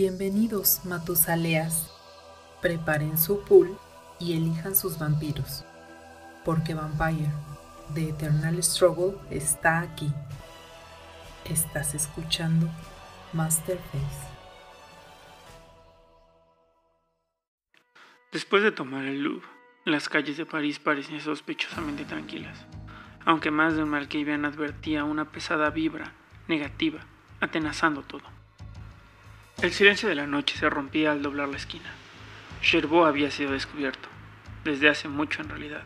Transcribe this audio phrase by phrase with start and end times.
[0.00, 1.92] Bienvenidos, Matusaleas.
[2.62, 3.76] Preparen su pool
[4.20, 5.64] y elijan sus vampiros,
[6.44, 7.32] porque Vampire,
[7.94, 10.08] The Eternal Struggle, está aquí.
[11.46, 12.68] Estás escuchando
[13.32, 14.28] Masterface.
[18.30, 19.48] Después de tomar el Louvre,
[19.84, 22.68] las calles de París parecían sospechosamente tranquilas,
[23.24, 26.12] aunque más de un Malkavian advertía una pesada vibra
[26.46, 27.00] negativa,
[27.40, 28.37] atenazando todo.
[29.60, 31.90] El silencio de la noche se rompía al doblar la esquina.
[32.62, 34.08] Cherbourg había sido descubierto,
[34.62, 35.82] desde hace mucho en realidad,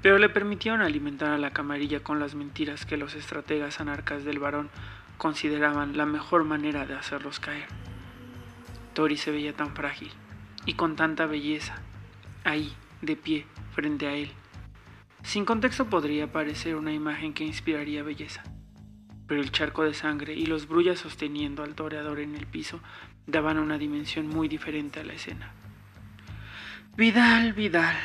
[0.00, 4.38] pero le permitieron alimentar a la camarilla con las mentiras que los estrategas anarcas del
[4.38, 4.70] varón
[5.18, 7.66] consideraban la mejor manera de hacerlos caer.
[8.94, 10.10] Tori se veía tan frágil
[10.64, 11.74] y con tanta belleza,
[12.42, 14.30] ahí, de pie, frente a él.
[15.22, 18.42] Sin contexto podría parecer una imagen que inspiraría belleza,
[19.26, 22.80] pero el charco de sangre y los brullas sosteniendo al toreador en el piso
[23.26, 25.52] daban una dimensión muy diferente a la escena.
[26.96, 27.96] Vidal, Vidal,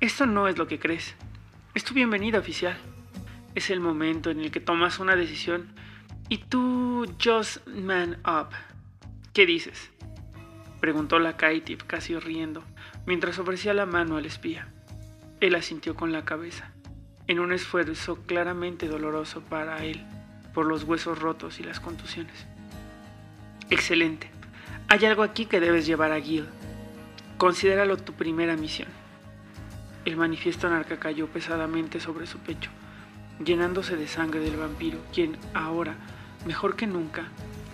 [0.00, 1.14] esto no es lo que crees.
[1.74, 2.76] Es tu bienvenida oficial.
[3.54, 5.68] Es el momento en el que tomas una decisión
[6.28, 8.48] y tú just man up.
[9.32, 9.90] ¿Qué dices?
[10.80, 12.64] Preguntó la Kaitip casi riendo,
[13.06, 14.68] mientras ofrecía la mano al espía.
[15.40, 16.72] Él asintió con la cabeza,
[17.26, 20.04] en un esfuerzo claramente doloroso para él
[20.56, 22.46] por los huesos rotos y las contusiones.
[23.68, 24.30] Excelente.
[24.88, 26.46] Hay algo aquí que debes llevar a Gil.
[27.36, 28.88] Considéralo tu primera misión.
[30.06, 32.70] El manifiesto anarca cayó pesadamente sobre su pecho,
[33.44, 35.96] llenándose de sangre del vampiro, quien ahora,
[36.46, 37.24] mejor que nunca,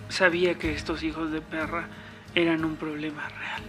[0.09, 1.87] sabía que estos hijos de perra
[2.35, 3.61] eran un problema real.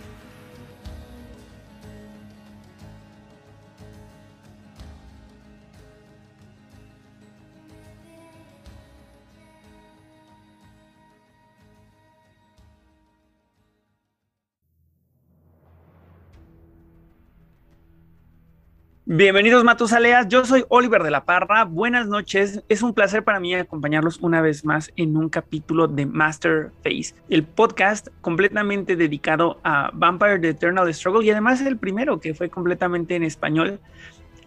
[19.07, 23.55] Bienvenidos Matusaleas, yo soy Oliver de la Parra, buenas noches, es un placer para mí
[23.55, 29.91] acompañarlos una vez más en un capítulo de Master Face, el podcast completamente dedicado a
[29.93, 33.79] Vampire The Eternal Struggle y además el primero que fue completamente en español,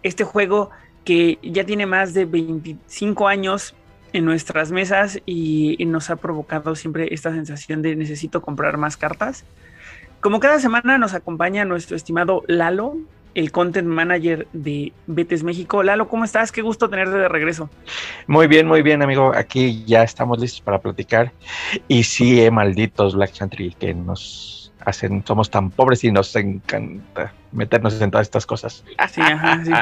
[0.02, 0.70] este juego
[1.04, 3.76] que ya tiene más de 25 años
[4.12, 9.44] en nuestras mesas y nos ha provocado siempre esta sensación de necesito comprar más cartas.
[10.20, 12.96] Como cada semana nos acompaña nuestro estimado Lalo,
[13.34, 15.82] el content manager de Betes México.
[15.82, 16.52] Lalo, ¿cómo estás?
[16.52, 17.70] Qué gusto tenerte de regreso.
[18.26, 19.32] Muy bien, muy bien, amigo.
[19.34, 21.32] Aquí ya estamos listos para platicar.
[21.86, 27.32] Y sí, eh, malditos Black Chantry que nos hacen, somos tan pobres y nos encanta
[27.52, 28.84] meternos en todas estas cosas.
[29.10, 29.72] Sí, ajá, sí.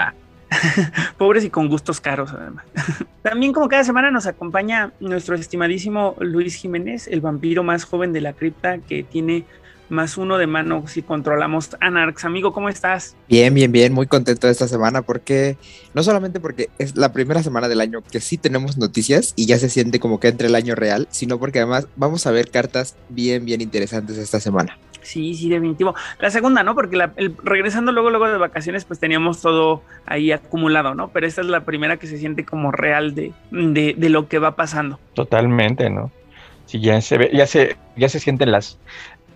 [1.19, 2.65] Pobres y con gustos caros, además.
[3.23, 8.21] También, como cada semana, nos acompaña nuestro estimadísimo Luis Jiménez, el vampiro más joven de
[8.21, 9.45] la cripta que tiene
[9.89, 12.25] más uno de mano si controlamos Anarx.
[12.25, 13.17] Amigo, ¿cómo estás?
[13.29, 15.57] Bien, bien, bien, muy contento de esta semana porque
[15.95, 19.59] no solamente porque es la primera semana del año que sí tenemos noticias y ya
[19.59, 22.97] se siente como que entre el año real, sino porque además vamos a ver cartas
[23.09, 24.79] bien, bien interesantes esta semana.
[25.07, 25.95] Sí, sí, definitivo.
[26.19, 26.75] La segunda, ¿no?
[26.75, 26.99] Porque
[27.45, 31.11] regresando luego, luego de vacaciones, pues teníamos todo ahí acumulado, ¿no?
[31.11, 34.41] Pero esta es la primera que se siente como real de, de, de lo que
[34.41, 34.99] va pasando.
[35.15, 36.11] Totalmente, ¿no?
[36.67, 38.79] Sí, ya se ve, ya se, ya se sienten las,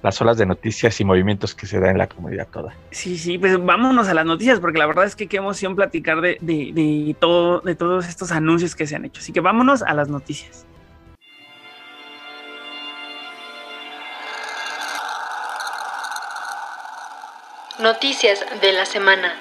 [0.03, 2.75] las olas de noticias y movimientos que se dan en la comunidad toda.
[2.91, 6.21] Sí, sí, pues vámonos a las noticias, porque la verdad es que qué emoción platicar
[6.21, 9.21] de, de, de, todo, de todos estos anuncios que se han hecho.
[9.21, 10.66] Así que vámonos a las noticias.
[17.78, 19.33] Noticias de la semana.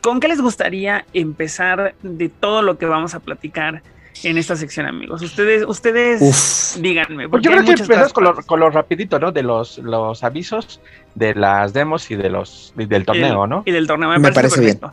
[0.00, 3.82] ¿Con qué les gustaría empezar de todo lo que vamos a platicar
[4.22, 5.22] en esta sección, amigos.
[5.22, 7.24] Ustedes, ustedes díganme.
[7.24, 9.32] Yo creo que empezamos con lo, con lo, rapidito, ¿no?
[9.32, 10.80] De los, los avisos,
[11.14, 13.62] de las demos y de los del torneo, ¿no?
[13.66, 14.92] Y del torneo, me, me parece, parece bien.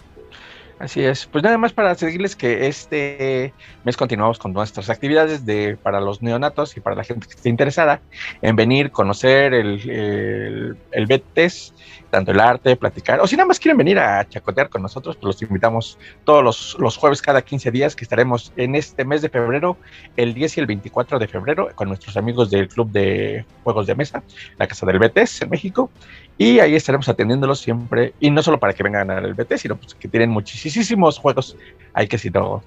[0.79, 1.27] Así es.
[1.27, 3.53] Pues nada más para seguirles que este
[3.85, 7.49] mes continuamos con nuestras actividades de para los neonatos y para la gente que esté
[7.49, 8.01] interesada
[8.41, 11.73] en venir, conocer el, el, el BTS,
[12.13, 15.25] tanto el arte, platicar, o si nada más quieren venir a chacotear con nosotros, pues
[15.25, 19.29] los invitamos todos los, los, jueves cada 15 días que estaremos en este mes de
[19.29, 19.77] febrero,
[20.15, 23.95] el 10 y el 24 de febrero, con nuestros amigos del Club de Juegos de
[23.95, 24.21] Mesa,
[24.59, 25.89] la Casa del BTS en México,
[26.37, 29.95] y ahí estaremos atendiéndolos siempre, y no solo para que vengan al BT, sino pues
[29.95, 31.57] que tienen muchísimos juegos,
[31.95, 32.61] hay que si no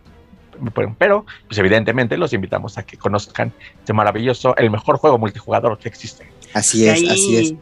[0.98, 5.88] pero pues evidentemente los invitamos a que conozcan este maravilloso, el mejor juego multijugador que
[5.88, 6.26] existe.
[6.54, 7.54] Así es, así es.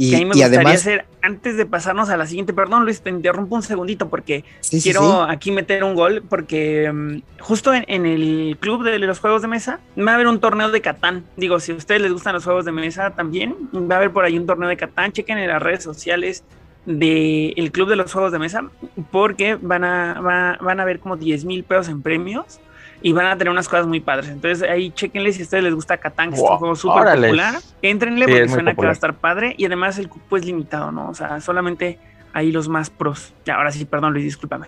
[0.00, 3.02] Y, que a mí me gustaría hacer, antes de pasarnos a la siguiente, perdón Luis,
[3.02, 4.46] te interrumpo un segundito porque
[4.82, 9.48] quiero aquí meter un gol, porque mm, justo en, el club de los juegos de
[9.48, 11.24] mesa va a haber un torneo de Catán.
[11.36, 14.24] Digo, si a ustedes les gustan los juegos de mesa también, va a haber por
[14.24, 15.12] ahí un torneo de Catán.
[15.12, 16.44] Chequen en las redes sociales
[16.86, 18.70] del club de los juegos de mesa,
[19.10, 22.58] porque van a, van a ver como 10 mil pesos en premios
[23.02, 24.28] y van a tener unas cosas muy padres.
[24.28, 27.56] Entonces ahí chequenle si a ustedes les gusta Catán, que es un juego súper popular.
[27.82, 31.08] Entrenle porque suena que va a estar padre y además el cupo es limitado, ¿no?
[31.08, 31.98] O sea, solamente
[32.32, 33.32] ahí los más pros.
[33.44, 34.66] Ya, ahora sí, perdón Luis, discúlpame.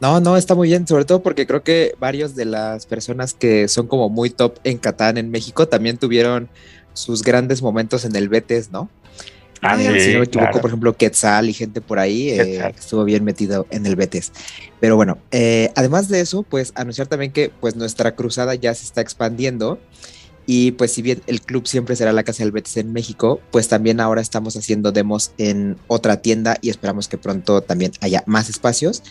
[0.00, 3.68] No, no, está muy bien, sobre todo porque creo que varios de las personas que
[3.68, 6.48] son como muy top en Catán en México también tuvieron
[6.92, 8.88] sus grandes momentos en el Betes, ¿no?
[9.60, 13.24] Ah, si no me equivoco, por ejemplo, Quetzal y gente por ahí eh, estuvo bien
[13.24, 14.32] metido en el Betes.
[14.80, 18.84] Pero bueno, eh, además de eso, pues anunciar también que pues nuestra cruzada ya se
[18.84, 19.78] está expandiendo.
[20.46, 23.68] Y pues si bien el club siempre será la casa del Betis en México, pues
[23.68, 28.50] también ahora estamos haciendo demos en otra tienda y esperamos que pronto también haya más
[28.50, 29.02] espacios.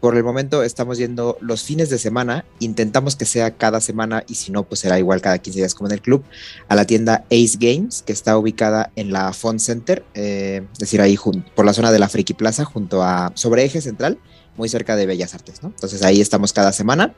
[0.00, 4.34] Por el momento estamos yendo los fines de semana, intentamos que sea cada semana y
[4.34, 6.22] si no, pues será igual cada 15 días como en el club,
[6.68, 11.00] a la tienda Ace Games, que está ubicada en la Font Center, eh, es decir,
[11.00, 11.18] ahí
[11.54, 14.18] por la zona de la Friki Plaza, junto a sobre eje central,
[14.56, 15.68] muy cerca de Bellas Artes, ¿no?
[15.68, 17.14] Entonces ahí estamos cada semana.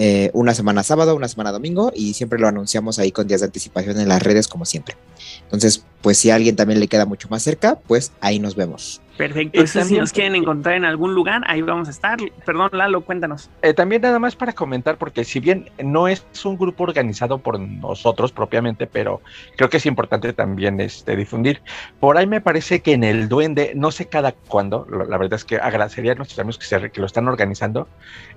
[0.00, 3.46] Eh, una semana sábado, una semana domingo y siempre lo anunciamos ahí con días de
[3.46, 4.96] anticipación en las redes como siempre.
[5.42, 9.00] Entonces, pues si a alguien también le queda mucho más cerca, pues ahí nos vemos.
[9.18, 9.66] Perfecto.
[9.66, 12.18] si nos quieren encontrar en algún lugar, ahí vamos a estar.
[12.46, 13.50] Perdón, Lalo, cuéntanos.
[13.62, 17.58] Eh, también nada más para comentar, porque si bien no es un grupo organizado por
[17.58, 19.20] nosotros propiamente, pero
[19.56, 21.60] creo que es importante también este, difundir.
[22.00, 25.44] Por ahí me parece que en el Duende, no sé cada cuándo, la verdad es
[25.44, 27.88] que agradecería a nuestros amigos que, se, que lo están organizando.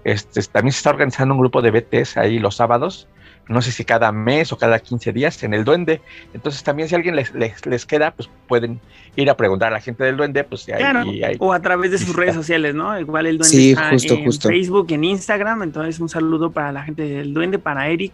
[0.03, 3.07] Este, también se está organizando un grupo de BTs ahí los sábados
[3.47, 6.01] no sé si cada mes o cada 15 días en el duende.
[6.33, 8.79] Entonces también si alguien les, les, queda, pues pueden
[9.15, 12.15] ir a preguntar a la gente del duende, pues ahí, o a través de sus
[12.15, 12.97] redes sociales, ¿no?
[12.99, 17.33] Igual el duende está en Facebook, en Instagram, entonces un saludo para la gente del
[17.33, 18.13] duende, para Eric.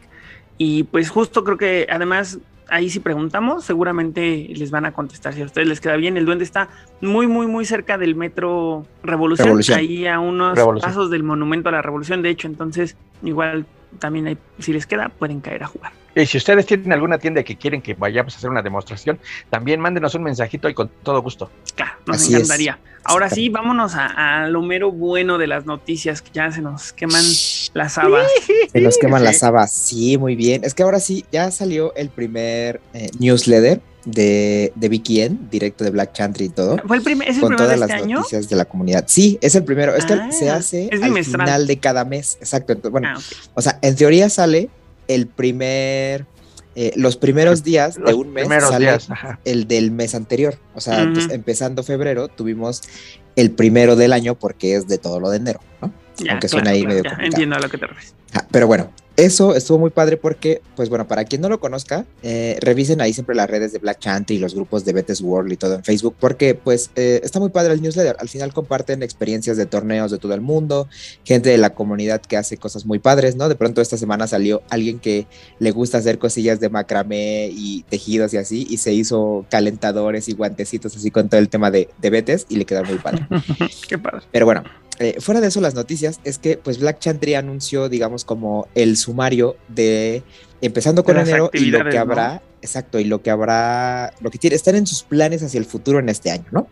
[0.57, 2.39] Y pues justo creo que además
[2.69, 6.17] ahí si preguntamos, seguramente les van a contestar si a ustedes les queda bien.
[6.17, 6.69] El duende está
[7.01, 11.81] muy, muy, muy cerca del metro Revolución, ahí a unos pasos del Monumento a la
[11.81, 13.65] Revolución, de hecho, entonces igual
[13.99, 15.91] también hay, si les queda, pueden caer a jugar.
[16.21, 19.19] Y si ustedes tienen alguna tienda que quieren que vayamos a hacer una demostración,
[19.49, 21.51] también mándenos un mensajito y con todo gusto.
[21.75, 22.79] Claro, nos encantaría.
[23.03, 27.23] Ahora sí, vámonos a, lo mero bueno de las noticias, que ya se nos queman
[27.73, 28.27] las habas.
[28.71, 30.63] Se nos queman las habas, sí, muy bien.
[30.63, 35.83] Es que ahora sí, ya salió el primer eh, newsletter de, de Vicky N, directo
[35.83, 36.77] de Black Chantry y todo.
[36.85, 39.05] ¿Fue el primer, ¿Es el con todas las este noticias de la comunidad.
[39.07, 39.95] Sí, es el primero.
[39.95, 42.37] Es que ah, se hace al final de cada mes.
[42.39, 42.75] Exacto.
[42.89, 43.19] bueno, ah,
[43.53, 44.69] o sea, en teoría sale
[45.07, 46.25] el primer.
[46.75, 48.97] Eh, los primeros días de un mes sale
[49.45, 50.59] el del mes anterior.
[50.75, 51.01] O sea,
[51.31, 52.81] empezando febrero tuvimos
[53.35, 55.91] el primero del año porque es de todo lo de enero, ¿no?
[56.29, 57.25] Aunque suena ahí medio complicado.
[57.25, 58.13] Entiendo a lo que te refieres.
[58.33, 62.05] Ah, pero bueno, eso estuvo muy padre porque, pues bueno, para quien no lo conozca,
[62.21, 65.51] eh, revisen ahí siempre las redes de Black Chant y los grupos de Betes World
[65.51, 68.15] y todo en Facebook, porque pues eh, está muy padre el newsletter.
[68.19, 70.87] Al final comparten experiencias de torneos de todo el mundo,
[71.23, 73.49] gente de la comunidad que hace cosas muy padres, ¿no?
[73.49, 75.25] De pronto esta semana salió alguien que
[75.57, 80.33] le gusta hacer cosillas de macramé y tejidos y así, y se hizo calentadores y
[80.33, 83.27] guantecitos así con todo el tema de, de Betes y le quedó muy padre.
[83.87, 84.27] Qué padre.
[84.31, 84.63] Pero bueno,
[84.99, 88.97] eh, fuera de eso, las noticias es que pues Black Chantry anunció, digamos, como el
[88.97, 90.23] sumario de
[90.61, 94.55] empezando con enero y lo que habrá, exacto, y lo que habrá, lo que tiene,
[94.55, 96.67] están en sus planes hacia el futuro en este año, ¿no?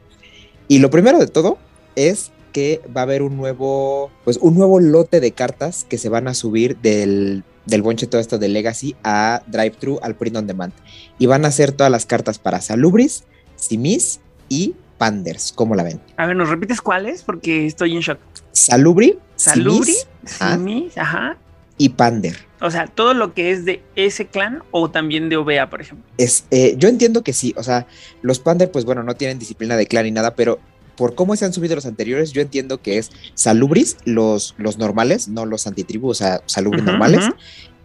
[0.67, 1.60] Y lo primero de todo
[1.96, 6.10] es que va a haber un nuevo, pues un nuevo lote de cartas que se
[6.10, 10.48] van a subir del, del bonche todo esto de Legacy a Drive-Thru al Print on
[10.48, 10.74] Demand.
[11.20, 15.54] Y van a ser todas las cartas para Salubris, Simis y Panders.
[15.54, 16.00] ¿Cómo la ven?
[16.18, 17.24] A ver, ¿nos repites cuáles?
[17.24, 18.20] Porque estoy en shock.
[18.52, 19.20] Salubri.
[19.36, 21.38] Salubri, Simis, ajá.
[21.78, 22.38] Y Pander.
[22.62, 26.06] O sea, todo lo que es de ese clan o también de OVEA, por ejemplo.
[26.18, 27.54] Es, eh, yo entiendo que sí.
[27.58, 27.86] O sea,
[28.22, 30.60] los Pander, pues bueno, no tienen disciplina de clan ni nada, pero
[30.96, 35.28] por cómo se han subido los anteriores, yo entiendo que es Salubris, los, los normales,
[35.28, 37.25] no los antitribus, o sea, Salubris normales,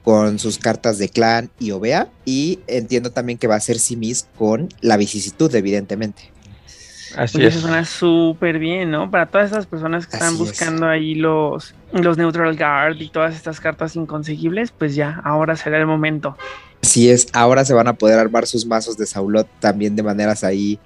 [0.05, 2.09] con sus cartas de clan y OVEA.
[2.25, 6.31] Y entiendo también que va a ser Simis con la vicisitud, evidentemente.
[7.17, 9.11] Así Eso suena súper bien, ¿no?
[9.11, 13.61] Para todas esas personas que están buscando ahí los, los Neutral Guard y todas estas
[13.61, 16.37] cartas inconseguibles, pues ya, ahora será el momento.
[16.83, 20.45] Así es, ahora se van a poder armar sus mazos de Saulot también de maneras
[20.45, 20.79] ahí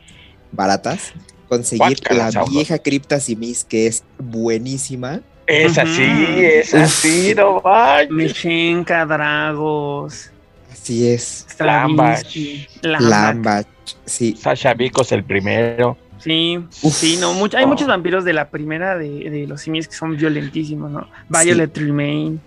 [0.51, 1.13] baratas.
[1.49, 5.21] Conseguir la vieja Cripta Simis, que es buenísima.
[5.47, 7.63] Es así, es así, no
[8.11, 10.31] Mechenka, Dragos.
[10.73, 11.47] Así es.
[11.59, 12.35] Lambach.
[12.83, 13.67] Lambach.
[14.07, 14.37] Sí.
[14.37, 15.97] Sasha Vicos el primero.
[16.25, 16.95] Sí, Uf.
[16.95, 17.69] sí, no, mucho- hay Oh.
[17.69, 21.07] muchos vampiros de la primera de, de los simios que son violentísimos, ¿no?
[21.29, 22.39] Violet Tremaine.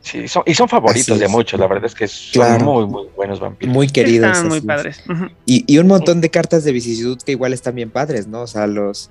[0.00, 2.64] Sí, son- y son favoritos de muchos, la verdad es que son Claro.
[2.64, 3.72] muy, muy buenos vampiros.
[3.72, 4.32] Muy queridos.
[4.32, 5.00] Están muy padres.
[5.46, 8.40] Y, y un montón de cartas de vicisitud que igual están bien padres, ¿no?
[8.42, 9.10] O sea, los.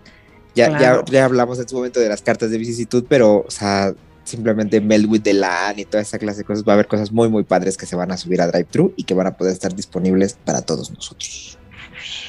[0.54, 1.04] Ya, Claro.
[1.08, 3.94] ya, ya hablamos en su momento de las cartas de vicisitud, pero, o sea,
[4.26, 6.66] simplemente Meld with the Land y toda esa clase de cosas.
[6.68, 9.04] Va a haber cosas muy, muy padres que se van a subir a Drive-Thru y
[9.06, 11.58] que van a poder estar disponibles para todos nosotros.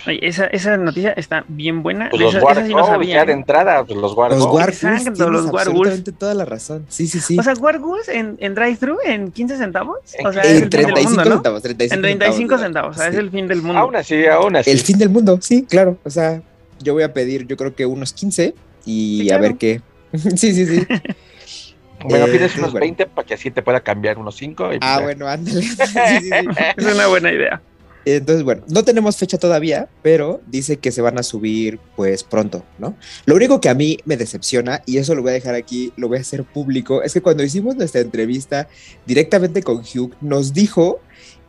[0.06, 2.09] Oye, esa, esa noticia está bien buena.
[2.11, 3.14] Pues los esa, esa sí no sabía.
[3.16, 3.37] ya de ¿eh?
[3.37, 4.38] entrada, pues los Wargos.
[4.38, 5.66] Los Wargulfs, Exacto, tienes los Wargulfs.
[5.68, 6.85] absolutamente toda la razón.
[6.88, 7.38] Sí, sí, sí.
[7.38, 9.99] O sea, Wargulfs en, en drive-thru en 15 centavos.
[10.14, 11.35] En- O sea, en es el fin del 35 mundo, ¿no?
[11.37, 12.64] centavos, 35 En 35 ¿verdad?
[12.66, 13.21] centavos, o sea, es Sí.
[13.21, 13.78] el fin del mundo.
[13.80, 14.71] Aún así, aún así.
[14.71, 15.99] El fin del mundo, sí, claro.
[16.04, 16.42] O sea,
[16.80, 18.54] yo voy a pedir, yo creo que unos 15
[18.85, 19.42] y Sí, a claro.
[19.42, 19.80] ver qué.
[20.37, 20.87] sí, sí, sí.
[22.04, 22.85] bueno, Eh, pides unos bueno.
[22.87, 24.71] 20 para que así te pueda cambiar unos 5.
[24.80, 25.62] Ah, bueno, ándale.
[25.62, 26.30] Sí, sí, sí.
[26.76, 27.62] Es una buena idea.
[28.04, 32.64] Entonces, bueno, no tenemos fecha todavía, pero dice que se van a subir pues pronto,
[32.78, 32.97] ¿no?
[33.26, 36.09] Lo único que a mí me decepciona, y eso lo voy a dejar aquí, lo
[36.09, 38.68] voy a hacer público, es que cuando hicimos nuestra entrevista
[39.06, 41.00] directamente con Hugh, nos dijo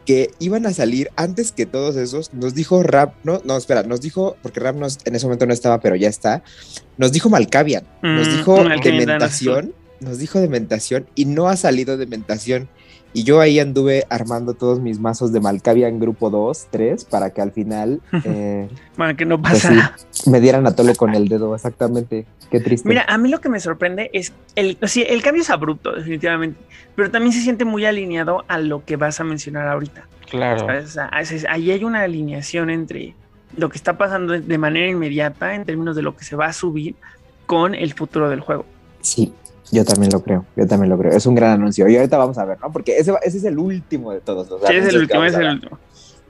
[0.05, 4.01] que iban a salir antes que todos esos, nos dijo Rap, no, no, espera, nos
[4.01, 6.43] dijo, porque Rap nos- en ese momento no estaba, pero ya está,
[6.97, 8.55] nos dijo Malkavian, nos Mm, dijo
[8.99, 12.67] Dementación, nos dijo Dementación y no ha salido Dementación.
[13.13, 17.41] Y yo ahí anduve armando todos mis mazos de Malkavian grupo 2, 3, para que
[17.41, 18.67] al final eh,
[18.97, 19.95] Bueno, que no pues pasa.
[20.09, 22.25] sí, me dieran a tole con el dedo, exactamente.
[22.49, 22.87] Qué triste.
[22.89, 26.59] Mira, a mí lo que me sorprende es el, sí, el cambio es abrupto, definitivamente,
[26.95, 30.07] pero también se siente muy alineado a lo que vas a mencionar ahorita.
[30.29, 30.65] Claro.
[30.65, 33.15] O sea, es- ahí hay una alineación entre
[33.57, 36.53] lo que está pasando de manera inmediata en términos de lo que se va a
[36.53, 36.95] subir
[37.45, 38.65] con el futuro del juego.
[39.01, 39.31] Sí,
[39.73, 41.11] yo también lo creo, yo también lo creo.
[41.11, 41.87] Es un gran anuncio.
[41.89, 42.71] Y ahorita vamos a ver, ¿no?
[42.71, 45.41] Porque ese, ese es el último de todos los Sí, es el último, es a
[45.41, 45.79] el último.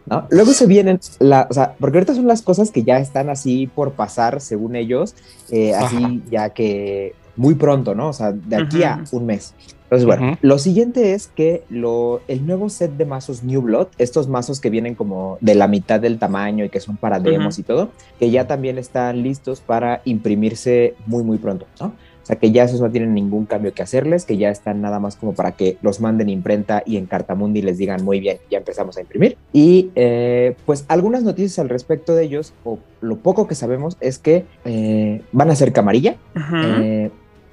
[0.06, 0.28] ¿no?
[0.32, 3.68] Luego se vienen, la, o sea, porque ahorita son las cosas que ya están así
[3.68, 5.16] por pasar, según ellos,
[5.52, 8.10] eh, así ya que muy pronto, ¿no?
[8.10, 9.18] O sea, de aquí a Ujú.
[9.18, 9.54] un mes.
[9.84, 10.38] Entonces, bueno, Ujú.
[10.42, 14.70] lo siguiente es que lo, el nuevo set de mazos New Blood, estos mazos que
[14.70, 17.62] vienen como de la mitad del tamaño y que son para demos Ujú.
[17.62, 21.96] y todo, que ya también están listos para imprimirse muy, muy pronto, ¿no?
[22.24, 24.98] O sea, que ya esos no tienen ningún cambio que hacerles, que ya están nada
[25.00, 28.60] más como para que los manden imprenta y en Cartamundi les digan muy bien, ya
[28.60, 29.38] empezamos a imprimir.
[29.51, 34.20] Y eh, pues algunas noticias al respecto de ellos, o lo poco que sabemos, es
[34.20, 36.15] que eh, van a ser camarilla.
[36.56, 37.12] Eh,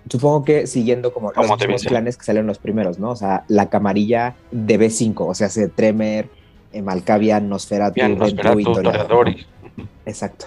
[0.09, 3.11] supongo que siguiendo como los mismos planes que salieron los primeros, ¿no?
[3.11, 6.29] O sea, la camarilla de B5, o sea, se Tremer,
[6.81, 9.31] Malkavian, Nosferatu, Bien, Ventru y Nosferatu, Toreador.
[10.07, 10.47] Exacto.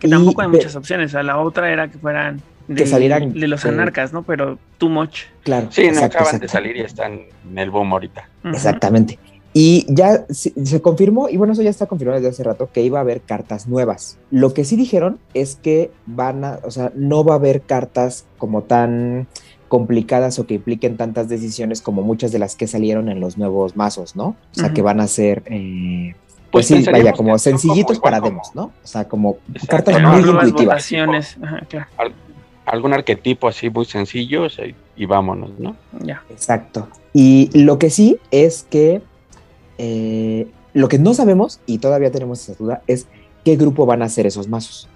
[0.00, 1.10] que Y tampoco hay de- muchas opciones.
[1.10, 2.40] O sea, la otra era que fueran
[2.70, 4.22] de, Que salieran, de los eh, anarcas, ¿no?
[4.22, 5.22] Pero too much.
[5.42, 5.66] Claro.
[5.70, 8.28] Sí, no exacto, acaban de salir y están en el boom ahorita.
[8.44, 9.18] Exactamente.
[9.52, 12.82] Y ya se, se confirmó, y bueno, eso ya está confirmado desde hace rato, que
[12.82, 14.18] iba a haber cartas nuevas.
[14.30, 18.24] Lo que sí dijeron es que van a, o sea, no va a haber cartas
[18.38, 19.26] como tan
[19.66, 23.76] complicadas o que impliquen tantas decisiones como muchas de las que salieron en los nuevos
[23.76, 24.28] mazos, ¿no?
[24.28, 26.14] O sea, que van a ser, eh,
[26.52, 28.64] pues, Pues sí, vaya, como sencillitos como- para demos, ¿no?
[28.82, 29.92] O sea, como Exacto.
[29.92, 30.52] cartas muy intuitivas.
[30.64, 31.36] votaciones.
[31.42, 31.86] Ajá, claro.
[32.70, 35.76] Algún arquetipo así muy sencillo y, y vámonos, ¿no?
[36.04, 36.22] Ya.
[36.30, 36.88] Exacto.
[37.12, 39.02] Y lo que sí es que
[39.78, 43.06] eh, lo que no sabemos, y todavía tenemos esa duda, es
[43.44, 44.88] qué grupo van a ser esos mazos.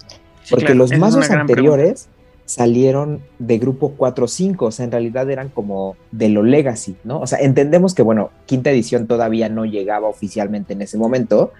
[0.42, 2.08] Sí, Porque claro, los mazos anteriores
[2.46, 7.20] salieron de grupo 4-5, o sea, en realidad eran como de lo legacy, ¿no?
[7.20, 11.52] O sea, entendemos que, bueno, quinta edición todavía no llegaba oficialmente en ese momento,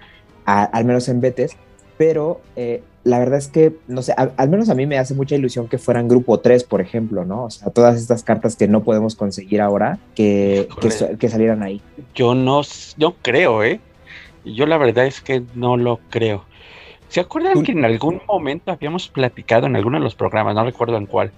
[0.45, 1.57] a- al menos en Betes,
[1.97, 5.13] pero eh, la verdad es que, no sé, a- al menos a mí me hace
[5.13, 7.45] mucha ilusión que fueran grupo 3, por ejemplo, ¿no?
[7.45, 10.67] O sea, todas estas cartas que no podemos conseguir ahora, que,
[11.19, 11.81] que, salieran ahí.
[12.15, 12.61] Yo no,
[12.97, 13.79] no creo, ¿eh?
[14.43, 16.45] Yo la verdad es que no lo creo.
[17.07, 20.97] ¿Se acuerdan que en algún momento habíamos platicado en alguno de los programas, no recuerdo
[20.97, 21.31] en cuál,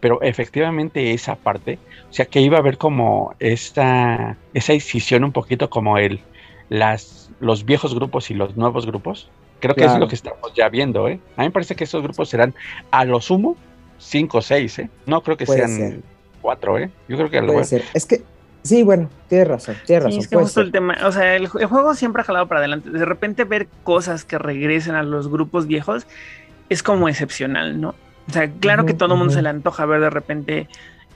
[0.00, 1.78] pero efectivamente esa parte,
[2.10, 6.20] o sea que iba a haber como esta, esa decisión un poquito como el,
[6.68, 9.30] las, los viejos grupos y los nuevos grupos?
[9.64, 11.18] Creo que es lo que estamos ya viendo, ¿eh?
[11.36, 12.54] A mí me parece que esos grupos serán
[12.90, 13.56] a lo sumo
[13.98, 14.90] cinco o seis, ¿eh?
[15.06, 16.00] No creo que Puede sean ser.
[16.42, 16.90] cuatro, ¿eh?
[17.08, 17.82] Yo creo que a lo Puede ser.
[17.94, 18.22] Es que,
[18.62, 20.20] sí, bueno, tienes razón, tienes Sí, razón.
[20.20, 20.66] es que justo ser.
[20.66, 22.90] el tema, o sea, el, ju- el juego siempre ha jalado para adelante.
[22.90, 26.06] De repente ver cosas que regresen a los grupos viejos
[26.68, 27.94] es como excepcional, ¿no?
[28.28, 30.68] O sea, claro que Ujú, todo el mundo se le antoja ver de repente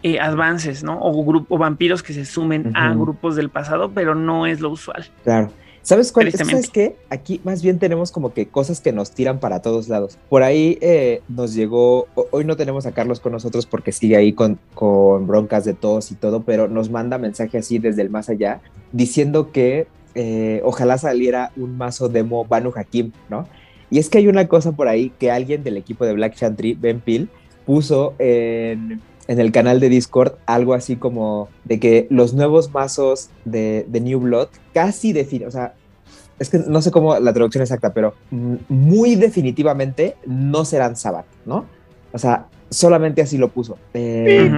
[0.02, 0.98] eh, avances, ¿no?
[1.00, 4.70] O, grupo, o vampiros que se sumen a grupos del pasado, pero no es lo
[4.70, 5.06] usual.
[5.24, 5.52] Claro.
[5.82, 6.28] ¿Sabes cuál?
[6.28, 6.68] Es que, Tristemente.
[6.68, 6.96] ¿Sabes qué?
[7.08, 10.18] Aquí más bien tenemos como que cosas que nos tiran para todos lados.
[10.28, 14.16] Por ahí eh, nos llegó, ho- hoy no tenemos a Carlos con nosotros porque sigue
[14.16, 18.10] ahí con, con broncas de tos y todo, pero nos manda mensaje así desde el
[18.10, 18.60] más allá
[18.92, 23.46] diciendo que eh, ojalá saliera un mazo demo Banu Hakim, ¿no?
[23.90, 26.74] Y es que hay una cosa por ahí que alguien del equipo de Black Chantry,
[26.74, 27.28] Ben Peel,
[27.64, 33.30] puso en, en el canal de Discord algo así como de que los nuevos mazos
[33.44, 35.74] de, de New Blood casi definen, o sea,
[36.38, 41.66] es que no sé cómo la traducción exacta, pero muy definitivamente no serán Sabbath, ¿no?
[42.12, 43.76] O sea, solamente así lo puso.
[43.92, 44.50] Eh,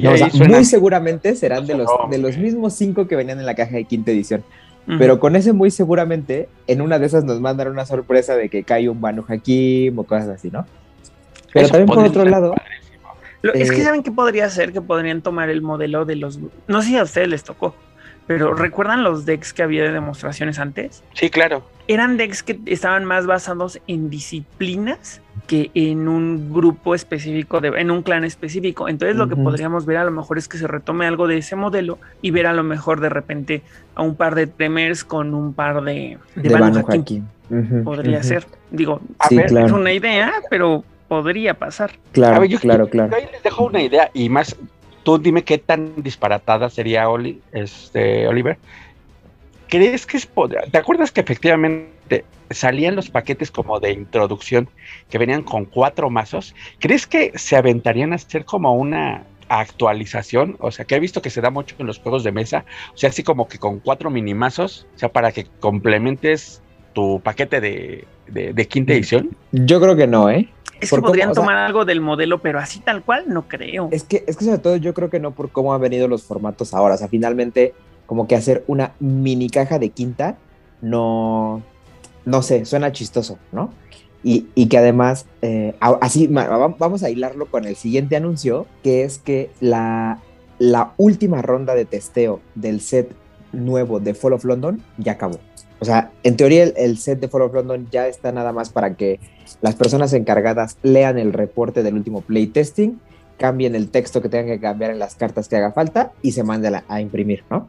[0.00, 3.46] no, o sea, muy seguramente serán de los, de los mismos cinco que venían en
[3.46, 4.44] la caja de quinta edición.
[4.98, 8.62] Pero con ese muy seguramente, en una de esas nos mandan una sorpresa de que
[8.62, 10.64] cae un Banu Hakim o cosas así, ¿no?
[11.52, 12.54] Pero también por otro lado...
[13.42, 16.38] es que eh, saben que podría ser que podrían tomar el modelo de los...
[16.66, 17.74] No sé si a ustedes les tocó,
[18.26, 21.02] pero ¿recuerdan los decks que había de demostraciones antes?
[21.14, 21.62] Sí, claro.
[21.86, 27.90] Eran decks que estaban más basados en disciplinas que en un grupo específico, de, en
[27.90, 28.86] un clan específico.
[28.86, 31.56] Entonces lo que podríamos ver a lo mejor es que se retome algo de ese
[31.56, 33.62] modelo y ver a lo mejor de repente
[33.94, 37.22] a un par de Tremers con un par de, de,
[37.82, 38.46] Podría ser.
[38.70, 41.92] Digo, a ver, es una idea, pero podría pasar.
[42.12, 43.16] Claro, claro, claro.
[43.16, 44.56] Ahí les dejo una idea y más
[45.02, 48.58] tú dime qué tan disparatada sería Oli, este, Oliver.
[49.68, 50.28] ¿Crees que es
[50.70, 54.68] ¿Te acuerdas que efectivamente salían los paquetes como de introducción
[55.10, 56.54] que venían con cuatro mazos?
[56.78, 60.56] ¿Crees que se aventarían a hacer como una actualización?
[60.60, 62.64] O sea, que he visto que se da mucho en los juegos de mesa.
[62.94, 66.62] O sea, así como que con cuatro minimazos, o sea, para que complementes
[66.94, 68.96] tu paquete de, de quinta mm.
[68.96, 69.36] edición.
[69.52, 70.48] Yo creo que no, ¿eh?
[70.80, 73.88] Es que podrían tomar algo del modelo, pero así tal cual no creo.
[73.90, 76.22] Es que, es que sobre todo yo creo que no por cómo han venido los
[76.22, 76.94] formatos ahora.
[76.94, 77.74] O sea, finalmente,
[78.06, 80.36] como que hacer una mini caja de quinta,
[80.80, 81.62] no,
[82.24, 83.72] no sé, suena chistoso, ¿no?
[84.22, 89.18] Y, y que además, eh, así, vamos a hilarlo con el siguiente anuncio, que es
[89.18, 90.20] que la,
[90.58, 93.14] la última ronda de testeo del set
[93.52, 95.38] nuevo de Fall of London ya acabó.
[95.80, 98.94] O sea, en teoría el, set de Fall of London ya está nada más para
[98.94, 99.20] que
[99.60, 103.00] las personas encargadas lean el reporte del último playtesting,
[103.38, 106.42] cambien el texto que tengan que cambiar en las cartas que haga falta y se
[106.42, 107.68] mande a, imprimir, ¿no?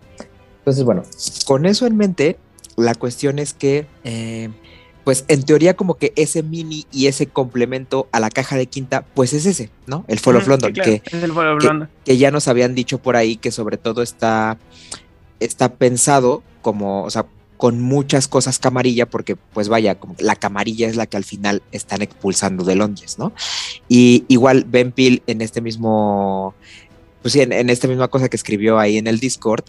[0.60, 1.04] Entonces, bueno,
[1.46, 2.38] con eso en mente,
[2.76, 4.50] la cuestión es que, eh,
[5.04, 9.06] pues en teoría como que ese mini y ese complemento a la caja de quinta,
[9.14, 10.04] pues es ese, ¿no?
[10.08, 11.02] El Fall of London, que,
[12.04, 14.58] que, ya nos habían dicho por ahí que sobre todo está,
[15.40, 17.26] está pensado como, o sea,
[17.60, 22.02] con muchas cosas camarilla, porque pues vaya, la camarilla es la que al final están
[22.02, 23.34] expulsando de Londres, ¿no?
[23.90, 26.56] Y igual Ben Peel en este mismo,
[27.22, 29.66] pues sí, en, esta misma cosa que escribió ahí en el Discord,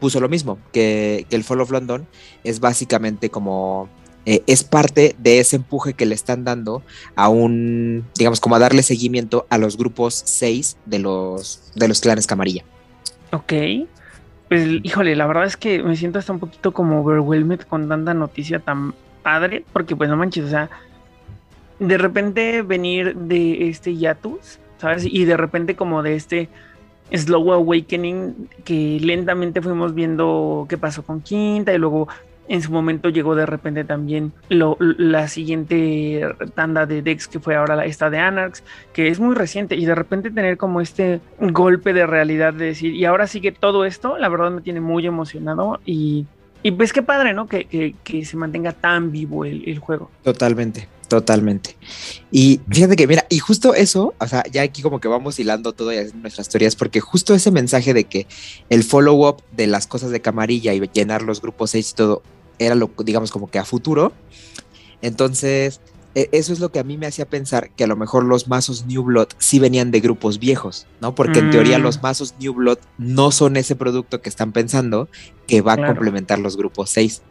[0.00, 2.08] puso lo mismo, que, el Fall of London
[2.44, 3.90] es básicamente como
[4.24, 6.82] eh, es parte de ese empuje que le están dando
[7.14, 12.00] a un, digamos, como a darle seguimiento a los grupos 6 de los, de los
[12.00, 12.64] clanes Camarilla.
[13.32, 13.52] Ok.
[14.48, 18.14] Pues, híjole, la verdad es que me siento hasta un poquito como overwhelmed con tanta
[18.14, 20.70] noticia tan padre, porque pues no manches, o sea,
[21.78, 25.04] de repente venir de este Yatus, ¿sabes?
[25.04, 26.48] Y de repente como de este
[27.12, 32.08] Slow Awakening que lentamente fuimos viendo qué pasó con Quinta y luego
[32.48, 37.84] en su momento llegó de repente también la siguiente tanda de decks que fue ahora
[37.84, 42.06] esta de Anarchs, que es muy reciente y de repente tener como este golpe de
[42.06, 46.26] realidad de decir, y ahora sigue todo esto, la verdad me tiene muy emocionado y,
[46.62, 47.46] y pues qué padre, ¿no?
[47.46, 50.10] Que, se mantenga tan vivo el, juego.
[50.22, 50.88] Totalmente.
[51.08, 51.74] Totalmente.
[52.30, 55.72] Y fíjate que, mira, y justo eso, o sea, ya aquí como que vamos hilando
[55.72, 58.26] todo y nuestras teorías, porque justo ese mensaje de que
[58.68, 62.22] el follow-up de las cosas de camarilla y llenar los grupos 6 y todo
[62.58, 64.12] era lo, digamos, como que a futuro.
[65.02, 65.80] Entonces,
[66.14, 68.48] e, eso es lo que a mí me hacía pensar que a lo mejor los
[68.48, 71.14] mazos New Blood sí venían de grupos viejos, ¿no?
[71.14, 71.82] Porque en teoría mm.
[71.82, 75.08] los mazos New Blood no son ese producto que están pensando
[75.46, 77.22] que va a complementar los grupos 6.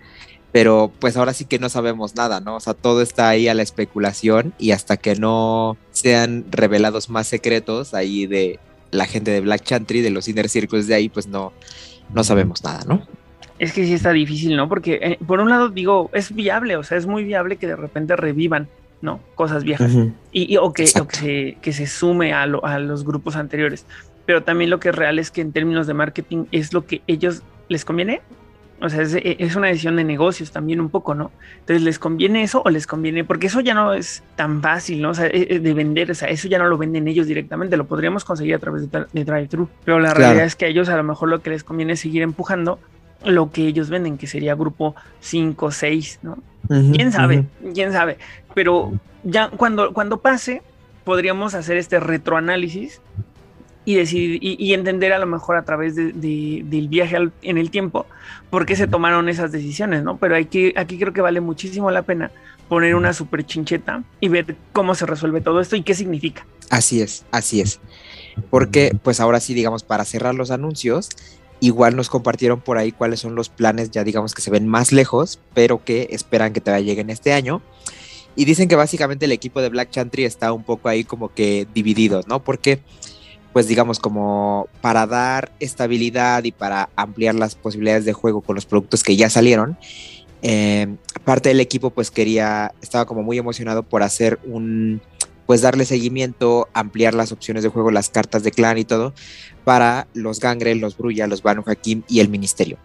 [0.54, 2.56] Pero pues ahora sí que no sabemos nada, ¿no?
[2.56, 7.28] O sea, todo está ahí a la especulación y hasta que no sean revelados más
[7.28, 8.60] secretos ahí de
[8.92, 11.52] la gente de Black Chantry, de los Inner Circles de ahí, pues no,
[12.14, 13.06] no sabemos nada, ¿no?
[13.60, 14.70] Es que sí está difícil, ¿no?
[14.70, 17.76] Porque eh, por un lado digo, es viable, o sea, es muy viable que de
[17.76, 18.68] repente revivan,
[19.02, 19.20] ¿no?
[19.36, 19.92] Cosas viejas.
[20.32, 23.86] y, o, que, se, que se sume a, a los grupos anteriores.
[24.26, 27.02] Pero también lo que es real es que en términos de marketing es lo que
[27.08, 28.22] ellos les conviene.
[28.80, 31.32] O sea, es, es, una decisión de negocios también un poco, ¿no?
[31.60, 33.24] Entonces, ¿les conviene eso o les conviene?
[33.24, 35.10] Porque eso ya no es tan fácil, ¿no?
[35.10, 37.76] O sea, e, e, de vender, o sea, eso ya no lo venden ellos directamente,
[37.76, 39.68] lo podríamos conseguir a través de, de drive-thru.
[39.84, 42.02] Pero la realidad es que a ellos a lo mejor lo que les conviene es
[42.02, 42.80] seguir empujando
[43.26, 46.38] lo que ellos venden, que sería grupo 5, 6, ¿no?
[46.68, 47.46] ¿Quién sabe?
[47.74, 48.18] ¿Quién sabe?
[48.54, 48.92] Pero
[49.24, 50.62] ya cuando, cuando pase,
[51.04, 53.02] podríamos hacer este retroanálisis
[53.86, 58.06] y, decidir, y, entender a lo mejor a través de, del viaje en el tiempo
[58.50, 60.18] por qué se tomaron esas decisiones, ¿no?
[60.18, 62.32] Pero aquí, aquí creo que vale muchísimo la pena
[62.68, 66.46] poner una super chincheta y ver cómo se resuelve todo esto y qué significa.
[66.70, 67.80] Así es, así es.
[68.50, 71.10] Porque pues ahora sí, digamos, para cerrar los anuncios,
[71.60, 74.92] igual nos compartieron por ahí cuáles son los planes ya digamos que se ven más
[74.92, 77.62] lejos, pero que esperan que todavía lleguen este año.
[78.36, 81.68] Y dicen que básicamente el equipo de Black Chantry está un poco ahí como que
[81.74, 82.44] dividido, ¿no?
[82.44, 82.82] Porque
[83.52, 88.68] pues digamos como para dar estabilidad y para ampliar las posibilidades de juego con los
[88.68, 89.80] productos que ya salieron,
[90.44, 95.02] eh, parte del equipo pues quería, estaba como muy emocionado por hacer un,
[95.48, 99.14] pues darle seguimiento, ampliar las opciones de juego, las cartas de clan y todo,
[99.68, 102.78] para los Gangrel, los Brulla, los Banu Hakim y el Ministerio.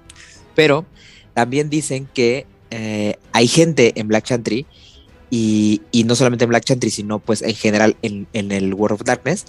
[0.56, 0.84] Pero
[1.32, 4.66] también dicen que eh, hay gente en Black Chantry,
[5.30, 9.04] y, no solamente en Black Chantry, sino pues en general en, en el World of
[9.04, 9.46] Darkness,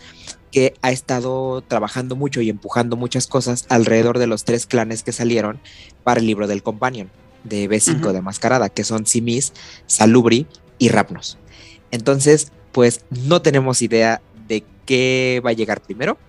[0.52, 5.12] que ha estado trabajando mucho y empujando muchas cosas alrededor de los tres clanes que
[5.12, 5.60] salieron
[6.04, 7.10] para el libro del Companion
[7.44, 9.54] de B5 de Mascarada, que son Simis,
[9.88, 10.46] Salubri
[10.78, 11.40] y Rapnos.
[11.90, 16.20] Entonces, pues no tenemos idea de qué va a llegar primero,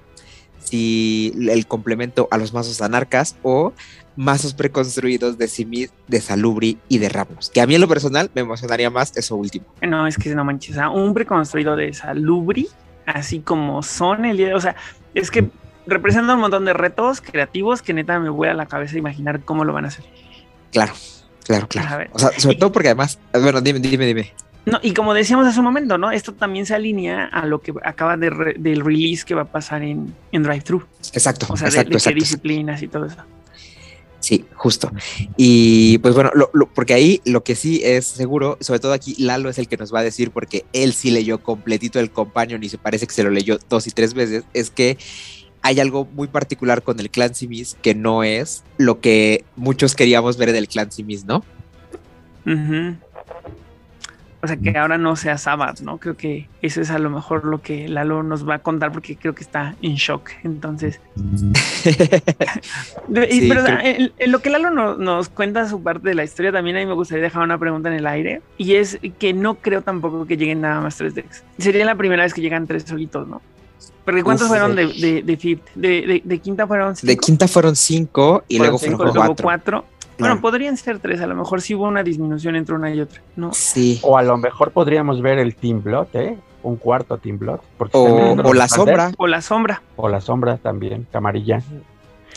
[0.64, 3.72] si el complemento a los mazos anarcas o
[4.16, 7.50] mazos preconstruidos de Simis, de Salubri y de Rapnos.
[7.50, 9.66] Que a mí en lo personal me emocionaría más eso último.
[9.82, 12.68] No, es que no manches, un preconstruido de Salubri,
[13.06, 14.76] así como son el día, o sea,
[15.14, 15.48] es que
[15.86, 19.64] representa un montón de retos creativos que neta me voy a la cabeza imaginar cómo
[19.64, 20.04] lo van a hacer.
[20.72, 20.92] Claro,
[21.44, 22.10] claro, claro.
[22.12, 24.32] O sea, sobre todo porque además, bueno, dime, dime, dime.
[24.66, 26.10] No, y como decíamos hace un momento, ¿no?
[26.10, 29.82] Esto también se alinea a lo que acaba de del release que va a pasar
[29.82, 30.82] en, en Drive-Thru.
[31.12, 31.46] Exacto.
[31.50, 33.18] O sea, exacto, de, disciplinas y todo eso.
[34.24, 34.90] Sí, justo.
[35.36, 36.30] Y pues bueno,
[36.74, 39.92] porque ahí lo que sí es seguro, sobre todo aquí Lalo es el que nos
[39.92, 43.22] va a decir, porque él sí leyó completito el Companion y se parece que se
[43.22, 44.96] lo leyó dos y tres veces, es que
[45.60, 50.38] hay algo muy particular con el clan Simis que no es lo que muchos queríamos
[50.38, 51.44] ver del clan Simis, ¿no?
[54.44, 55.96] O sea, que ahora no sea Sabbath, ¿no?
[55.96, 59.16] Creo que eso es a lo mejor lo que Lalo nos va a contar porque
[59.16, 60.28] creo que está en shock.
[60.42, 61.00] Entonces.
[63.14, 66.84] pero en, lo que Lalo nos cuenta su parte de la historia, también a mí
[66.84, 68.42] me gustaría dejar una pregunta en el aire.
[68.58, 71.42] Y es que no creo tampoco que lleguen nada más tres decks.
[71.56, 73.40] Sería la primera vez que llegan tres solitos, ¿no?
[74.04, 75.22] Porque ¿cuántos fueron de, de,
[75.74, 77.10] de, de, quinta fueron cinco?
[77.10, 79.34] De quinta fueron cinco y luego fueron cuatro.
[79.42, 79.84] cuatro.
[80.18, 83.20] Bueno, podrían ser tres, a lo mejor sí hubo una disminución entre una y otra,
[83.36, 83.52] ¿no?
[83.52, 84.00] Sí.
[84.02, 86.38] O a lo mejor podríamos ver el Team Blot, ¿eh?
[86.62, 87.60] Un cuarto Team Blot.
[87.92, 89.12] O, la sombra.
[89.18, 89.82] O la sombra.
[89.96, 91.62] O la sombra también, camarilla.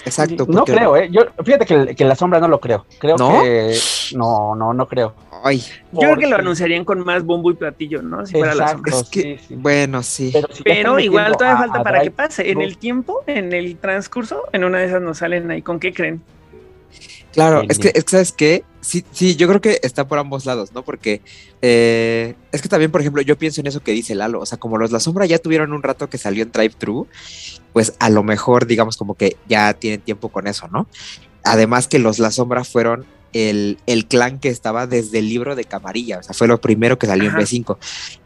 [0.06, 0.46] Exacto.
[0.48, 1.10] No creo, ¿eh?
[1.12, 2.86] Yo, fíjate que, que, la sombra no lo creo.
[3.00, 3.78] Creo que.
[4.16, 5.14] No, no, no creo.
[5.44, 5.62] Ay.
[5.92, 8.26] Yo creo que lo anunciarían con más bombo y platillo, ¿no?
[8.26, 8.96] Si fuera la sombra.
[8.96, 10.34] Es que, bueno, sí.
[10.64, 12.52] Pero, igual todavía falta para que pase.
[12.52, 15.62] En el tiempo, en el transcurso, en una de esas nos salen ahí.
[15.62, 16.22] ¿Con qué creen?
[17.34, 18.64] Claro, es que, es que, ¿sabes qué?
[18.82, 20.84] Sí, sí, yo creo que está por ambos lados, ¿no?
[20.84, 21.22] Porque
[21.62, 24.58] eh, es que también, por ejemplo, yo pienso en eso que dice Lalo, o sea,
[24.58, 27.08] como los La Sombra ya tuvieron un rato que salió en Drive-Thru,
[27.74, 30.88] pues a lo mejor, digamos, como que ya tienen tiempo con eso, ¿no?
[31.44, 35.66] Además que los La Sombra fueron el, el, clan que estaba desde el libro de
[35.66, 37.78] Camarilla, o sea, fue lo primero que salió en B5.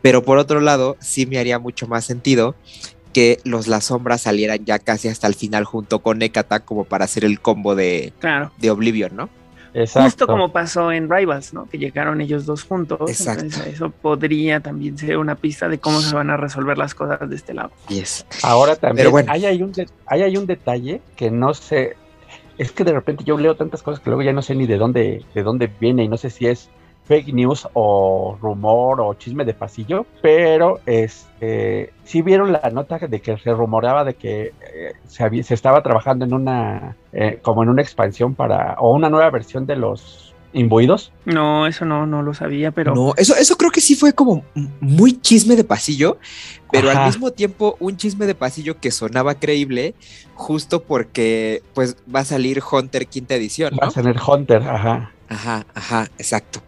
[0.02, 2.56] Pero por otro lado, sí me haría mucho más sentido
[3.14, 7.06] que los La Sombra salieran ya casi hasta el final junto con Ekata como para
[7.06, 8.14] hacer el combo de,
[8.58, 9.30] de Oblivion, ¿no?
[9.74, 10.06] Exacto.
[10.06, 11.66] Justo como pasó en Rivals, ¿no?
[11.66, 13.10] Que llegaron ellos dos juntos.
[13.10, 13.64] Exacto.
[13.66, 17.36] eso podría también ser una pista de cómo se van a resolver las cosas de
[17.36, 17.72] este lado.
[17.88, 18.26] Yes.
[18.44, 19.32] Ahora también bueno.
[19.32, 19.74] hay, hay, un
[20.06, 21.96] hay, un detalle que no sé.
[22.58, 24.78] Es que de repente yo leo tantas cosas que luego ya no sé ni de
[24.78, 26.70] dónde, de dónde viene y no sé si es
[27.06, 33.22] fake news o rumor o chisme de pasillo, pero este sí vieron la nota de
[33.22, 37.70] que se rumoraba de que eh, se, se, estaba trabajando en una eh, como en
[37.70, 41.12] una expansión para o una nueva versión de los imbuidos.
[41.26, 42.94] No, eso no, no lo sabía, pero.
[42.94, 44.44] No, eso, eso creo que sí fue como
[44.80, 46.18] muy chisme de pasillo,
[46.72, 49.96] pero al mismo tiempo un chisme de pasillo que sonaba creíble,
[50.36, 53.74] justo porque pues va a salir Hunter quinta edición.
[53.82, 55.12] Va a salir Hunter, ajá.
[55.32, 56.62] Ajá, ajá, exacto.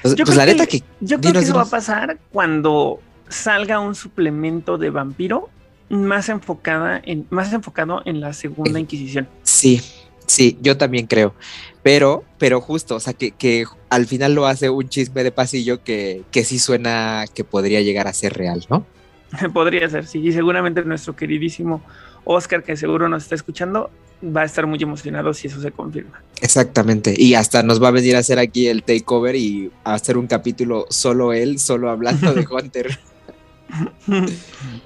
[0.00, 2.98] Pues, yo pues la neta que, Yo creo que eso va a pasar cuando
[3.28, 5.50] salga un suplemento de vampiro
[5.90, 9.28] más enfocada en, más enfocado en la segunda Inquisición.
[9.42, 9.82] Sí,
[10.26, 11.34] sí, yo también creo.
[11.82, 15.84] Pero, pero justo, o sea, que, que al final lo hace un chisme de pasillo
[15.84, 18.86] que, que sí suena que podría llegar a ser real, ¿no?
[19.52, 20.26] podría ser, sí.
[20.26, 21.82] Y seguramente nuestro queridísimo
[22.24, 23.90] Oscar, que seguro nos está escuchando,
[24.22, 26.22] va a estar muy emocionado si eso se confirma.
[26.40, 30.16] Exactamente, y hasta nos va a venir a hacer aquí el takeover y a hacer
[30.16, 32.98] un capítulo solo él, solo hablando de Hunter.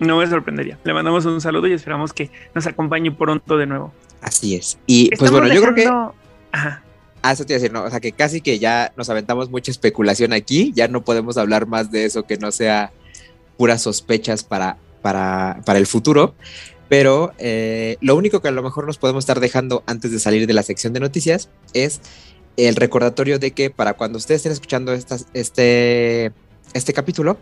[0.00, 0.78] no me sorprendería.
[0.84, 3.92] Le mandamos un saludo y esperamos que nos acompañe pronto de nuevo.
[4.22, 4.78] Así es.
[4.86, 5.86] Y pues bueno, yo creo que.
[6.52, 6.82] Ajá.
[7.22, 7.84] Ah, eso te iba a decir, no.
[7.84, 10.72] O sea, que casi que ya nos aventamos mucha especulación aquí.
[10.74, 12.92] Ya no podemos hablar más de eso que no sea
[13.56, 16.34] puras sospechas para, para, para el futuro.
[16.90, 20.48] Pero eh, lo único que a lo mejor nos podemos estar dejando antes de salir
[20.48, 22.00] de la sección de noticias es
[22.56, 26.32] el recordatorio de que para cuando ustedes estén escuchando este,
[26.74, 27.38] este capítulo,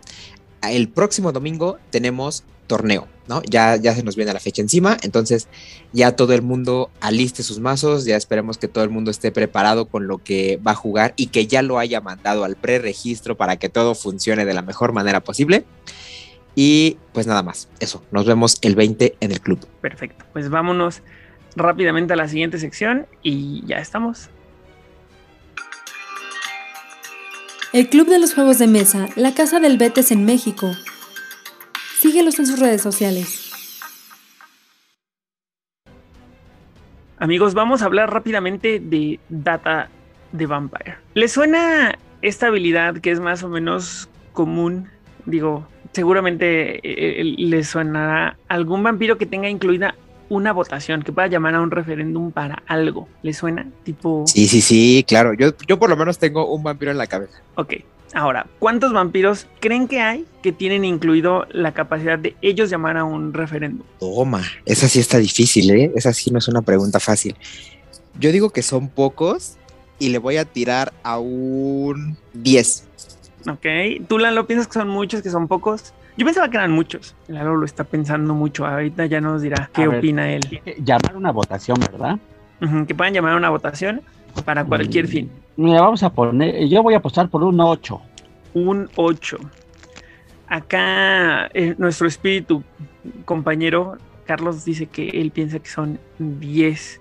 [0.61, 3.41] el próximo domingo tenemos torneo, ¿no?
[3.49, 5.47] Ya, ya se nos viene la fecha encima, entonces
[5.93, 9.87] ya todo el mundo aliste sus mazos, ya esperemos que todo el mundo esté preparado
[9.87, 13.55] con lo que va a jugar y que ya lo haya mandado al preregistro para
[13.55, 15.65] que todo funcione de la mejor manera posible.
[16.55, 19.65] Y pues nada más, eso, nos vemos el 20 en el club.
[19.81, 20.25] Perfecto.
[20.33, 21.01] Pues vámonos
[21.55, 24.29] rápidamente a la siguiente sección y ya estamos.
[27.71, 30.71] El Club de los Juegos de Mesa, la Casa del Betes en México.
[31.99, 33.51] Síguelos en sus redes sociales.
[37.19, 39.89] Amigos, vamos a hablar rápidamente de Data
[40.31, 40.97] de Vampire.
[41.13, 44.89] ¿Les suena esta habilidad que es más o menos común?
[45.25, 49.95] Digo, seguramente eh, eh, les sonará algún vampiro que tenga incluida
[50.29, 53.07] una votación, que pueda llamar a un referéndum para algo.
[53.23, 53.67] ¿Les suena?
[53.83, 54.25] Tipo...
[54.27, 55.33] Sí, sí, sí, claro.
[55.33, 57.41] Yo, yo por lo menos tengo un vampiro en la cabeza.
[57.55, 57.73] Ok.
[58.13, 63.03] Ahora, ¿cuántos vampiros creen que hay que tienen incluido la capacidad de ellos llamar a
[63.03, 63.85] un referéndum?
[63.99, 65.91] Toma, esa sí está difícil, ¿eh?
[65.95, 67.35] Esa sí no es una pregunta fácil.
[68.19, 69.57] Yo digo que son pocos
[69.99, 72.88] y le voy a tirar a un 10.
[73.47, 73.65] Ok.
[74.07, 75.93] ¿Tú, Lalo, piensas que son muchos, que son pocos?
[76.17, 77.15] Yo pensaba que eran muchos.
[77.27, 78.65] Lalo lo está pensando mucho.
[78.65, 79.99] Ahorita ya nos dirá qué A ver.
[79.99, 80.41] opina él.
[80.83, 82.17] Llamar una votación, ¿verdad?
[82.87, 84.01] Que puedan llamar una votación
[84.43, 85.07] para cualquier Mm.
[85.07, 85.31] fin.
[85.55, 88.01] Mira, vamos a poner, yo voy a apostar por un 8.
[88.53, 89.37] Un 8.
[90.47, 92.63] Acá eh, nuestro espíritu
[93.25, 96.99] compañero Carlos dice que él piensa que son 10.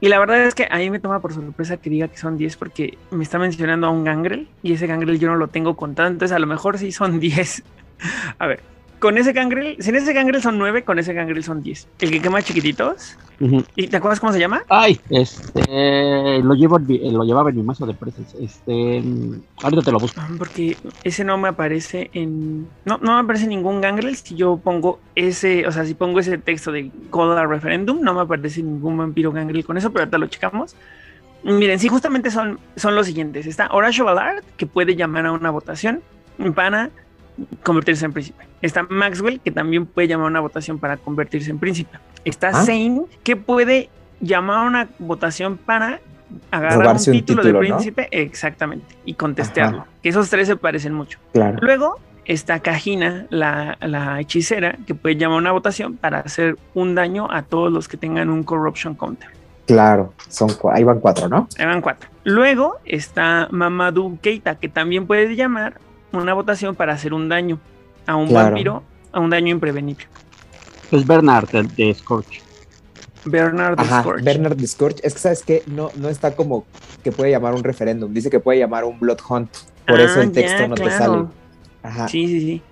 [0.00, 2.36] Y la verdad es que a mí me toma por sorpresa que diga que son
[2.36, 5.74] 10 porque me está mencionando a un gangrel y ese gangrel yo no lo tengo
[5.76, 7.62] contado, entonces a lo mejor sí son 10.
[8.38, 8.60] A ver,
[8.98, 11.88] con ese gangrel, si en ese gangrel son 9, con ese gangrel son 10.
[12.00, 13.16] El que quema chiquititos.
[13.38, 13.62] Ujú.
[13.74, 14.62] ¿Y te acuerdas cómo se llama?
[14.68, 18.34] Ay, este, lo, llevo, lo llevaba en mi mazo de presas.
[18.40, 19.02] Este,
[19.62, 20.20] ahorita te lo busco.
[20.20, 22.66] Ah, Porque ese no me aparece en.
[22.84, 24.16] No, no me aparece ningún gangrel.
[24.16, 28.14] Si yo pongo ese, o sea, si pongo ese texto de Call a Referendum, no
[28.14, 30.74] me aparece ningún vampiro gangrel con eso, pero ahorita lo checamos.
[31.42, 33.46] Miren, sí, justamente son, son los siguientes.
[33.46, 36.00] Está Horacio Ballard, que puede llamar a una votación
[36.54, 36.90] para
[37.62, 38.46] convertirse en príncipe.
[38.62, 41.98] Está Maxwell, que también puede llamar a una votación para convertirse en príncipe.
[42.24, 42.64] Está Ah.
[42.64, 43.88] Zane, que puede
[44.20, 46.00] llamar a una votación para
[46.50, 47.58] agarrar Robarse un un título, de ¿no?
[47.60, 49.78] príncipe, exactamente, y contestarlo.
[49.82, 49.86] Ajá.
[50.02, 51.18] Que esos tres se parecen mucho.
[51.32, 51.58] Claro.
[51.60, 56.94] Luego está Cajina, la, la hechicera, que puede llamar a una votación para hacer un
[56.94, 59.28] daño a todos los que tengan un corruption counter.
[59.66, 61.48] Claro, son ahí van cuatro, ¿no?
[61.58, 62.08] Ahí van cuatro.
[62.24, 65.80] Luego está Mamadou Keita, que también puede llamar
[66.12, 67.58] una votación para hacer un daño
[68.06, 68.46] a un Claro.
[68.50, 70.04] vampiro, a un daño imprevenible.
[70.90, 72.42] Es Bernard de, de Scorch.
[73.24, 74.22] Bernard Ajá, Scorch.
[74.22, 75.00] Bernard de Scorch.
[75.02, 75.62] Es que, ¿sabes qué?
[75.66, 76.64] No, no está como
[77.02, 78.12] que puede llamar un referéndum.
[78.12, 79.50] Dice que puede llamar un Blood Hunt.
[79.86, 81.24] Por Ah, eso el texto ya, no te sale.
[81.82, 82.08] Ajá.
[82.08, 82.62] Sí, sí, sí.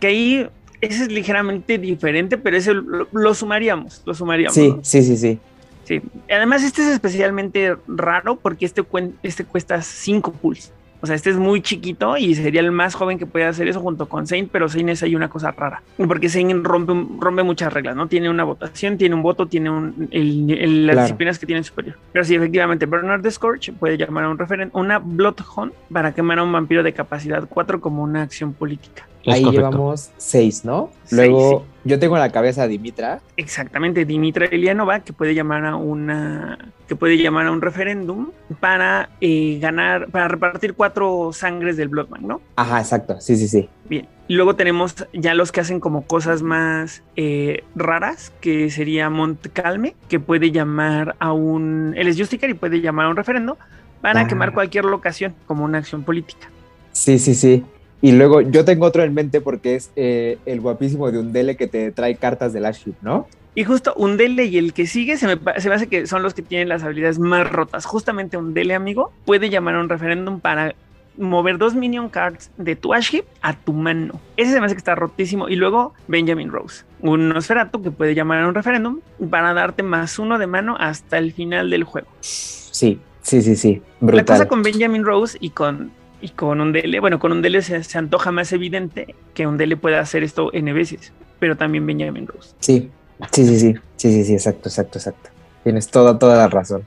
[0.00, 0.48] Que ahí
[0.80, 4.54] ese es ligeramente diferente, pero ese lo, lo sumaríamos, lo sumaríamos.
[4.54, 4.78] Sí, ¿no?
[4.82, 5.38] sí, sí, sí.
[5.84, 6.02] Sí.
[6.30, 10.70] Además, este es especialmente raro porque este, cuen- este cuesta 5 pulls.
[11.00, 13.80] O sea, este es muy chiquito y sería el más joven que puede hacer eso
[13.80, 15.82] junto con Zane, pero Zane es ahí una cosa rara.
[15.96, 18.08] Porque Zane rompe, rompe muchas reglas, ¿no?
[18.08, 21.06] Tiene una votación, tiene un voto, tiene un, el- el- las Claro.
[21.06, 21.96] disciplinas que tiene superior.
[22.12, 26.40] Pero sí, efectivamente, Bernard de Scorch puede llamar a un referente, una Bloodhound para quemar
[26.40, 29.06] a un vampiro de capacidad 4 como una acción política.
[29.28, 29.66] Es Ahí correcto.
[29.70, 30.90] llevamos seis, ¿no?
[31.04, 33.20] Seis, Luego, yo tengo en la cabeza a Dimitra.
[33.36, 39.10] Exactamente, Dimitra Elianova, que puede llamar a una que puede llamar a un referéndum para
[39.20, 42.40] eh, ganar, para repartir cuatro sangres del Bloodman, ¿no?
[42.56, 43.20] Ajá, exacto.
[43.20, 43.68] Sí, sí, sí.
[43.90, 44.06] Bien.
[44.28, 50.18] Luego tenemos ya los que hacen como cosas más eh, raras, que sería Montcalme, que
[50.20, 51.94] puede llamar a un.
[51.96, 53.58] Él es Justicar y puede llamar a un referendo
[54.00, 54.26] para Ah.
[54.26, 56.48] quemar cualquier locación como una acción política.
[56.92, 57.64] Sí, sí, sí.
[58.00, 61.66] Y luego yo tengo otro en mente porque es eh, el guapísimo de Undele que
[61.66, 63.26] te trae cartas del Aship, ¿no?
[63.54, 66.32] Y justo Undele y el que sigue se me, se me hace que son los
[66.32, 67.86] que tienen las habilidades más rotas.
[67.86, 70.74] Justamente Undele, amigo, puede llamar a un referéndum para
[71.18, 74.20] mover dos minion cards de tu Aship a tu mano.
[74.36, 75.48] Ese se me hace que está rotísimo.
[75.48, 80.18] Y luego Benjamin Rose, un Nosferatu que puede llamar a un referéndum para darte más
[80.18, 82.08] uno de mano hasta el final del juego.
[82.20, 83.82] Sí, sí, sí, sí.
[84.00, 84.24] La Brutal.
[84.24, 87.84] cosa con Benjamin Rose y con Y con un DL, bueno, con un DL se,
[87.84, 92.26] se antoja más evidente que un DL pueda hacer esto N veces, pero también Benjamin
[92.26, 92.54] Rose.
[92.58, 92.90] Sí,
[93.32, 95.30] sí, sí, sí, sí, sí, sí, exacto, exacto, exacto.
[95.62, 96.82] Tienes toda, toda la razón.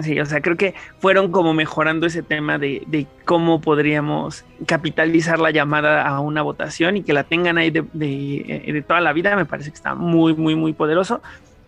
[0.00, 5.38] Sí, o sea, creo que fueron como mejorando ese tema de, de cómo podríamos capitalizar
[5.38, 9.12] la llamada a una votación y que la tengan ahí de, de, de toda la
[9.12, 11.20] vida, me parece que está muy, muy, muy poderoso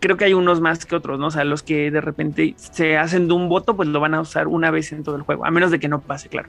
[0.03, 1.29] creo que hay unos más que otros, ¿no?
[1.29, 4.21] O sea, los que de repente se hacen de un voto, pues lo van a
[4.21, 6.49] usar una vez en todo el juego, a menos de que no pase, claro.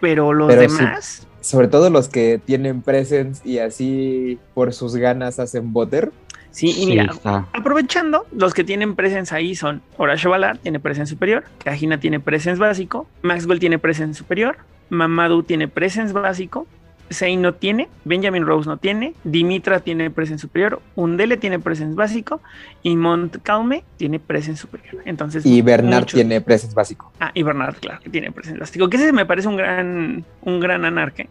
[0.00, 0.76] Pero los Pero sí.
[0.76, 6.12] demás, Sobre todo los que tienen presence y así por sus ganas hacen voter.
[6.50, 7.14] sí, y mira,
[7.52, 12.60] aprovechando, los que tienen presence ahí son Horacio Valar, tiene presence superior, Kajina tiene presence
[12.60, 14.56] básico, Maxwell tiene presence superior,
[14.90, 16.66] Mamadou tiene presence básico,
[17.12, 22.40] Zayn no tiene, Benjamin Rose no tiene, Dimitra tiene presence superior, Undele tiene presence básico
[22.82, 25.02] y Montcalme tiene presence superior.
[25.04, 27.12] Entonces, Y Bernard muchos- tiene presence básico.
[27.20, 28.88] Ah, y Bernard, claro, que tiene presence básico.
[28.88, 31.28] Que ese me parece un gran, un gran anarque.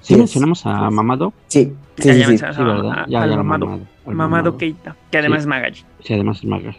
[0.00, 1.32] Sí, mencionamos a Mamado.
[1.48, 2.28] Sí, sí, Ya, sí, ya sí.
[2.30, 2.90] mencionas Sí, a- ¿verdad?
[2.92, 3.86] a- Ya, al ya, mamado, Mamado.
[4.06, 5.40] al mamado Keita, que además Sí.
[5.42, 5.84] es Magaji.
[6.00, 6.74] Sí, además es Maga.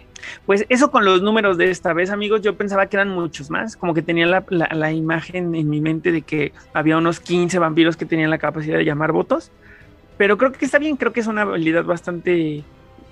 [0.45, 3.75] Pues eso con los números de esta vez, amigos, yo pensaba que eran muchos más,
[3.77, 7.59] como que tenía la, la- la imagen en mi mente de que había unos 15
[7.59, 9.51] vampiros que tenían la capacidad de llamar votos,
[10.17, 12.63] pero creo que está bien, creo que es una habilidad bastante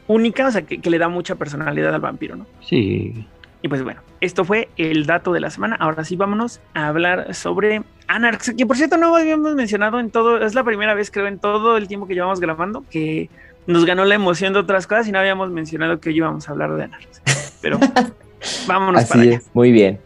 [0.07, 2.45] única, o sea, que, que le da mucha personalidad al vampiro, ¿no?
[2.61, 3.25] Sí.
[3.61, 5.77] Y pues bueno, esto fue el dato de la semana.
[5.79, 10.39] Ahora sí, vámonos a hablar sobre Anarx, que por cierto no habíamos mencionado en todo,
[10.45, 13.29] es la primera vez creo en todo el tiempo que llevamos grabando que
[13.67, 16.51] nos ganó la emoción de otras cosas y no habíamos mencionado que hoy íbamos a
[16.51, 17.21] hablar de Anarx.
[17.61, 17.79] Pero
[18.67, 19.37] vámonos para Así allá.
[19.37, 19.99] es, muy bien.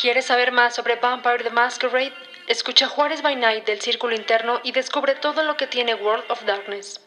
[0.00, 2.12] ¿Quieres saber más sobre Vampire the Masquerade?
[2.46, 6.44] Escucha Juárez by Night del Círculo Interno y descubre todo lo que tiene World of
[6.44, 7.00] Darkness.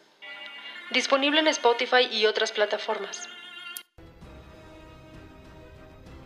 [0.90, 3.28] Disponible en Spotify y otras plataformas.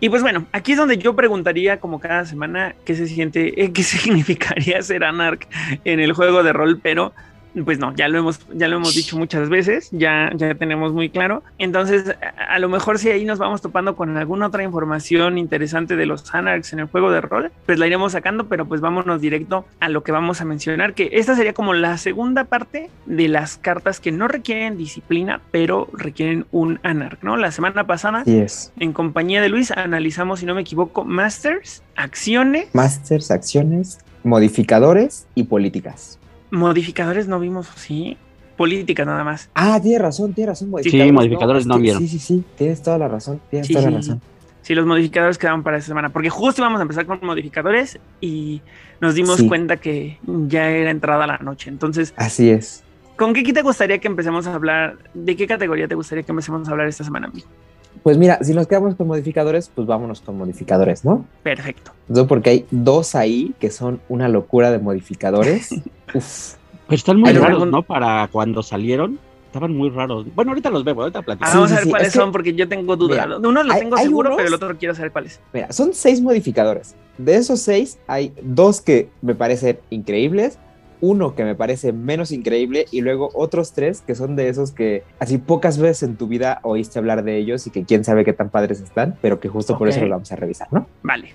[0.02, 3.72] Y pues bueno, aquí es donde yo preguntaría como cada semana qué se siente, eh,
[3.72, 5.46] qué significaría ser Anarch
[5.84, 7.12] en el juego de rol, pero
[7.64, 11.10] pues no, ya lo hemos, ya lo hemos dicho muchas veces, ya, ya tenemos muy
[11.10, 11.42] claro.
[11.58, 15.96] Entonces, a, a lo mejor si ahí nos vamos topando con alguna otra información interesante
[15.96, 19.20] de los Anarchs en el juego de rol, pues la iremos sacando, pero pues vámonos
[19.20, 23.28] directo a lo que vamos a mencionar, que esta sería como la segunda parte de
[23.28, 27.36] las cartas que no requieren disciplina, pero requieren un Anarch, ¿no?
[27.36, 33.30] La semana pasada en compañía de Luis analizamos, si no me equivoco, Masters, acciones, Masters,
[33.30, 36.18] acciones, modificadores y políticas.
[36.52, 38.16] Modificadores no vimos, sí,
[38.56, 39.50] políticas nada más.
[39.54, 40.70] Ah, tienes razón, tienes razón.
[40.70, 42.00] modificadores no vieron.
[42.00, 44.20] Sí, sí, sí, tienes toda la razón, tienes Sí, toda sí, la razón.
[44.60, 48.60] Sí, los modificadores quedaban para esta semana, porque justo íbamos a empezar con modificadores y
[49.00, 49.48] nos dimos Sí.
[49.48, 51.68] cuenta que ya era entrada la noche.
[51.68, 52.84] Entonces, Así es.
[53.16, 54.98] ¿con qué te gustaría que empecemos a hablar?
[55.14, 57.48] ¿De qué categoría te gustaría que empecemos a hablar esta semana, amigo?
[58.02, 61.24] Pues mira, si nos quedamos con modificadores, pues vámonos con modificadores, ¿no?
[61.42, 61.92] Perfecto.
[62.08, 65.70] No, porque hay dos ahí que son una locura de modificadores.
[66.14, 66.54] Uf.
[66.86, 67.82] Pero están muy raros, algún- ¿no?
[67.84, 70.26] Para cuando salieron, estaban muy raros.
[70.34, 71.52] Bueno, ahorita los vemos, ahorita Ah, platicamos.
[71.52, 73.24] Sí, vamos sí, a ver sí, cuáles es que- son, porque yo tengo duda.
[73.26, 75.40] Mira, Uno lo hay- tengo hay seguro, unos- pero el otro quiero saber cuáles.
[75.52, 76.96] Mira, son seis modificadores.
[77.18, 80.58] De esos seis, hay dos que me parecen increíbles,
[81.02, 85.02] uno que me parece menos increíble y luego otros tres que son de esos que
[85.18, 88.32] así pocas veces en tu vida oíste hablar de ellos y que quién sabe qué
[88.32, 90.86] tan padres están, pero que justo por eso los vamos a revisar, ¿no?
[91.02, 91.34] Vale.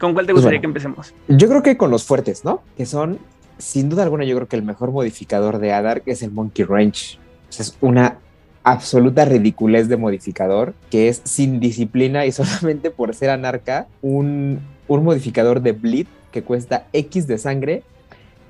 [0.00, 0.74] ¿Con cuál te Pues gustaría bueno.
[0.74, 1.14] que empecemos?
[1.28, 2.62] Yo creo que con los fuertes, ¿no?
[2.76, 3.18] Que son,
[3.58, 7.62] sin duda alguna, yo creo que el mejor modificador de Adar es el Monkey sea,
[7.62, 8.18] es una
[8.62, 15.04] absoluta ridiculez de modificador que es sin disciplina y solamente por ser anarca, un, un
[15.04, 17.82] modificador de bleed que cuesta X de sangre.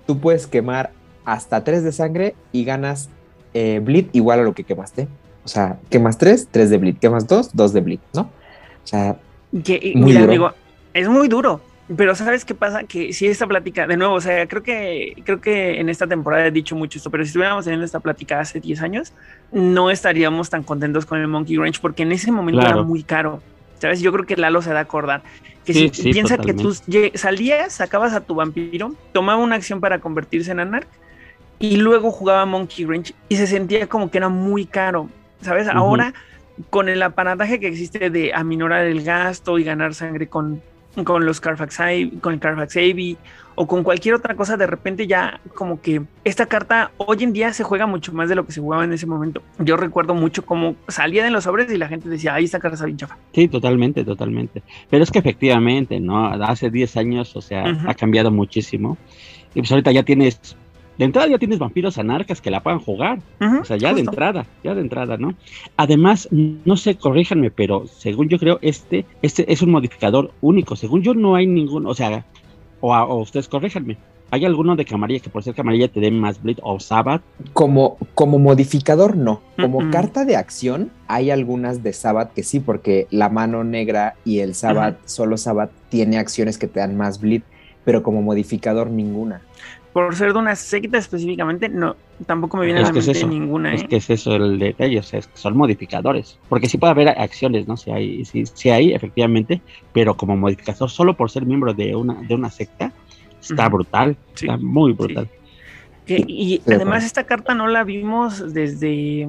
[0.06, 0.90] Tú puedes quemar
[1.24, 3.08] hasta 3 de sangre y ganas
[3.54, 5.08] eh, bleed igual a lo que quemaste.
[5.44, 6.96] O sea, quemas 3, 3 de bleed.
[6.96, 8.22] Quemas 2, 2 de bleed, ¿no?
[8.22, 9.16] O sea,
[9.62, 10.32] Que, Muy mira, duro.
[10.32, 10.50] amigo,
[10.92, 11.60] es muy duro.
[11.96, 12.84] Pero ¿sabes qué pasa?
[12.84, 16.46] Que si esta plática, de nuevo, o sea, creo que, creo que en esta temporada
[16.46, 19.12] he dicho mucho esto, pero si estuviéramos teniendo esta plática hace 10 años,
[19.52, 22.78] no estaríamos tan contentos con el Monkey Ranch porque en ese momento Claro.
[22.78, 23.42] era muy caro.
[23.78, 24.00] ¿Sabes?
[24.00, 25.22] Yo creo que Lalo se da a acordar.
[25.64, 26.76] Que Sí, si sí, piensa que tú
[27.14, 30.88] salías, sacabas a tu vampiro, tomaba una acción para convertirse en Anarch
[31.58, 35.08] y luego jugaba Monkey Ranch y se sentía como que era muy caro.
[35.40, 35.68] ¿Sabes?
[35.68, 36.14] Ahora,
[36.70, 40.62] con el aparataje que existe de aminorar el gasto y ganar sangre con,
[41.04, 41.78] con los Carfax
[42.20, 43.18] con el Carfax Avi
[43.54, 47.52] o con cualquier otra cosa, de repente ya como que esta carta hoy en día
[47.52, 49.42] se juega mucho más de lo que se jugaba en ese momento.
[49.58, 52.74] Yo recuerdo mucho cómo salía de los sobres y la gente decía, ahí esta carta
[52.74, 53.16] está bien chafa.
[53.32, 54.62] Sí, totalmente, totalmente.
[54.90, 56.26] Pero es que efectivamente, ¿no?
[56.26, 58.96] Hace 10 años, o sea, ha cambiado muchísimo.
[59.54, 60.56] Y pues ahorita ya tienes
[60.98, 63.18] de entrada ya tienes vampiros anarcas que la puedan jugar.
[63.40, 65.34] O sea, ya de entrada, ya de entrada, ¿no?
[65.76, 70.76] Además, no sé, corríjanme, pero según yo creo, este, este es un modificador único.
[70.76, 72.24] Según yo, no hay ningún, o sea,
[72.84, 73.96] o, a- o ustedes corríjanme.
[74.30, 77.22] ¿Hay alguno de camarilla que por ser camarilla te dé más bleed o Sabbath?
[77.52, 79.40] Como, como modificador, no.
[79.60, 84.40] Como carta de acción, hay algunas de Sabbath que sí, porque la mano negra y
[84.40, 87.42] el Sabbath, solo Sabbath, tiene acciones que te dan más bleed,
[87.84, 89.40] pero como modificador, ninguna.
[89.94, 91.94] Por ser de una secta específicamente, no,
[92.26, 93.72] tampoco me viene Es a la es mente eso, ninguna.
[93.74, 93.86] Es ¿eh?
[93.88, 96.36] que es eso el detalle, o sea, es que son modificadores.
[96.50, 97.76] Porque sí puede haber acciones, ¿no?
[97.78, 102.14] Si hay, sí, sí hay, efectivamente, pero como modificador, solo por ser miembro de una,
[102.14, 102.92] de una secta,
[103.40, 104.46] está brutal, Sí.
[104.46, 105.28] está muy brutal.
[106.06, 109.28] Que- y de además esta carta no la vimos desde...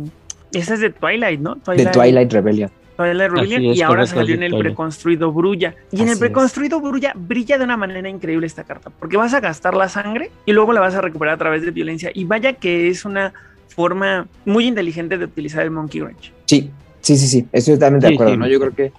[0.51, 1.55] Esa es de Twilight, ¿no?
[1.55, 2.71] De Twilight Rebellion.
[2.95, 5.75] Twilight Rebellion, Así es, y ahora salió es en el preconstruido Brulla.
[5.91, 9.39] Y en el preconstruido Brulla brilla de una manera increíble esta carta, porque vas a
[9.41, 12.09] gastar la sangre y luego la vas a recuperar a través de violencia.
[12.13, 13.33] Y vaya que es una
[13.67, 16.31] forma muy inteligente de utilizar el Monkey Wrench.
[16.45, 16.71] Sí,
[17.01, 18.39] sí, sí, sí, estoy totalmente Sí, de acuerdo, sí.
[18.39, 18.47] ¿no?
[18.47, 18.91] Yo creo que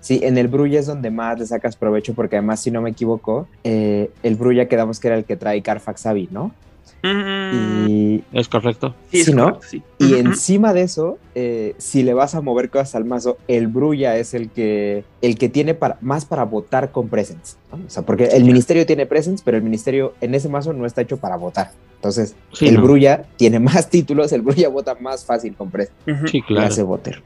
[0.00, 2.90] sí, en el Brulla es donde más le sacas provecho, porque además, si no me
[2.90, 6.52] equivoco, eh, el Brulla quedamos que era el que trae Carfax Abbey, ¿no?
[7.02, 8.94] Mm, Y, Es correcto.
[9.10, 9.44] sí, es sí, ¿no?
[9.44, 9.82] correcto, sí.
[10.08, 14.16] Y encima de eso, eh, si le vas a mover cosas al mazo, el Brulla
[14.16, 17.78] es el que, el que tiene para, más para votar con Presence, ¿no?
[17.86, 21.00] O sea, porque el Ministerio tiene Presence, pero el Ministerio en ese mazo no está
[21.02, 21.70] hecho para votar.
[21.96, 22.82] Entonces, Sí, el no.
[22.82, 25.96] Brulla tiene más títulos, el Brulla vota más fácil con Presence.
[26.30, 26.66] Sí, Y claro.
[26.66, 27.22] hace voter.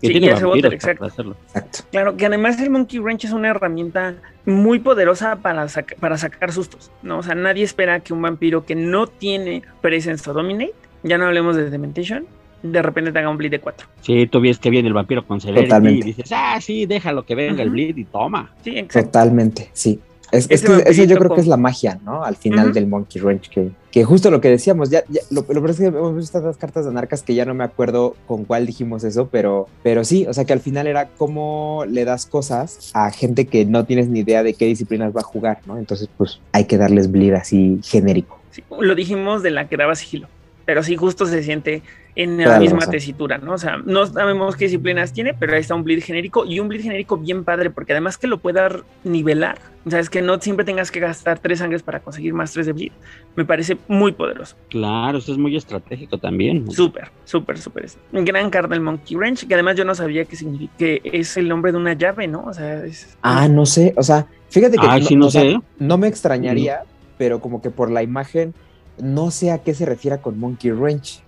[0.00, 1.04] Sí, tiene y hace voter, exacto.
[1.04, 1.36] hacerlo.
[1.48, 1.80] Exacto.
[1.90, 4.14] Claro, que además el Monkey Wrench es una herramienta
[4.46, 7.18] muy poderosa para, saca- para sacar sustos, ¿no?
[7.18, 10.72] O sea, nadie espera que un vampiro que no tiene Presence o Dominate,
[11.02, 12.24] ya no hablemos de Dementation,
[12.62, 13.88] de repente te haga un bleed de 4.
[14.02, 16.00] Sí, tú ves que viene el vampiro con Celerity Totalmente.
[16.08, 18.52] y dices, ah, sí, déjalo que venga el bleed y toma.
[18.62, 19.08] Sí, exacto.
[19.10, 19.98] Totalmente, sí.
[20.30, 22.24] Es, es que eso yo creo con- que es la magia, ¿no?
[22.24, 25.46] Al final del Monkey Wrench, que, que justo lo que decíamos, ya, ya- lo, lo
[25.60, 28.44] peor es que hemos visto estas cartas de anarcas que ya no me acuerdo con
[28.46, 32.24] cuál dijimos eso, pero, pero sí, o sea que al final era cómo le das
[32.24, 35.76] cosas a gente que no tienes ni idea de qué disciplinas va a jugar, ¿no?
[35.76, 38.40] Entonces, pues hay que darles bleed así genérico.
[38.52, 40.28] Sí, lo dijimos de la que daba sigilo,
[40.64, 41.82] pero sí justo se siente
[42.14, 43.54] en la misma tesitura, ¿no?
[43.54, 46.68] O sea, no sabemos qué disciplinas tiene, pero ahí está un bleed genérico y un
[46.68, 50.38] bleed genérico bien padre, porque además que lo pueda nivelar, o sea, es que no
[50.38, 52.92] siempre tengas que gastar tres sangres para conseguir más tres de bleed,
[53.34, 54.56] me parece muy poderoso.
[54.68, 56.70] Claro, eso es muy estratégico también.
[56.70, 57.86] Súper, súper, súper.
[58.12, 61.48] Gran carta el Monkey Wrench, que además yo no sabía que, significa, que es el
[61.48, 62.44] nombre de una llave, ¿no?
[62.44, 63.16] O sea, es...
[63.22, 65.58] Ah, no sé, o sea, fíjate que sí, no o sea, sé.
[65.78, 66.82] no me extrañaría,
[67.16, 68.52] pero como que por la imagen
[68.98, 71.22] no sé a qué se refiere con Monkey Wrench.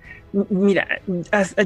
[0.51, 0.87] Mira,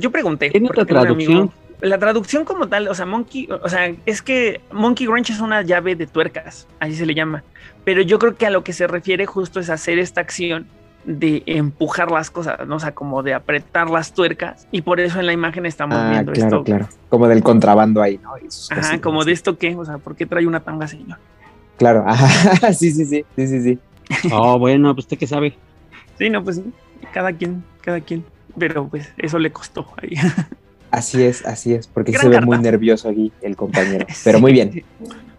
[0.01, 0.51] yo pregunté.
[0.51, 1.37] ¿Tiene otra traducción?
[1.39, 5.41] amigo- La traducción como tal, o sea, Monkey, o sea, es que Monkey Wrench es
[5.41, 7.45] una llave de tuercas, así se le llama.
[7.85, 10.67] Pero yo creo que a lo que se refiere justo es hacer esta acción
[11.05, 12.77] de empujar las cosas, ¿no?
[12.77, 14.67] O sea, como de apretar las tuercas.
[14.73, 16.65] Y por eso en la imagen estamos Ah, viendo claro, esto.
[16.65, 16.89] claro.
[17.09, 18.33] Como del contrabando ahí, ¿no?
[18.71, 21.19] Ajá, como de esto qué, o sea, ¿por qué trae una tanga, señor?
[21.79, 23.79] Claro, ajá, sí, sí, sí, sí, sí, sí.
[24.33, 25.57] Oh, bueno, pues usted qué sabe.
[26.19, 26.65] Sí, no, pues sí,
[27.13, 28.25] cada quien, cada quien.
[28.59, 30.15] Pero pues eso le costó ahí.
[30.91, 34.53] Así es, así es, porque Gran se ve muy nervioso aquí el compañero, pero muy
[34.53, 34.73] bien.
[34.73, 34.85] sí.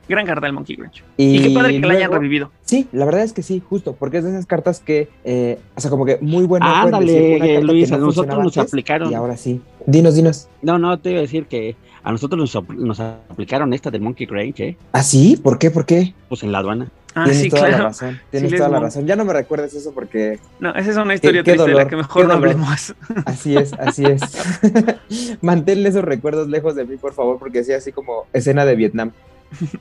[0.08, 1.04] Gran carta del Monkey Wrench.
[1.18, 2.52] Y, qué padre que la hayan revivido.
[2.66, 5.82] Sí, la verdad es que sí, justo, porque es de esas cartas que, eh, o
[5.82, 9.12] sea, como que muy decir Ándale, una carta Luis, que a no nosotros nos aplicaron.
[9.12, 9.62] Y ahora sí.
[9.86, 10.50] Dinos, dinos.
[10.64, 14.02] No, no, te iba a decir que a nosotros nos, apl- nos aplicaron esta del
[14.02, 14.78] Monkey Range, ¿eh?
[14.92, 15.40] ¿Ah, sí?
[15.42, 15.72] ¿Por qué?
[15.72, 16.14] ¿Por qué?
[16.28, 16.90] Pues en la aduana.
[17.16, 19.08] Ah, tienes sí, toda la razón, tienes Sí, toda la mon- razón.
[19.08, 21.74] Ya no me recuerdes eso porque No, esa es una historia qué triste de la
[21.74, 22.50] dolor, que mejor no dolor.
[22.50, 22.96] hablemos.
[23.26, 24.22] así es, así es.
[25.42, 29.12] Manténle esos recuerdos lejos de mí, por favor, porque sí, así como escena de Vietnam.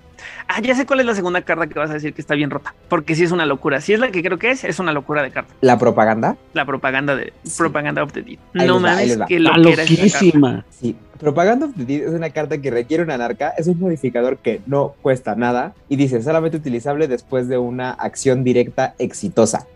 [0.48, 2.50] Ah, ya sé cuál es la segunda carta que vas a decir que está bien
[2.50, 2.74] rota.
[2.88, 3.80] Porque sí es una locura.
[3.80, 5.54] Si es la que creo que es, es una locura de carta.
[5.60, 7.58] La propaganda, La propaganda de Sí.
[7.58, 8.38] Propaganda of the Dead.
[8.54, 10.64] Ahí no mames, que lo loquísima.
[10.70, 14.38] Sí, Propaganda of the Dead es una carta que requiere una anarca, es un modificador
[14.38, 19.66] que no cuesta nada y dice solamente utilizable después de una acción directa exitosa.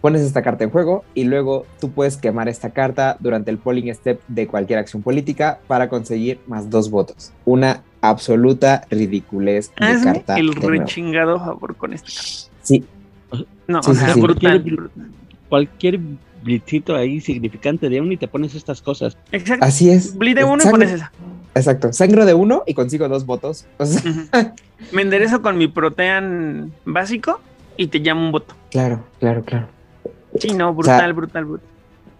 [0.00, 3.92] Pones esta carta en juego y luego tú puedes quemar esta carta durante el polling
[3.94, 7.32] step de cualquier acción política para conseguir más dos votos.
[7.44, 10.38] Una absoluta ridiculez de Hazme carta.
[10.38, 10.70] el de nuevo.
[10.70, 12.50] rechingado favor con esta carta.
[12.62, 12.84] Sí,
[13.68, 14.20] No, Sí, o sea, sí.
[14.20, 14.62] brutal.
[14.62, 14.90] Cualquier-
[15.48, 16.00] Cualquier
[16.42, 19.16] blitzito ahí significante de un y te pones estas cosas.
[19.32, 19.64] Exacto.
[19.64, 20.16] así es.
[20.16, 21.12] Bleed de uno y pones esa.
[21.54, 23.66] Exacto, sangro de uno y consigo dos votos.
[23.78, 24.20] O sea, Ujú.
[24.92, 27.40] Me enderezo con mi protean básico
[27.76, 28.54] y te llamo un voto.
[28.70, 29.68] claro, claro, claro.
[30.38, 31.68] Sí, no, sea, brutal, brutal, brutal.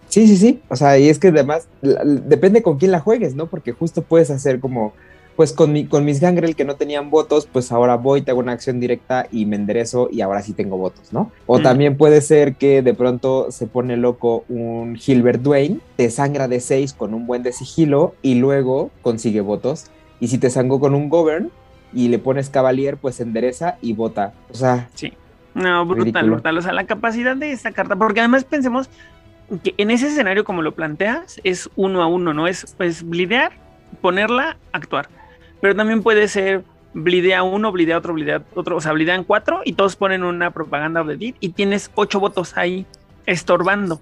[0.09, 0.61] Sí, sí, sí.
[0.69, 3.47] O sea, y es que además la- depende con quién la juegues, ¿no?
[3.47, 4.93] Porque justo puedes hacer como,
[5.41, 8.41] pues con, mi, con mis gangrel que no tenían votos, pues ahora voy, te hago
[8.41, 11.31] una acción directa y me enderezo y ahora sí tengo votos, ¿no?
[11.47, 11.63] O Mm.
[11.63, 16.59] también puede ser que de pronto se pone loco un Gilbert Dwayne, te sangra de
[16.59, 19.87] 6 con un buen de sigilo y luego consigue votos.
[20.19, 21.49] Y si te sangó con un govern
[21.91, 24.33] y le pones cavalier, pues endereza y vota.
[24.51, 24.89] O sea,
[25.55, 26.33] No, brutal, Ridículo.
[26.33, 26.57] brutal.
[26.59, 28.91] O sea, la capacidad de esta carta, porque además pensemos
[29.63, 32.45] que en ese escenario, como lo planteas, es uno a uno, ¿no?
[32.45, 33.53] Es, es blidear,
[34.01, 35.09] ponerla, actuar.
[35.61, 38.77] Pero también puede ser blidea uno, blidea otro, blidea otro.
[38.77, 42.57] O sea, blidean cuatro y todos ponen una propaganda de DIT y tienes ocho votos
[42.57, 42.85] ahí
[43.25, 44.01] estorbando.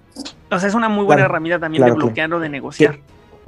[0.50, 2.06] O sea, es una muy buena Claro, herramienta también claro, de claro.
[2.06, 2.98] bloquear o de negociar.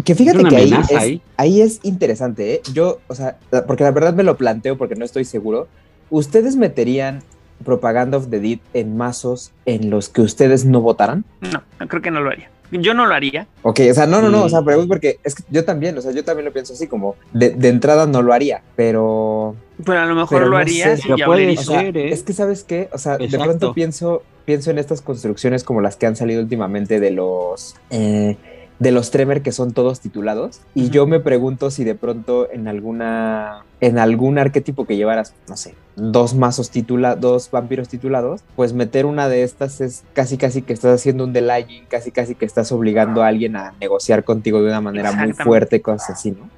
[0.04, 1.22] que fíjate que ahí es, ahí.
[1.36, 2.62] ahí es interesante, ¿eh?
[2.72, 5.66] Yo, o sea, porque la verdad me lo planteo porque no estoy seguro.
[6.10, 7.22] ¿Ustedes meterían
[7.64, 11.24] Propaganda of the Deed en mazos en los que ustedes no votaran?
[11.40, 12.50] No, creo que no lo haría.
[12.72, 13.46] Yo no lo haría.
[13.62, 16.00] Ok, o sea, no, no, no, o sea, pregunto porque es que yo también, o
[16.00, 19.54] sea, yo también lo pienso así, como de, de entrada no lo haría, pero
[19.84, 21.08] Pero a lo mejor Pero lo no harías sé.
[21.08, 21.68] y puede hablarías.
[21.68, 22.12] O sea, ser, ¿eh?
[22.12, 25.96] es que sabes qué, o sea, de pronto pienso, pienso en estas construcciones como las
[25.96, 28.36] que han salido últimamente de los eh,
[28.82, 32.66] de los Tremer que son todos titulados y yo me pregunto si de pronto en
[32.66, 38.72] alguna en algún arquetipo que llevaras, no sé, dos mazos titula, dos vampiros titulados, pues
[38.72, 42.44] meter una de estas es casi casi que estás haciendo un delaying, casi casi que
[42.44, 46.50] estás obligando a alguien a negociar contigo de una manera muy fuerte, cosas así, ¿no?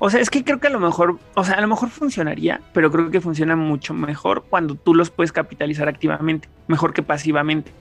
[0.00, 2.60] O sea, es que creo que a lo mejor, o sea, a lo mejor funcionaría,
[2.72, 7.72] pero creo que funciona mucho mejor cuando tú los puedes capitalizar activamente, mejor que pasivamente.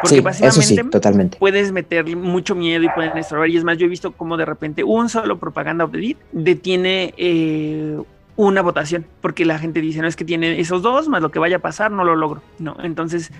[0.00, 1.38] Porque sí, eso pasivamente sí, totalmente.
[1.38, 3.48] puedes meterle mucho miedo y pueden estorbar.
[3.48, 7.98] Y es más, yo he visto como de repente un solo propaganda deed detiene eh,
[8.36, 11.40] una votación, porque la gente dice, no es que tiene esos dos, más lo que
[11.40, 12.40] vaya a pasar, no lo logro.
[12.60, 13.32] No, entonces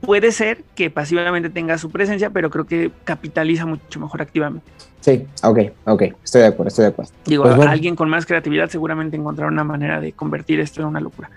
[0.00, 4.66] puede ser que pasivamente tenga su presencia, pero creo que capitaliza mucho mejor activamente.
[5.00, 7.12] Sí, ok, ok, estoy de acuerdo, estoy de acuerdo.
[7.26, 7.70] Digo, Pues bueno.
[7.70, 11.30] alguien con más creatividad seguramente encontrará una manera de convertir esto en una locura.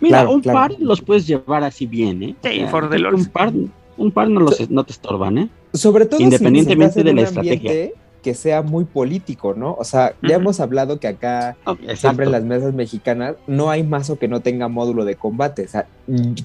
[0.00, 0.58] Mira, Claro, un claro.
[0.58, 2.36] par los puedes llevar así bien, ¿eh?
[2.42, 3.52] Sí, for the un par,
[3.96, 5.48] un par no, los, no te estorban, ¿eh?
[5.74, 7.90] Sobre todo si Independientemente hace de la un estrategia.
[8.22, 9.74] que sea muy político, ¿no?
[9.78, 11.96] O sea, ya hemos hablado que acá Exacto.
[11.96, 15.64] siempre en las mesas mexicanas no hay mazo que no tenga módulo de combate.
[15.64, 15.86] O sea,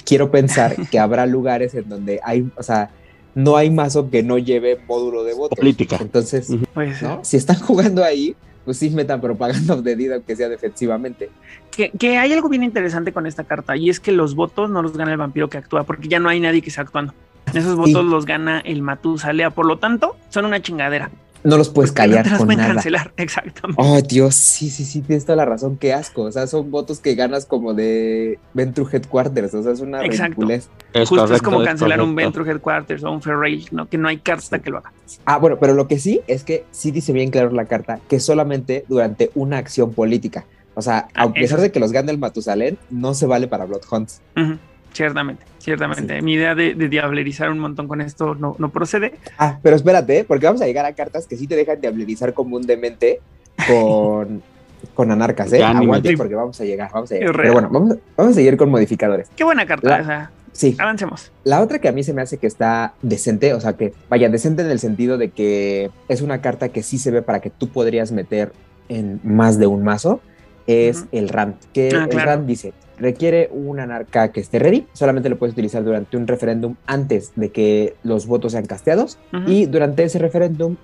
[0.06, 2.92] quiero pensar que habrá lugares en donde hay, o sea,
[3.36, 5.58] no hay mazo que no lleve módulo de votos.
[5.58, 5.98] Política.
[6.00, 6.50] Entonces.
[6.50, 7.20] ¿no?
[7.24, 8.36] Si están jugando ahí,
[8.66, 11.30] pues sí metan propaganda deed, aunque sea defensivamente.
[11.72, 14.82] Que, que hay algo bien interesante con esta carta y es que los votos no
[14.82, 17.14] los gana el vampiro que actúa porque ya no hay nadie que esté actuando.
[17.54, 21.12] Esos votos los gana el Matusalea, por lo tanto, son una chingadera.
[21.44, 22.74] No los puedes Porque no callar te los con pueden nada.
[22.76, 23.82] cancelar, exactamente.
[23.82, 26.22] Oh, Dios, sí, sí, sí, tienes toda la razón, qué asco.
[26.24, 30.24] O sea, son votos que ganas como de Ventru Headquarters, o sea, es una Exacto.
[30.42, 30.70] ridiculez.
[30.94, 32.16] Es Justo es como es cancelar un.
[32.16, 33.90] Venture Headquarters o un Ferrail, ¿no?
[33.90, 34.94] Que no hay carta que lo haga.
[35.26, 38.20] Ah, bueno, pero lo que sí es que sí dice bien claro la carta que
[38.20, 40.46] solamente durante una acción política.
[40.76, 43.48] O sea, Ah, a pesar eso de que los gane el Matusalén, no se vale
[43.48, 44.22] para Blood Hunts.
[44.38, 44.58] Ujú,
[44.94, 46.22] Ciertamente, ciertamente.
[46.22, 49.14] Mi idea de, de diablerizar un montón con esto no, no procede.
[49.38, 50.24] Ah, pero espérate, ¿eh?
[50.24, 53.20] porque vamos a llegar a cartas que sí te dejan diablerizar como un demente
[53.68, 54.42] con,
[54.94, 55.64] con anarcas, ¿eh?
[55.64, 57.36] Aguante porque vamos a llegar, vamos a llegar.
[57.36, 59.30] Pero bueno, vamos, vamos a seguir con modificadores.
[59.36, 61.32] Qué buena carta, La- o sea, Sí, avancemos.
[61.46, 64.30] La otra que a mí se me hace que está decente, o sea, que vaya
[64.30, 67.50] decente en el sentido de que es una carta que sí se ve para que
[67.50, 68.52] tú podrías meter
[68.88, 70.20] en más de un mazo,
[70.68, 71.56] es el RAND.
[71.74, 72.26] Que Ah, el claro.
[72.30, 76.76] RAND dice, requiere un anarca que esté ready, solamente lo puedes utilizar durante un referéndum
[76.86, 79.50] antes de que los votos sean casteados, Ujú.
[79.52, 80.76] y durante ese referéndum,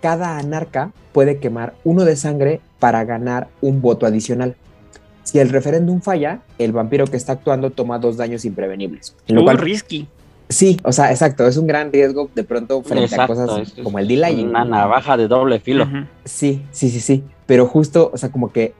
[0.00, 4.54] cada anarca puede quemar uno de sangre para ganar un voto adicional.
[5.24, 9.14] Si el referéndum falla, el vampiro que está actuando toma dos daños imprevenibles.
[9.26, 10.08] En lo Uh, cual risky.
[10.48, 13.78] Sí, o sea, exacto, es un gran riesgo de pronto frente a Exacto, cosas es-
[13.78, 14.48] es como el delaying.
[14.48, 15.84] Una navaja de doble filo.
[15.84, 16.06] Ujú.
[16.24, 18.72] Sí, sí, sí, sí, pero justo, o sea, como que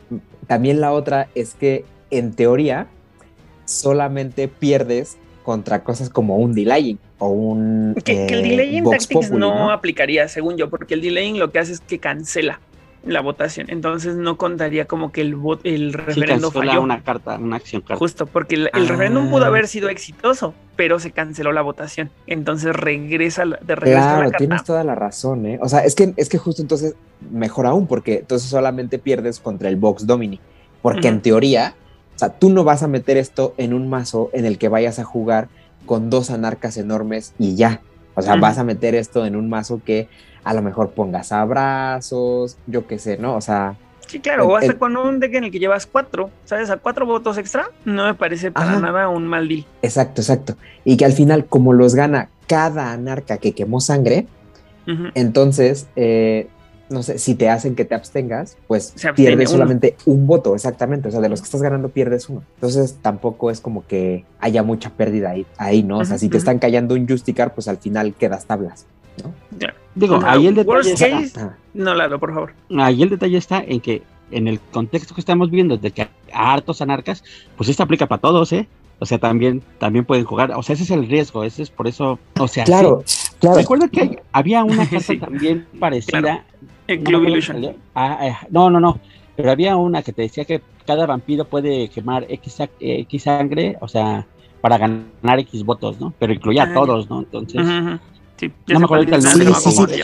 [0.48, 2.86] también la otra es que en teoría
[3.64, 8.98] solamente pierdes contra cosas como un delaying o un Que, que el eh, delaying Vox
[9.08, 9.70] tactics Populi, no, ¿no?
[9.70, 12.60] aplicaría, según yo, porque el delaying lo que hace es que cancela
[13.02, 13.66] la votación.
[13.70, 16.82] Entonces no contaría como que el, vot- el Sí, referendo cancela falló.
[16.82, 17.96] una carta, una acción carta.
[17.96, 18.88] Justo, porque el, el Ah.
[18.88, 22.10] referéndum pudo haber sido exitoso, pero se canceló la votación.
[22.26, 24.66] Entonces regresa, la- de regreso a Claro, la tienes carta.
[24.66, 25.58] toda la razón, ¿eh?
[25.62, 26.94] O sea, es que, es que justo entonces,
[27.30, 30.38] mejor aún, porque entonces solamente pierdes contra el Vox Domini.
[30.82, 31.74] Porque en teoría,
[32.20, 35.04] sea, tú no vas a meter esto en un mazo en el que vayas a
[35.04, 35.48] jugar
[35.86, 37.80] con dos anarcas enormes y ya.
[38.14, 40.08] O sea, vas a meter esto en un mazo que
[40.44, 43.34] a lo mejor pongas abrazos, yo qué sé, ¿no?
[43.36, 46.30] O sea, Sí, claro, o hasta el- con un deck en el que llevas cuatro,
[46.44, 46.68] ¿sabes?
[46.70, 48.80] A cuatro votos extra, no me parece para Ajá.
[48.80, 49.64] nada un mal deal.
[49.82, 50.56] exacto, exacto.
[50.84, 54.26] Y que al final, como los gana cada anarca que quemó sangre.
[55.14, 56.48] Entonces, eh,
[56.90, 59.58] no sé, si te hacen que te abstengas, pues pierdes uno.
[59.58, 61.08] solamente un voto, exactamente.
[61.08, 62.42] O sea, de los que estás ganando pierdes uno.
[62.56, 65.98] Entonces tampoco es como que haya mucha pérdida ahí, ahí ¿no?
[65.98, 68.86] O sea, si te están callando un Justicar, pues al final quedas tablas.
[69.24, 69.32] ¿no?
[69.94, 72.52] Digo, ahí el worst detalle case, está, No, Lalo, por favor.
[72.78, 76.08] ahí el detalle está en que en el contexto que estamos viendo de que hay
[76.32, 77.22] hartos anarcas,
[77.56, 78.68] pues esto aplica para todos, ¿eh?
[79.00, 80.52] O sea, también, también pueden jugar.
[80.56, 82.18] O sea, ese es el riesgo, ese es por eso.
[82.38, 83.28] O sea, claro, sí.
[83.40, 83.56] claro.
[83.56, 85.18] Recuerda que hay- había una carta Sí.
[85.18, 86.20] también parecida.
[86.20, 86.42] Claro.
[86.94, 87.76] El no Club acuerdo Illusion.
[87.94, 89.00] Ah, ah, no, no, no.
[89.36, 93.76] Pero había una que te decía que cada vampiro puede quemar X, eh, X sangre,
[93.80, 94.26] o sea,
[94.60, 96.14] para ganar X votos, ¿no?
[96.18, 96.74] Pero incluía Ah, a ya.
[96.74, 97.20] todos, ¿no?
[97.20, 97.98] Entonces, Ujú, ujú.
[98.38, 99.44] Sí, no me acuerdo el nombre.
[99.44, 100.02] no Sí, sí, sí.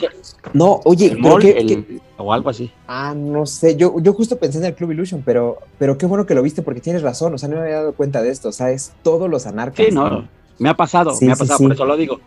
[0.52, 1.16] No, oye, el
[1.58, 2.70] el- qué- o algo así.
[2.86, 6.24] Ah, no sé, yo, yo justo pensé en el Club Illusion, pero, pero qué bueno
[6.26, 8.48] que lo viste porque tienes razón, o sea, no me había dado cuenta de esto,
[8.50, 9.86] o sea, es todos los anarcas.
[9.86, 10.28] Sí, no,
[10.58, 11.64] me ha pasado, Sí, me ha pasado, sí.
[11.64, 12.20] por eso lo digo.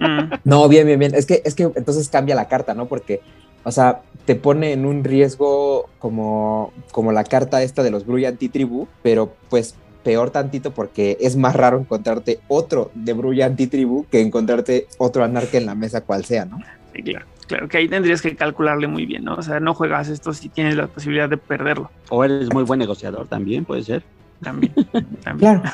[0.00, 1.14] Mm, No, bien, bien, bien.
[1.14, 2.86] Es que, es que entonces cambia la carta, ¿no?
[2.86, 3.20] Porque,
[3.64, 8.24] o sea, te pone en un riesgo como, como la carta esta de los Bruy
[8.24, 14.20] antitribu, pero pues peor tantito porque es más raro encontrarte otro de Bruy antitribu que
[14.20, 16.58] encontrarte otro anarca en la mesa cual sea, ¿no?
[16.94, 17.26] sí, claro.
[17.46, 19.34] Claro que ahí tendrías que calcularle muy bien, ¿no?
[19.34, 21.90] O sea, no juegas esto si tienes la posibilidad de perderlo.
[22.08, 24.02] O eres muy buen negociador también, puede ser.
[24.42, 24.72] También.
[25.22, 25.60] también.
[25.60, 25.62] Claro.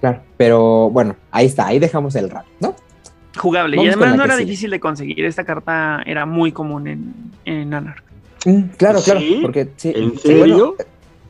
[0.00, 0.20] Claro.
[0.36, 2.74] Pero bueno, ahí está, ahí dejamos el rap, ¿no?
[3.36, 3.76] Jugable.
[3.76, 4.46] Vamos y además no era sigue.
[4.46, 5.24] difícil de conseguir.
[5.24, 7.14] Esta carta era muy común en,
[7.44, 8.02] en Anarch.
[8.44, 9.92] Mm, claro, claro, porque sí.
[9.94, 10.76] ¿En sí, bueno, serio?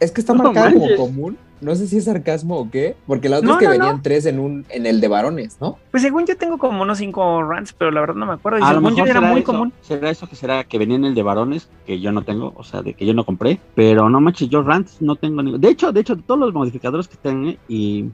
[0.01, 1.37] es que está No marcada como común.
[1.61, 3.97] No sé si es sarcasmo o qué, porque la otra No, es que no, venían
[3.99, 4.03] no.
[4.03, 5.79] tres en un en el de varones, ¿no?
[5.93, 8.59] Pues según yo tengo como unos cinco runs, pero la verdad no me acuerdo.
[8.59, 9.73] Y A lo según yo mejor era muy eso, común.
[9.81, 12.65] será eso que será que venía en el de varones, que yo no tengo, o
[12.65, 15.59] sea, de que yo no compré, pero no manches, yo rants no tengo ninguno.
[15.61, 18.07] De hecho, de hecho, todos los modificadores que tengo y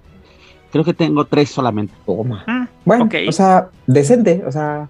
[0.73, 1.95] creo que tengo tres solamente.
[2.07, 2.45] Toma.
[2.47, 4.89] Mm, Bueno, o sea, decente, o sea.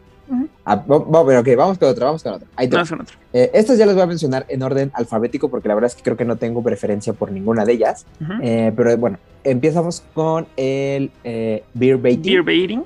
[0.65, 2.47] Ah, va- va- pero ok, vamos con otra, vamos con otra.
[2.55, 2.83] Ahí te va.
[2.83, 3.17] No, son otro.
[3.33, 6.03] Eh, estas ya las voy a mencionar en orden alfabético porque la verdad es que
[6.03, 8.05] creo que no tengo preferencia por ninguna de ellas.
[8.43, 12.85] Eh, pero bueno, empezamos con el eh, beer baiting, Beer baiting.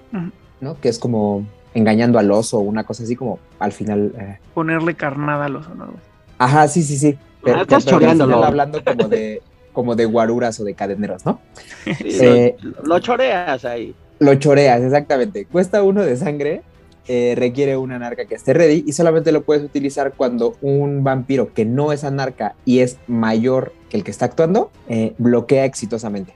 [0.60, 0.80] ¿no?
[0.80, 4.12] Que es como engañando al oso o una cosa así como al final.
[4.16, 5.96] eh, Ponerle carnada a los honores.
[6.38, 7.18] Ajá, sí, sí, sí.
[7.42, 8.44] Pero, Ah, estás pero al final choreándolo.
[8.46, 9.42] hablando como de,
[9.72, 11.40] como de guaruras o de cadeneros, ¿no?
[11.84, 13.94] Sí, Eh, lo, lo choreas ahí.
[14.18, 15.46] Lo choreas, exactamente.
[15.46, 16.62] Cuesta uno de sangre,
[17.08, 21.52] eh, requiere una anarca que esté ready y solamente lo puedes utilizar cuando un vampiro
[21.52, 26.34] que no es anarca y es mayor que el que está actuando, eh, bloquea exitosamente.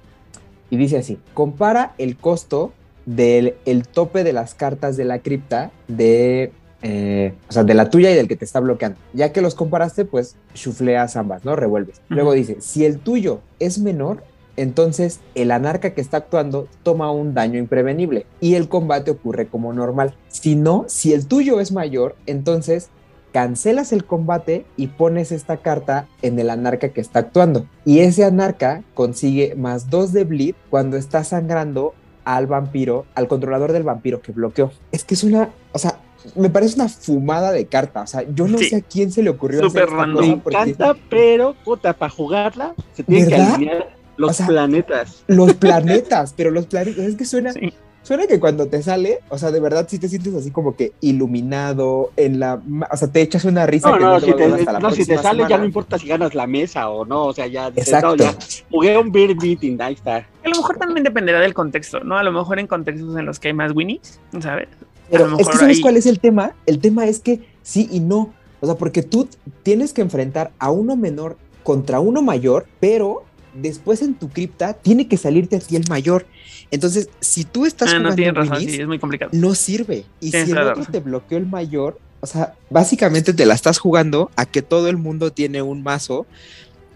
[0.68, 2.72] Y dice así, compara el costo
[3.04, 6.50] del el tope de las cartas de la cripta de...
[6.88, 8.96] eh, o sea, de la tuya y del que te está bloqueando.
[9.12, 11.56] Ya que los comparaste, pues chufleas ambas, ¿no?
[11.56, 12.00] Revuelves.
[12.08, 14.22] Luego dice, si el tuyo es menor,
[14.56, 19.72] entonces el anarca que está actuando toma un daño imprevenible y el combate ocurre como
[19.72, 20.14] normal.
[20.28, 22.90] Si no, si el tuyo es mayor, entonces
[23.32, 27.66] cancelas el combate y pones esta carta en el anarca que está actuando.
[27.84, 33.72] Y ese anarca consigue más 2 de bleed cuando está sangrando al vampiro, al controlador
[33.72, 34.70] del vampiro que bloqueó.
[34.92, 35.98] Es que es una, o sea,
[36.34, 38.02] me parece una fumada de carta.
[38.02, 38.70] O sea, yo no Sí.
[38.70, 40.16] sé a quién se le ocurrió Súper hacer esta random.
[40.16, 44.46] cosa Me porque- encanta, pero puta, para jugarla se tienen que alinear los O sea,
[44.46, 45.24] planetas.
[45.26, 47.72] los planetas, pero los planetas, es que suena, Sí.
[48.02, 50.92] suena que cuando te sale, o sea, de verdad sí te sientes así como que
[51.02, 52.60] iluminado en la,
[52.90, 54.72] o sea, te echas una risa No, que no, no, te si va te, hasta
[54.72, 57.32] la no, si te sale ya no importa si ganas la mesa o no, o
[57.34, 58.08] sea, ya, Exacto.
[58.08, 58.34] no, ya
[58.70, 60.16] jugué un beer beating, ahí está.
[60.16, 62.16] A lo mejor también dependerá del contexto, ¿no?
[62.16, 64.68] A lo mejor en contextos en los que hay más winnies, ¿sabes?
[65.10, 66.54] Pero es que ¿sabes ahí- cuál es el tema?
[66.66, 68.32] El tema es que sí y no.
[68.60, 69.28] O sea, porque tú
[69.62, 75.08] tienes que enfrentar a uno menor contra uno mayor, pero después en tu cripta tiene
[75.08, 76.26] que salirte a ti el mayor.
[76.70, 79.30] Entonces, si tú estás Ah, no jugando razón, sí, es muy complicado.
[79.34, 80.04] no sirve.
[80.20, 83.78] Y Tienes si el otro te bloqueó el mayor, o sea, básicamente te la estás
[83.78, 86.26] jugando a que todo el mundo tiene un mazo,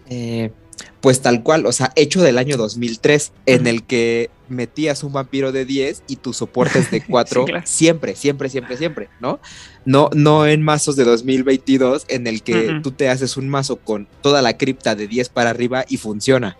[0.09, 0.51] eh,
[1.01, 5.51] pues tal cual, o sea, hecho del año 2003, en el que metías un vampiro
[5.51, 7.65] de 10 y tus soportes de 4 claro.
[7.65, 9.39] siempre, siempre, siempre, siempre, ¿no?
[9.85, 14.07] No, no en mazos de 2022 en el que tú te haces un mazo con
[14.21, 16.57] toda la cripta de 10 para arriba y funciona.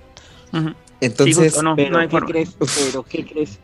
[0.99, 2.28] Entonces, Sí, no, Pero no hay ¿qué forma.
[2.28, 2.55] crees?
[2.59, 3.59] Pero ¿qué crees?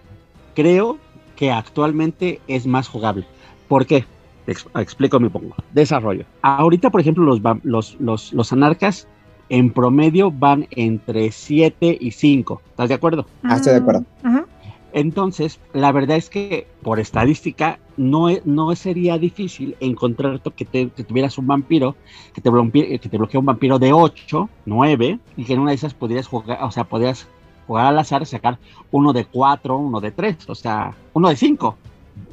[0.55, 0.97] Creo
[1.35, 3.25] que actualmente es más jugable.
[3.67, 4.05] ¿Por qué?
[4.47, 5.55] Ex- explico mi pongo.
[5.73, 6.25] Desarrollo.
[6.41, 9.07] Ahorita, por ejemplo, los, los, los, los anarcas
[9.49, 12.61] en promedio van entre 7 y 5.
[12.69, 13.25] ¿Estás de acuerdo?
[13.43, 14.05] Ah, estoy de acuerdo.
[14.23, 14.45] Ujú.
[14.93, 20.89] Entonces, la verdad es que por estadística no, e- no sería difícil encontrar que, te,
[20.89, 21.95] que tuvieras un vampiro,
[22.33, 25.71] que te, bloquee, que te bloquee un vampiro de 8, 9, y que en una
[25.71, 27.27] de esas podrías jugar, o sea, podrías
[27.67, 28.57] jugar al azar, sacar
[28.91, 31.77] uno de 4, uno de 3, o sea, uno de 5.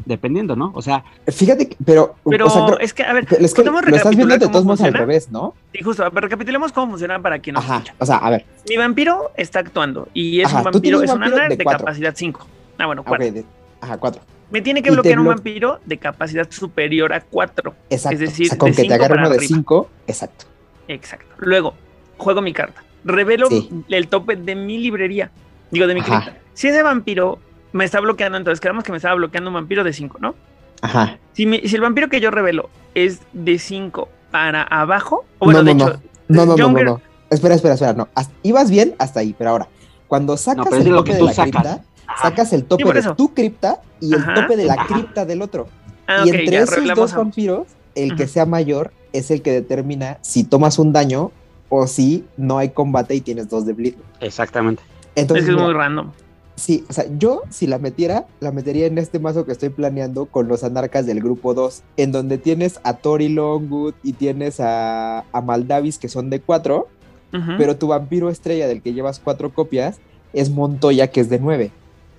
[0.05, 0.73] Dependiendo, ¿no?
[0.75, 3.63] O sea, Fíjate, que- pero, Pero o sea, creo- es que, a ver, es que
[3.63, 5.55] ¿podemos lo estás viendo de cómo todos modos al revés, ¿no?
[5.73, 7.95] Sí, justo, pero recapitulemos cómo funciona para quien nos Ajá, escucha.
[7.99, 11.21] o sea, a ver, Mi vampiro está actuando y es Ajá, un vampiro, es un
[11.21, 12.47] de capacidad 5.
[12.79, 13.33] Ah, bueno, ok, 4.
[13.33, 13.45] de-
[13.81, 14.23] ajá, cuatro.
[14.51, 17.75] Me tiene que bloquear un vampiro de capacidad superior a 4.
[17.91, 18.15] Exacto.
[18.15, 19.49] Es decir, o sea, con de que te agarre uno de arriba.
[19.57, 20.45] 5, exacto.
[20.89, 21.35] Exacto.
[21.39, 21.75] Luego,
[22.19, 22.83] juego mi carta.
[23.05, 23.69] Revelo Sí.
[23.89, 25.31] el tope de mi librería.
[25.71, 26.37] Digo, de mi cripta.
[26.53, 27.39] Si ese vampiro
[27.75, 30.35] me está bloqueando, entonces quedamos que me estaba bloqueando un vampiro de 5, ¿no?
[30.81, 31.19] Ajá.
[31.33, 35.61] Si, mi- si el vampiro que yo revelo es de 5 para abajo, o bueno,
[35.63, 37.01] no, de no, hecho, no, no, no, no, no.
[37.31, 38.09] Espera, espera, espera, no.
[38.15, 39.69] Hasta- ibas bien hasta ahí, pero ahora,
[40.07, 41.51] cuando sacas el lo tope que de la sacas.
[41.51, 41.85] cripta,
[42.23, 44.35] sacas el tope de tu cripta y el Ajá.
[44.35, 44.87] tope de la Ajá.
[44.87, 45.67] cripta del otro.
[46.07, 47.67] ah, y ok, entre ya esos dos vampiros,
[47.97, 51.33] el que sea mayor es el que determina si tomas un daño
[51.71, 53.95] o si no hay combate y tienes dos de bleed.
[54.21, 54.83] exactamente.
[55.17, 56.11] Entonces, es que es mira, muy random.
[56.57, 60.27] Sí, o sea, yo si la metiera, la metería en este mazo que estoy planeando
[60.27, 65.21] con los anarcas del grupo 2, en donde tienes a Tori Longwood y tienes a,
[65.33, 66.87] a Maldavis que son de 4,
[67.33, 69.99] Ujú, pero tu vampiro estrella del que llevas 4 copias
[70.33, 71.73] es Montoya que es de 9.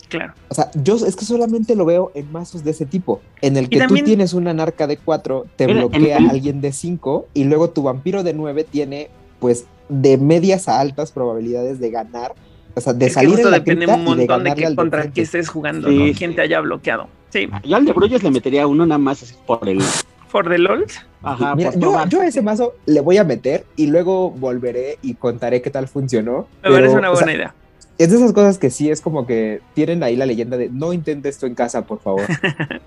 [0.09, 0.33] Claro.
[0.49, 3.69] O sea, yo es que solamente lo veo en mazos de ese tipo, en el
[3.69, 7.45] que también- tú tienes una anarca de 4, te bloquea el- alguien de 5 y
[7.45, 9.09] luego tu vampiro de 9 tiene
[9.39, 12.33] pues de medias a altas probabilidades de ganar,
[12.75, 14.69] o sea, de es que salir justo en la depende un de montón de, qué,
[14.69, 16.17] de contra qué estés jugando, Sí, ¿no?
[16.17, 17.07] Quién te haya bloqueado.
[17.29, 19.81] Sí, Yo al de Bruyes le metería uno nada más así por el.
[20.27, 20.99] for the LOLs.
[21.23, 24.99] Ajá, Mira, por yo, yo a ese mazo le voy a meter y luego volveré
[25.01, 26.47] y contaré qué tal funcionó.
[26.63, 27.53] Me pero, parece una o buena sea, idea.
[27.97, 30.91] Es de esas cosas que sí es como que tienen ahí la leyenda de no
[30.91, 32.23] intentes esto en casa, por favor.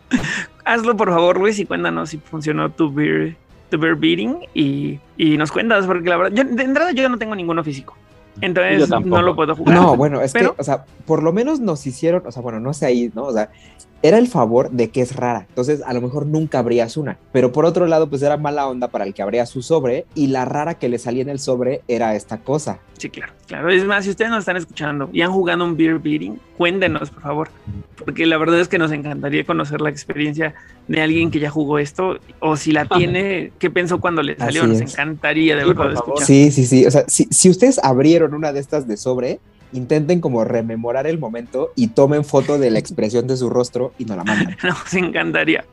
[0.64, 3.36] Hazlo por favor, Luis, y cuéntanos si funcionó tu beer,
[3.70, 7.16] tu beer beating y, y nos cuentas, porque la verdad, yo, de entrada yo no
[7.16, 7.96] tengo ninguno físico.
[8.40, 9.74] Entonces no lo puedo jugar.
[9.74, 12.60] No, bueno, es Pero- que, o sea, por lo menos nos hicieron, o sea, bueno,
[12.60, 13.24] no sé ahí, ¿no?
[13.24, 13.50] O sea,
[14.02, 15.46] era el favor de que es rara.
[15.48, 17.18] Entonces, a lo mejor nunca abrías una.
[17.32, 20.28] Pero por otro lado, pues era mala onda para el que abría su sobre y
[20.28, 22.78] la rara que le salía en el sobre era esta cosa.
[22.96, 23.70] Sí, claro, claro.
[23.70, 27.22] Es más, si ustedes nos están escuchando y han jugado un beer beating, cuéntenos, por
[27.22, 27.48] favor.
[28.04, 30.54] Porque la verdad es que nos encantaría conocer la experiencia
[30.86, 34.62] de alguien que ya jugó esto o si la tiene, qué pensó cuando le salió.
[34.62, 34.92] Así nos es.
[34.94, 35.94] encantaría de Sí, verdad favor.
[35.94, 36.26] escuchar.
[36.26, 36.86] Sí, sí, sí.
[36.86, 39.40] O sea, si, si ustedes abrieron una de estas de sobre,
[39.72, 44.04] intenten como rememorar el momento y tomen foto de la expresión de su rostro y
[44.04, 44.56] nos la mandan.
[44.62, 45.64] Nos encantaría.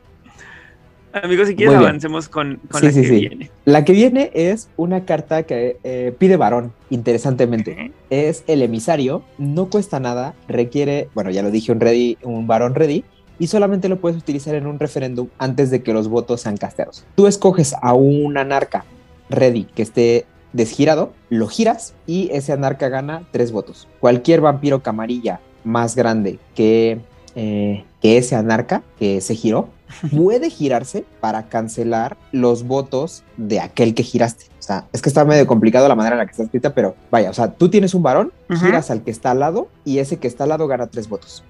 [1.22, 3.14] Amigos, si quieres avancemos con, con Sí, la sí, que sí.
[3.20, 3.50] viene.
[3.64, 7.90] La que viene es una carta que eh, pide varón, interesantemente.
[8.10, 12.74] Es el emisario, no cuesta nada, requiere, bueno, ya lo dije, un ready, un varón
[12.74, 13.02] ready,
[13.38, 17.06] y solamente lo puedes utilizar en un referéndum antes de que los votos sean casteados.
[17.14, 18.84] Tú escoges a un anarca
[19.30, 20.26] ready que esté
[20.56, 23.86] desgirado, lo giras y ese anarca gana tres votos.
[24.00, 27.00] Cualquier vampiro camarilla más grande que,
[27.34, 29.68] eh, que ese anarca que se giró
[30.16, 34.46] puede girarse para cancelar los votos de aquel que giraste.
[34.58, 36.96] O sea, es que está medio complicado la manera en la que está escrita, pero
[37.10, 40.16] vaya, o sea, tú tienes un varón, giras al que está al lado y ese
[40.16, 41.44] que está al lado gana tres votos.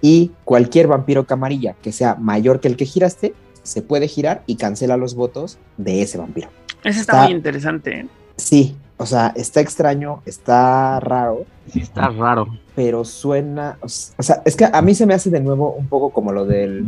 [0.00, 4.56] Y cualquier vampiro camarilla que sea mayor que el que giraste, se puede girar y
[4.56, 6.48] cancela los votos de ese vampiro.
[6.82, 8.08] Ese está, Está- muy interesante.
[8.36, 12.46] Sí, o sea, está extraño, está raro, Sí, está raro.
[12.74, 16.10] pero suena, o sea, es que a mí se me hace de nuevo un poco
[16.10, 16.86] como lo del,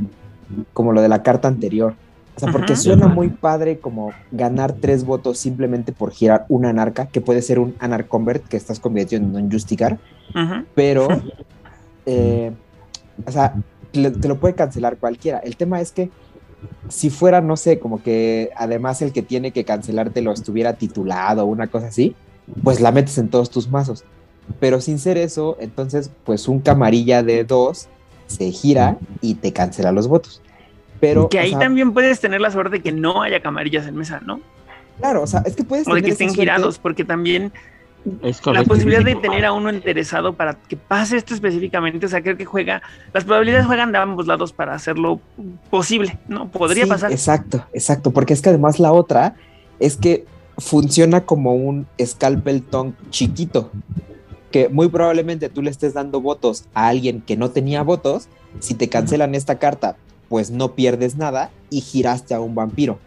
[0.72, 1.94] como lo de la carta anterior.
[2.36, 7.06] O sea, porque suena muy padre como ganar tres votos simplemente por girar una anarca,
[7.06, 9.98] que puede ser un anarconvert que estás convirtiendo en un justicar,
[10.74, 11.06] pero,
[12.06, 12.52] eh,
[13.24, 13.54] o sea,
[13.92, 15.38] te lo puede cancelar cualquiera.
[15.38, 16.10] El tema es que
[16.88, 21.44] si fuera, no sé, como que además el que tiene que cancelarte lo estuviera titulado
[21.44, 22.14] o una cosa así,
[22.62, 24.04] pues la metes en todos tus mazos.
[24.60, 27.88] Pero sin ser eso, entonces, pues un camarilla de dos
[28.26, 30.42] se gira y te cancela los votos.
[31.00, 33.96] Pero, que ahí sea, también puedes tener la suerte de que no haya camarillas en
[33.96, 34.40] mesa, ¿no?
[34.98, 36.42] claro, o sea, es que puedes O de tener que estén suerte.
[36.42, 37.52] girados, porque también
[38.22, 42.22] Es la posibilidad de tener a uno interesado para que pase esto específicamente, o sea,
[42.22, 42.82] creo que juega,
[43.14, 45.20] las probabilidades juegan de ambos lados para hacerlo
[45.70, 46.50] posible, ¿no?
[46.50, 47.12] Podría Sí, pasar.
[47.12, 49.36] Exacto, exacto, porque es que además la otra
[49.80, 50.26] es que
[50.58, 53.70] funciona como un scalpel tongue chiquito,
[54.50, 58.28] que muy probablemente tú le estés dando votos a alguien que no tenía votos,
[58.60, 59.96] si te cancelan esta carta,
[60.28, 62.98] pues no pierdes nada y giraste a un vampiro.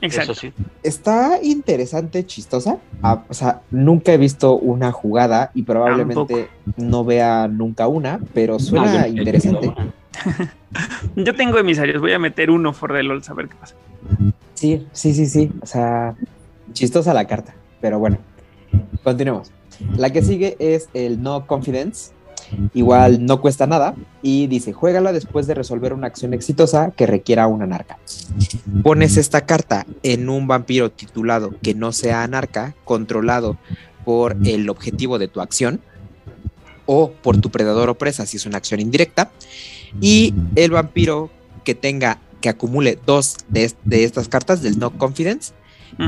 [0.00, 0.32] Exacto.
[0.32, 0.52] Eso sí.
[0.82, 2.78] Está interesante, chistosa.
[3.02, 8.54] Ah, o sea, nunca he visto una jugada y probablemente no vea nunca una, pero
[8.54, 9.74] No, suena yo- interesante.
[11.16, 13.74] Yo tengo emisarios, voy a meter uno for the LOL, a ver qué pasa.
[14.54, 15.50] Sí, sí, sí, sí.
[15.62, 16.14] O sea,
[16.72, 17.54] chistosa la carta.
[17.80, 18.18] Pero bueno,
[19.04, 19.52] continuemos.
[19.96, 22.12] La que sigue es el No Confidence.
[22.74, 27.46] Igual no cuesta nada y dice, juégala después de resolver una acción exitosa que requiera
[27.46, 27.98] una anarca.
[28.82, 33.58] Pones esta carta en un vampiro titulado que no sea anarca, controlado
[34.04, 35.80] por el objetivo de tu acción
[36.86, 39.30] o por tu predador o presa si es una acción indirecta
[40.00, 41.30] y el vampiro
[41.64, 45.52] que tenga que acumule dos de, de estas cartas del no confidence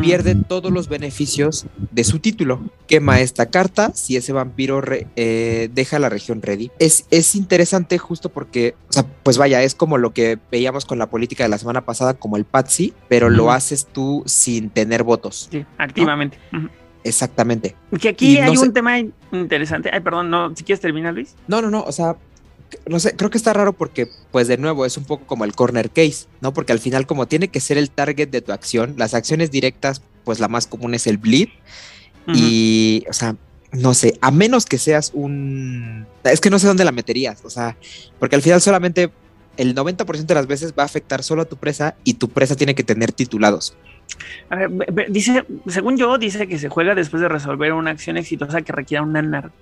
[0.00, 2.60] pierde todos los beneficios de su título.
[2.86, 4.82] Quema esta carta si ese vampiro
[5.16, 6.70] eh, deja la región ready.
[6.78, 10.98] Es, es interesante justo porque, o sea, pues vaya, es como lo que veíamos con
[10.98, 15.02] la política de la semana pasada, como el Patsy, pero lo haces tú sin tener
[15.02, 15.48] votos.
[15.50, 16.38] Sí, activamente.
[17.04, 17.76] Exactamente.
[18.00, 18.98] Que aquí hay un tema
[19.32, 19.90] interesante.
[19.92, 21.34] Ay, perdón, no, si quieres terminar, Luis.
[21.48, 22.16] No, no, no, o sea,
[22.86, 25.54] no sé, creo que está raro porque, pues de nuevo, es un poco como el
[25.54, 26.52] corner case, ¿no?
[26.52, 30.02] Porque al final, como tiene que ser el target de tu acción, las acciones directas,
[30.24, 31.48] pues la más común es el bleed.
[32.32, 33.34] Y, o sea,
[33.72, 36.06] no sé, a menos que seas un...
[36.22, 37.76] Es que no sé dónde la meterías, o sea,
[38.20, 39.10] porque al final solamente
[39.56, 42.54] el 90% de las veces va a afectar solo a tu presa y tu presa
[42.54, 43.76] tiene que tener titulados.
[44.48, 48.62] A ver, dice, según yo, dice que se juega después de resolver una acción exitosa
[48.62, 49.52] que requiera una narc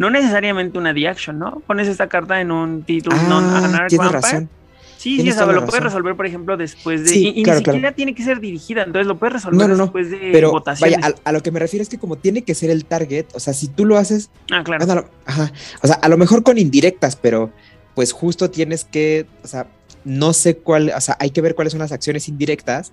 [0.00, 1.60] no necesariamente una D-Action, ¿no?
[1.66, 4.48] Pones esta carta en un título ah, non tienes razón.
[4.96, 7.18] Sí, sí, o lo puedes resolver, por ejemplo, después de.
[7.18, 11.00] y, ni siquiera tiene que ser dirigida, entonces lo puedes resolver después de pero, Vaya,
[11.22, 13.52] a, lo que me refiero es que como tiene que ser el target, o sea,
[13.52, 14.30] si tú lo haces.
[14.50, 15.10] Ah, claro.
[15.26, 17.50] ajá, o sea, a lo mejor con indirectas, pero
[17.94, 19.66] pues justo tienes que, o sea,
[20.04, 22.92] no sé cuál, o sea, hay que ver cuáles son las acciones indirectas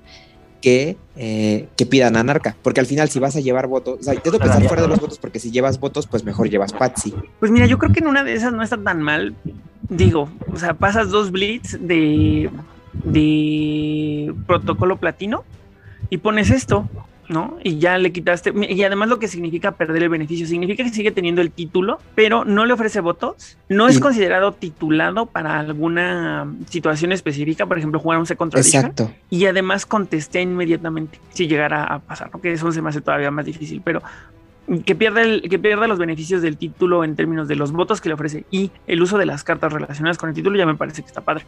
[0.61, 4.13] que, eh, que pidan anarca, porque al final si vas a llevar votos, o sea,
[4.21, 7.13] pensar fuera de los votos, porque si llevas votos, pues mejor llevas Patsy.
[7.39, 9.35] Pues mira, yo creo que en una de esas no está tan mal,
[9.89, 12.49] digo, o sea, pasas dos blitz de,
[13.03, 15.43] de protocolo platino
[16.09, 16.89] y pones esto,
[17.29, 17.57] ¿no?
[17.63, 21.11] Y ya le quitaste, y además lo que significa perder el beneficio, significa que sigue
[21.11, 27.11] teniendo el título, pero no le ofrece votos, no es considerado titulado para alguna situación
[27.11, 29.11] específica, por ejemplo, jugar un contra Exacto.
[29.29, 33.45] y además contesté inmediatamente si llegara a pasar, porque eso se me hace todavía más
[33.45, 34.01] difícil, pero
[34.85, 38.09] que pierda, el, que pierda los beneficios del título en términos de los votos que
[38.09, 41.01] le ofrece y el uso de las cartas relacionadas con el título ya me parece
[41.01, 41.45] que está padre.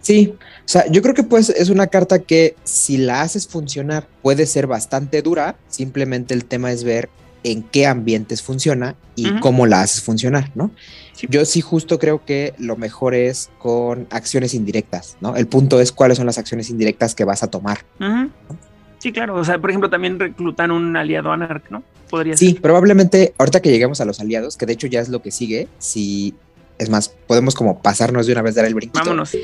[0.00, 0.34] Sí,
[0.64, 4.46] o sea, yo creo que pues es una carta que si la haces funcionar puede
[4.46, 7.10] ser bastante dura, simplemente el tema es ver
[7.42, 10.70] en qué ambientes funciona y cómo la haces funcionar, ¿no?
[11.28, 15.36] Yo sí justo creo que lo mejor es con acciones indirectas, ¿no?
[15.36, 17.84] El punto es cuáles son las acciones indirectas que vas a tomar.
[18.98, 21.82] Sí, claro, o sea, por ejemplo, también reclutan un aliado anarc, ¿no?
[22.08, 25.20] Podría sí, probablemente ahorita que lleguemos a los aliados, que de hecho ya es lo
[25.20, 26.34] que sigue, si
[26.78, 29.00] es más, podemos como pasarnos de una vez dar el brinquito.
[29.00, 29.36] Vámonos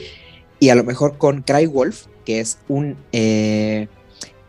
[0.60, 3.88] y a lo mejor con Cry Wolf, que es un eh,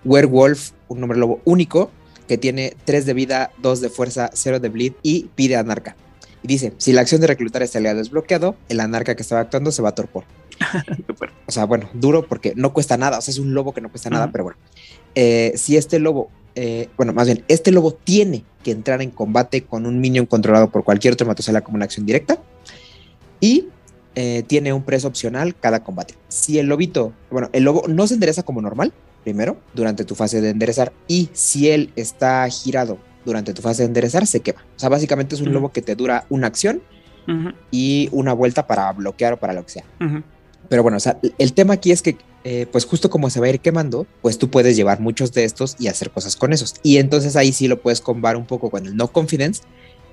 [0.04, 1.90] werewolf, un hombre lobo único,
[2.28, 5.96] que tiene 3 de vida, 2 de fuerza, 0 de bleed y pide anarca.
[6.44, 9.42] Y dice, si la acción de reclutar este aliado es bloqueado, el anarca que estaba
[9.42, 10.26] actuando se va a torpor.
[11.48, 13.90] o sea, bueno, duro porque no cuesta nada, o sea, es un lobo que no
[13.90, 14.60] cuesta nada, pero bueno.
[15.16, 19.64] Eh, si este lobo, eh, bueno, más bien, este lobo tiene que entrar en combate
[19.64, 22.42] con un minion controlado por cualquier otro matosala como una acción directa.
[23.40, 23.68] Y
[24.16, 26.16] eh, tiene un preso opcional cada combate.
[26.28, 28.94] Si el lobito, bueno, el lobo no se endereza como normal,
[29.24, 33.88] primero, durante tu fase de enderezar, y si él está girado durante tu fase de
[33.88, 34.62] enderezar, se quema.
[34.76, 36.82] O sea, básicamente es un lobo que te dura una acción
[37.70, 39.86] y una vuelta para bloquear o para lo que sea.
[40.68, 43.46] Pero bueno, o sea, el tema aquí es que, eh, pues justo como se va
[43.46, 46.76] a ir quemando, pues tú puedes llevar muchos de estos y hacer cosas con esos.
[46.84, 49.64] Y entonces ahí sí lo puedes combar un poco con el no confidence,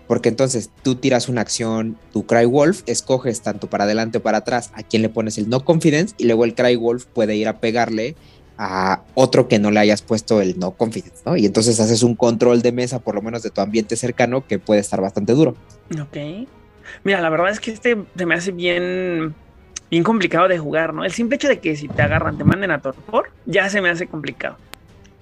[0.08, 4.38] porque entonces tú tiras una acción, tu Cry Wolf, escoges tanto para adelante o para
[4.38, 7.46] atrás a quien le pones el no confidence y luego el Cry Wolf puede ir
[7.46, 8.16] a pegarle
[8.56, 11.36] a otro que no le hayas puesto el no confidence, ¿no?
[11.36, 14.58] Y entonces haces un control de mesa, por lo menos de tu ambiente cercano, que
[14.58, 15.54] puede estar bastante duro.
[15.92, 16.16] Ok.
[17.04, 19.34] Mira, la verdad es que este se me hace bien,
[19.90, 21.04] bien complicado de jugar, ¿no?
[21.04, 23.90] El simple hecho de que si te agarran, te manden a torpor, ya se me
[23.90, 24.56] hace complicado.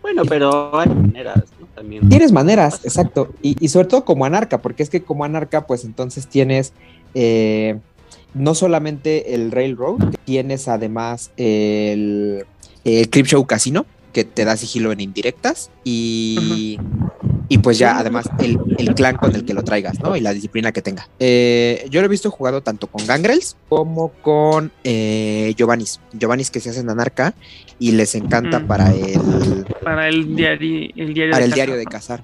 [0.00, 1.42] Bueno, pero hay maneras.
[1.76, 2.08] También.
[2.08, 3.34] Tienes maneras, exacto.
[3.42, 6.72] Y, sobre todo como anarca, porque es que como anarca, pues entonces tienes
[7.14, 7.78] eh,
[8.34, 12.46] no solamente el Railroad, tienes además el,
[12.84, 16.78] el Crip Show Casino, que te da sigilo en indirectas, y,
[17.48, 20.16] y pues ya además el, clan con el que lo traigas, ¿no?
[20.16, 21.08] Y la disciplina que tenga.
[21.18, 26.00] Eh, yo lo he visto jugado tanto con Gangrels como con eh, Giovannis.
[26.12, 27.34] Giovannis que se hacen anarca
[27.78, 29.66] y les encanta para el...
[29.82, 32.22] Para el diario, el diario para de el diario de cazar.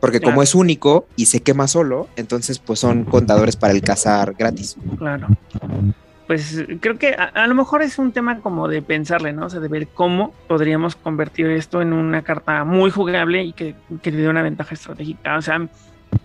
[0.00, 4.34] Porque como es único y se quema solo, entonces pues son contadores para el cazar
[4.36, 4.76] gratis.
[4.98, 5.28] Claro
[6.26, 9.46] pues creo que a, lo mejor es un tema como de pensarle, ¿no?
[9.46, 13.74] O sea, de ver cómo podríamos convertir esto en una carta muy jugable y que,
[14.02, 15.36] que le dé una ventaja estratégica.
[15.36, 15.68] O sea,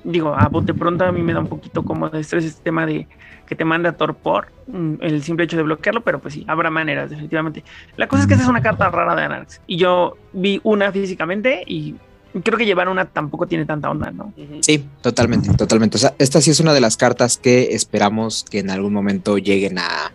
[0.04, 2.86] digo, a bote pronto a mí me da un poquito como de estrés este tema
[2.86, 3.08] de
[3.46, 7.10] que te manda torpor, mm, el simple hecho de bloquearlo, pero pues sí, habrá maneras,
[7.10, 7.64] definitivamente.
[7.98, 9.62] La cosa es que esta es una carta rara de Anarx.
[9.68, 11.96] Y yo vi una físicamente y
[12.44, 14.34] creo que llevar una tampoco tiene tanta onda, ¿no?
[14.62, 15.98] Sí, totalmente, totalmente.
[15.98, 19.38] O sea, esta sí es una de las cartas que esperamos que en algún momento
[19.38, 20.12] lleguen a,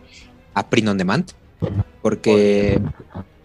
[0.55, 1.31] a Print on Demand,
[2.03, 2.81] porque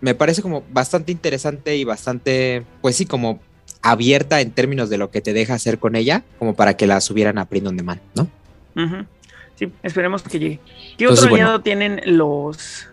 [0.02, 3.40] me parece como bastante interesante y bastante, pues sí, como
[3.82, 7.02] abierta en términos de lo que te deja hacer con ella, como para que la
[7.02, 8.28] subieran a Print on Demand, ¿no?
[9.56, 10.60] Sí, esperemos que llegue.
[10.98, 11.46] ¿Qué Entonces, otro bueno.
[11.46, 12.88] aliado tienen los,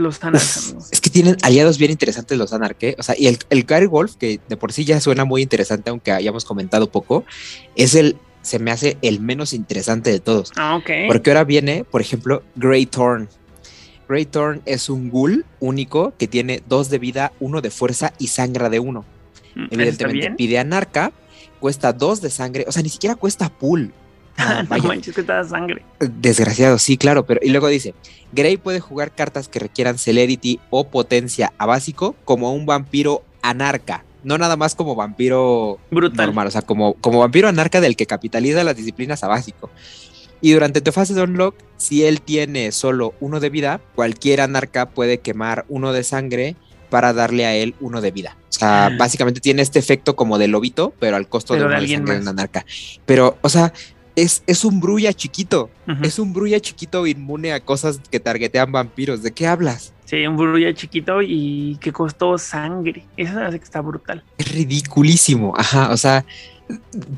[0.00, 0.88] los Thanos, amigos?
[0.90, 2.96] Es que tienen aliados bien interesantes los Anarque.
[2.98, 5.90] O sea, y el, el Gary Wolf, que de por sí ya suena muy interesante,
[5.90, 7.24] aunque hayamos comentado poco,
[7.74, 10.52] es el, se me hace el menos interesante de todos.
[10.56, 10.90] Ah, ok.
[11.08, 13.28] Porque ahora viene, por ejemplo, Grey Thorn.
[14.08, 18.28] Grey Thorn es un ghoul único que tiene dos de vida, uno de fuerza y
[18.28, 19.04] sangra de uno.
[19.54, 21.12] Mm, ¿está Evidentemente pide anarca,
[21.58, 23.92] cuesta dos de sangre, o sea, ni siquiera cuesta pool.
[24.38, 25.82] Ah, no vaya, manches, que sangre.
[26.00, 27.94] Desgraciado, sí, claro, pero y luego dice,
[28.32, 34.04] Grey puede jugar cartas que requieran celerity o potencia a básico como un vampiro anarca,
[34.24, 36.26] no nada más como vampiro Brutal.
[36.26, 39.70] normal, o sea, como, como vampiro anarca del que capitaliza las disciplinas a básico.
[40.42, 44.86] Y durante tu fase de unlock, si él tiene solo uno de vida, cualquier anarca
[44.90, 46.56] puede quemar uno de sangre
[46.90, 48.36] para darle a él uno de vida.
[48.50, 48.90] O sea, Ah.
[48.98, 52.12] básicamente tiene este efecto como de lobito, pero al costo Pero de de alguien sangre
[52.14, 52.24] de más.
[52.24, 52.66] un anarca.
[53.06, 53.72] Pero, o sea,
[54.16, 55.70] es, es un brulla chiquito.
[56.02, 59.22] Es un brulla chiquito inmune a cosas que targetean vampiros.
[59.22, 59.92] ¿De qué hablas?
[60.06, 63.04] Sí, un brulla chiquito y que costó sangre.
[63.16, 64.24] Eso hace que está brutal.
[64.38, 65.54] Es ridiculísimo.
[65.56, 66.24] Ajá, o sea,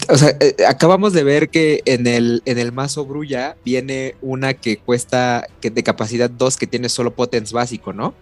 [0.09, 4.55] o sea, eh, acabamos de ver que en el, en el mazo brulla viene una
[4.55, 8.15] que cuesta que de capacidad 2 que tiene solo potence básico, ¿no?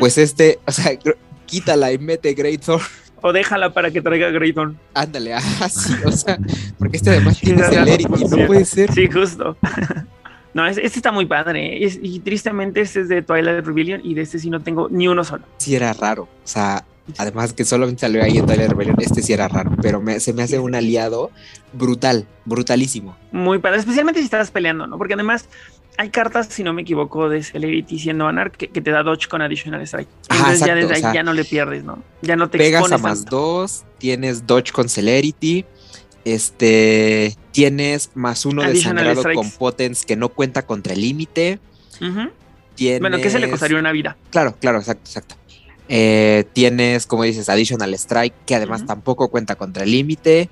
[0.00, 0.98] Pues este, o sea,
[1.46, 2.80] quítala y mete Great Thor.
[3.26, 4.76] O déjala para que traiga Greythorn.
[4.92, 6.38] Ándale, así, o sea,
[6.78, 8.40] porque este además Sí, tiene la celerity, función.
[8.40, 8.92] no puede ser.
[8.92, 9.56] Sí, justo.
[10.54, 11.78] No, es- este está muy padre.
[11.78, 11.84] ¿eh?
[11.84, 15.08] Es- y tristemente este es de Twilight Rebellion y de este sí no tengo ni
[15.08, 15.42] uno solo.
[15.56, 16.84] Sí era raro, o sea,
[17.18, 20.32] además que solamente salió ahí en Twilight Rebellion, este sí era raro, pero me- se
[20.32, 21.32] me hace un aliado
[21.72, 23.16] brutal, brutalísimo.
[23.32, 24.96] Muy padre, especialmente si estás peleando, ¿no?
[24.96, 25.48] Porque además
[25.96, 29.28] hay cartas, si no me equivoco, de Celerity siendo Anarch que, que te da Dodge
[29.28, 30.08] con Additional Strike.
[30.28, 32.02] Ajá, Entonces ya exacto, desde ahí o sea, ya no le pierdes, ¿no?
[32.22, 33.36] Ya no te pegas a más tanto.
[33.36, 35.64] dos, tienes dodge con celerity,
[36.24, 39.36] este, tienes más uno de Additional sangrado strikes.
[39.36, 41.58] con potence que no cuenta contra el límite.
[42.74, 44.16] Tienes, Bueno, que se le costaría una vida.
[44.30, 45.36] Claro, claro, exacto, exacto.
[45.88, 50.48] Eh, tienes, como dices, additional strike, que además tampoco cuenta contra el límite.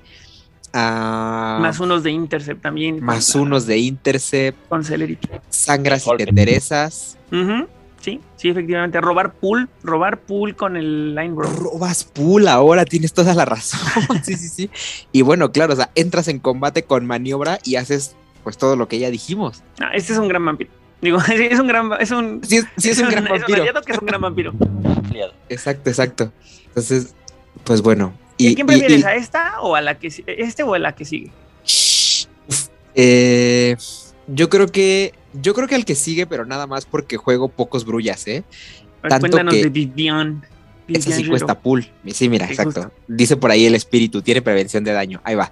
[0.73, 3.03] Ah, Más unos de Intercept también.
[3.03, 5.29] más unos de intercept, Con Celerity.
[5.49, 6.23] sangras y Golpe.
[6.23, 7.17] te enderezas.
[7.31, 7.67] Ujú.
[8.01, 8.99] Sí, sí, efectivamente.
[8.99, 11.47] Robar pool, robar pool con el line bro.
[11.49, 13.79] Robas pool ahora, tienes toda la razón.
[14.23, 14.69] sí, sí, sí.
[15.11, 18.87] Y bueno, claro, o sea, entras en combate con maniobra y haces pues todo lo
[18.89, 19.63] que ya dijimos.
[19.79, 20.69] Ah, este es un gran vampiro.
[21.01, 23.61] Digo, sí, es un gran, es un, Sí, es, sí es un gran vampiro.
[23.61, 24.53] aliado que es un gran vampiro.
[25.49, 26.31] Exacto, exacto.
[26.67, 27.13] Entonces,
[27.63, 28.13] pues bueno.
[28.43, 29.01] ¿Y, a quién prefieres?
[29.01, 31.31] y- ¿A esta o a la que este o a la que sigue?
[32.95, 33.75] Eh,
[34.27, 37.85] yo creo que yo creo que al que sigue, pero nada más porque juego pocos
[37.85, 38.43] brullas, ¿eh?
[39.01, 40.45] Ver, Tanto Cuéntanos que- de Vivian.
[40.87, 41.87] Esa sí cuesta pool.
[42.07, 42.91] Sí, mira, exacto.
[43.07, 45.21] Dice por ahí el espíritu, tiene prevención de daño.
[45.23, 45.51] Ahí va.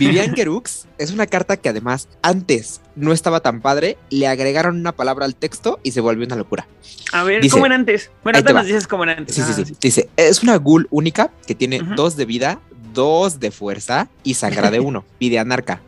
[0.00, 4.92] Vivian Gerux es una carta que además antes no estaba tan padre, le agregaron una
[4.92, 6.66] palabra al texto y se volvió una locura.
[7.12, 8.10] A ver, Dice- ¿cómo era antes?
[8.24, 9.34] Bueno, ahorita nos dices cómo era antes.
[9.34, 9.74] Sí, sí, Ah, sí.
[9.80, 12.60] Dice, es una ghoul única que tiene dos de vida,
[12.92, 15.04] dos de fuerza y sangra de uno.
[15.18, 15.80] Pide anarca.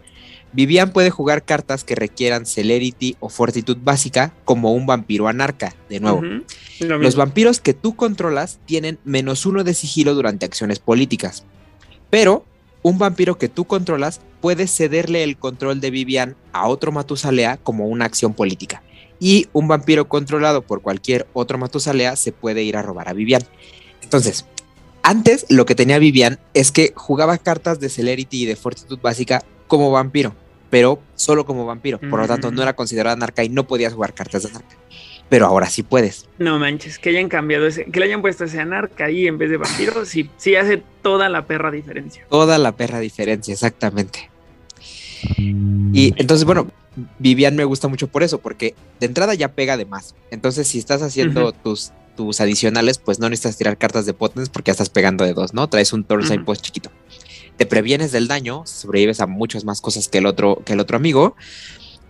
[0.54, 5.98] Vivian puede jugar cartas que requieran celerity o fortitud básica como un vampiro anarca, de
[6.00, 6.20] nuevo.
[6.80, 11.44] Lo Los vampiros que tú controlas tienen menos uno de sigilo durante acciones políticas.
[12.10, 12.44] Pero
[12.82, 17.86] un vampiro que tú controlas puede cederle el control de Vivian a otro Matusalea como
[17.86, 18.82] una acción política.
[19.20, 23.42] Y un vampiro controlado por cualquier otro Matusalea se puede ir a robar a Vivian.
[24.02, 24.46] Entonces,
[25.02, 29.44] antes lo que tenía Vivian es que jugaba cartas de Celerity y de Fortitud básica
[29.68, 30.34] como vampiro,
[30.70, 32.00] pero solo como vampiro.
[32.00, 34.76] Por lo tanto, no era considerada anarca y no podías jugar cartas de anarca.
[35.32, 36.28] Pero ahora sí puedes.
[36.36, 39.48] No manches, que hayan cambiado ese, que le hayan puesto ese anarca ahí en vez
[39.48, 42.26] de vampiro, sí, sí hace toda la perra diferencia.
[42.28, 44.30] Toda la perra diferencia, exactamente.
[45.38, 46.70] Y entonces, bueno,
[47.18, 50.14] Vivian me gusta mucho por eso, porque de entrada ya pega de más.
[50.30, 54.68] Entonces, si estás haciendo tus, tus adicionales, pues no necesitas tirar cartas de potence porque
[54.68, 55.66] ya estás pegando de dos, ¿no?
[55.66, 56.44] Traes un turn sign Ujú.
[56.44, 56.90] post chiquito.
[57.56, 60.98] Te previenes del daño, sobrevives a muchas más cosas que el otro, que el otro
[60.98, 61.36] amigo.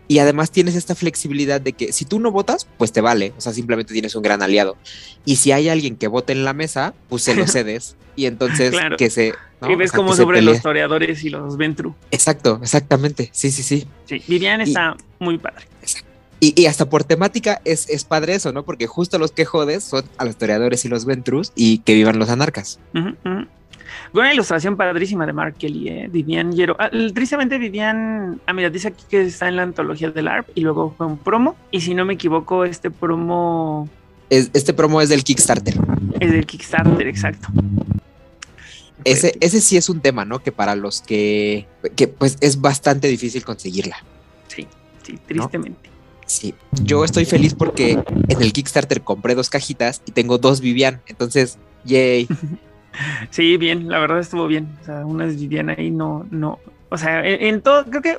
[0.08, 3.32] Y además tienes esta flexibilidad de que si tú no votas, pues te vale.
[3.38, 4.76] O sea, simplemente tienes un gran aliado.
[5.24, 7.96] Y si hay alguien que vote en la mesa, pues se lo cedes.
[8.14, 8.96] y entonces Claro.
[8.98, 9.70] que se ¿no?
[9.70, 11.94] Y ves O sea, como sobre los toreadores y los Ventru.
[12.10, 13.30] Exacto, exactamente.
[13.32, 13.86] Sí, sí, sí.
[14.06, 15.64] Sí, Vivian Y- está muy padre.
[16.40, 18.64] Y, y hasta por temática es, es padre eso, ¿no?
[18.64, 22.18] Porque justo los que jodes son a los toreadores y los Ventrus y que vivan
[22.18, 22.80] los anarcas.
[22.94, 23.46] Ujú, ujú.
[24.14, 26.08] Una ilustración padrísima de Mark Kelly, ¿eh?
[26.10, 26.76] Vivian Yero.
[26.78, 30.60] Ah, tristemente Vivian, ah, mira, dice aquí que está en la antología del ARP y
[30.60, 31.56] luego fue un promo.
[31.70, 33.88] Y si no me equivoco, este promo
[34.28, 35.74] Es- este promo es del Kickstarter.
[36.20, 37.48] es del Kickstarter, exacto.
[39.04, 40.38] Ese, ese sí es un tema, ¿no?
[40.40, 43.96] Que para los que, que pues es bastante difícil conseguirla.
[44.48, 44.66] Sí,
[45.02, 45.90] sí, tristemente.
[46.26, 46.54] Sí,
[46.84, 47.98] yo estoy feliz porque
[48.28, 51.00] en el Kickstarter compré dos cajitas y tengo dos Vivian.
[51.06, 52.28] Entonces, yay.
[53.30, 54.68] Sí, bien, la verdad estuvo bien.
[54.82, 56.58] O sea, una es Vivian ahí, no, no.
[56.88, 58.18] O sea, en, todo, creo que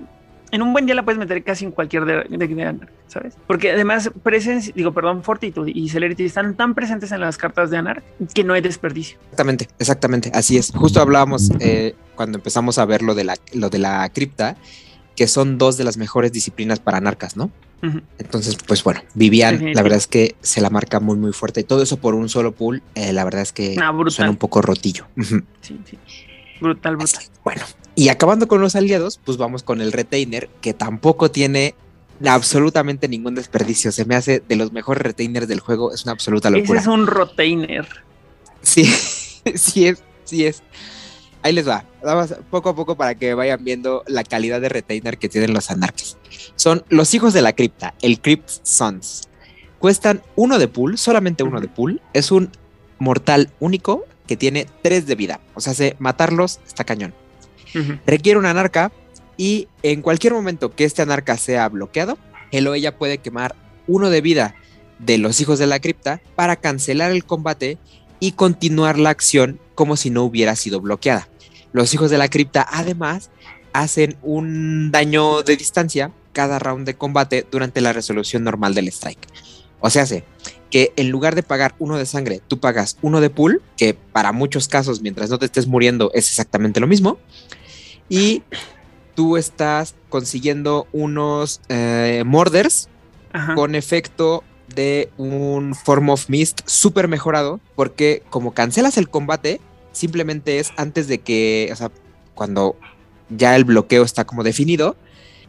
[0.52, 3.36] en un buen día la puedes meter casi en cualquier de, de, de ¿sabes?
[3.48, 7.78] Porque además, presencia, digo, perdón, Fortitude y Celerity están tan presentes en las cartas de
[7.78, 8.04] Anarch
[8.34, 9.18] que no hay desperdicio.
[9.24, 10.32] Exactamente, exactamente.
[10.34, 10.72] Así es.
[10.72, 14.56] Justo hablábamos eh, cuando empezamos a ver lo de, la, lo de la cripta,
[15.16, 17.52] que son dos de las mejores disciplinas para anarcas, ¿no?
[18.18, 21.60] Entonces, pues bueno, Vivian, la verdad es que se la marca muy, muy fuerte.
[21.62, 24.38] Y todo eso por un solo pool, eh, la verdad es que Ah, suena un
[24.38, 25.08] poco rotillo.
[25.62, 25.98] Sí, sí.
[26.62, 27.20] Brutal, brutal.
[27.22, 27.62] Así, Bueno,
[27.96, 31.76] y acabando con los aliados, pues vamos con el retainer, que tampoco tiene
[32.26, 33.92] absolutamente ningún desperdicio.
[33.92, 36.80] Se me hace de los mejores retainers del juego, es una absoluta Ese locura.
[36.80, 37.86] es un rotainer.
[38.62, 38.86] Sí,
[39.56, 40.64] sí es, sí es.
[41.44, 41.86] Ahí les va.
[42.02, 45.70] Vamos poco a poco para que vayan viendo la calidad de retainer que tienen los
[45.70, 46.18] anarques.
[46.56, 49.28] Son los hijos de la cripta, el Crypt Sons.
[49.78, 52.02] Cuestan uno de pool, solamente uno de pool.
[52.14, 52.50] Es un
[52.98, 55.42] mortal único que tiene tres de vida.
[55.54, 57.14] O sea, se matarlos está cañón.
[58.06, 58.92] Requiere un anarca
[59.36, 62.18] y en cualquier momento que este anarca sea bloqueado,
[62.52, 63.56] él o ella puede quemar
[63.88, 64.56] uno de vida
[65.00, 67.78] de los hijos de la cripta para cancelar el combate
[68.20, 71.28] y continuar la acción como si no hubiera sido bloqueada.
[71.74, 73.30] Los hijos de la cripta además
[73.74, 79.28] hacen un daño de distancia cada round de combate durante la resolución normal del strike.
[79.80, 80.24] O sea, hace
[80.70, 84.32] que en lugar de pagar uno de sangre, tú pagas uno de pool, que para
[84.32, 87.20] muchos casos, mientras no te estés muriendo, es exactamente lo mismo.
[88.10, 88.42] Y
[89.14, 92.90] tú estás consiguiendo unos eh, morders
[93.34, 93.54] Ajá.
[93.56, 94.44] con efecto
[94.74, 99.62] de un Form of Mist súper mejorado, porque como cancelas el combate,
[99.94, 101.90] simplemente es antes de que, o sea,
[102.34, 102.76] cuando
[103.30, 104.98] ya el bloqueo está como definido,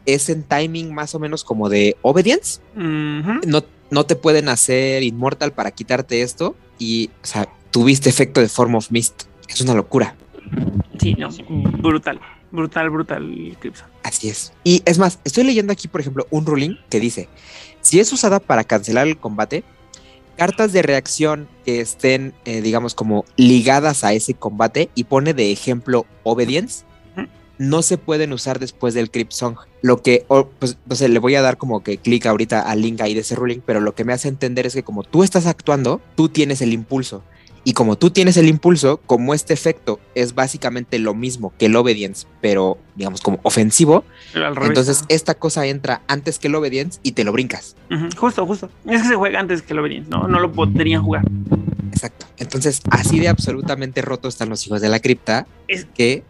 [0.05, 2.61] es en timing más o menos como de obedience.
[2.75, 8.47] No, no te pueden hacer inmortal para quitarte esto y, o sea, tuviste efecto de
[8.47, 9.23] Form of Mist.
[9.49, 10.15] Es una locura.
[10.99, 11.29] Sí, no,
[11.79, 12.19] brutal,
[12.51, 13.87] brutal, brutal, Crimson.
[14.03, 14.53] Así es.
[14.63, 17.27] Y es más, estoy leyendo aquí, por ejemplo, un ruling que dice,
[17.81, 19.63] si es usada para cancelar el combate,
[20.35, 25.51] cartas de reacción que estén, eh, digamos, como ligadas a ese combate y pone de
[25.51, 26.83] ejemplo Obedience,
[27.57, 29.55] no se pueden usar después del Crypt Song.
[29.81, 30.25] Lo que,
[30.59, 33.21] pues, no sé, le voy a dar como que clic ahorita al link ahí de
[33.21, 36.29] ese ruling, pero lo que me hace entender es que como tú estás actuando, tú
[36.29, 37.23] tienes el impulso.
[37.67, 41.75] Y como tú tienes el impulso, como este efecto es básicamente lo mismo que el
[41.75, 44.03] Obedience, pero digamos como ofensivo,
[44.35, 47.75] entonces esta cosa entra antes que el Obedience y te lo brincas.
[48.17, 48.69] Justo, justo.
[48.85, 50.27] Es que se juega antes que lo Obedience, ¿no?
[50.27, 51.23] No lo podrían jugar.
[51.91, 52.27] Exacto.
[52.37, 56.23] Entonces, así de absolutamente roto están los hijos de la cripta Es- que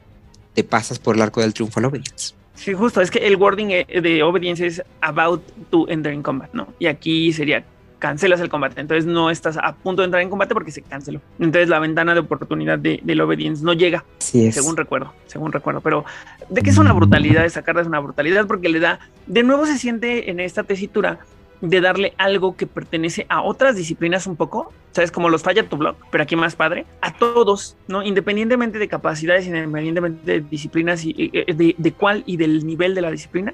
[0.54, 2.34] te pasas por el arco del triunfo al Obedience.
[2.54, 3.02] Sí, justo.
[3.02, 6.70] Es que el wording eh, de Obedience es about to enter in combat, ¿no?
[6.80, 7.66] Y aquí sería
[8.00, 8.82] cancelas el combate.
[8.82, 11.22] Entonces no estás a punto de entrar en combate porque se canceló.
[11.39, 14.04] Entonces la ventana de oportunidad de, del Obedience no llega.
[14.20, 14.56] Es.
[14.56, 15.82] según recuerdo, según recuerdo.
[15.82, 16.06] Pero
[16.50, 19.66] de que es una brutalidad, esa carta es una brutalidad porque le da, de nuevo
[19.66, 21.20] se siente en esta tesitura
[21.62, 25.78] de darle algo que pertenece a otras disciplinas un poco, sabes, como los falla tu
[25.78, 28.04] blog, pero aquí más padre, a todos, ¿no?
[28.04, 33.02] Independientemente de capacidades, independientemente de disciplinas y eh, de, de cuál y del nivel de
[33.02, 33.54] la disciplina,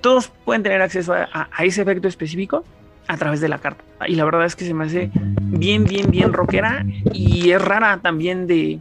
[0.00, 2.64] todos pueden tener acceso a, a- a ese efecto específico
[3.10, 3.82] a través de la carta.
[4.06, 7.98] Y la verdad es que se me hace bien, bien, bien rockera y es rara
[8.00, 8.78] también de,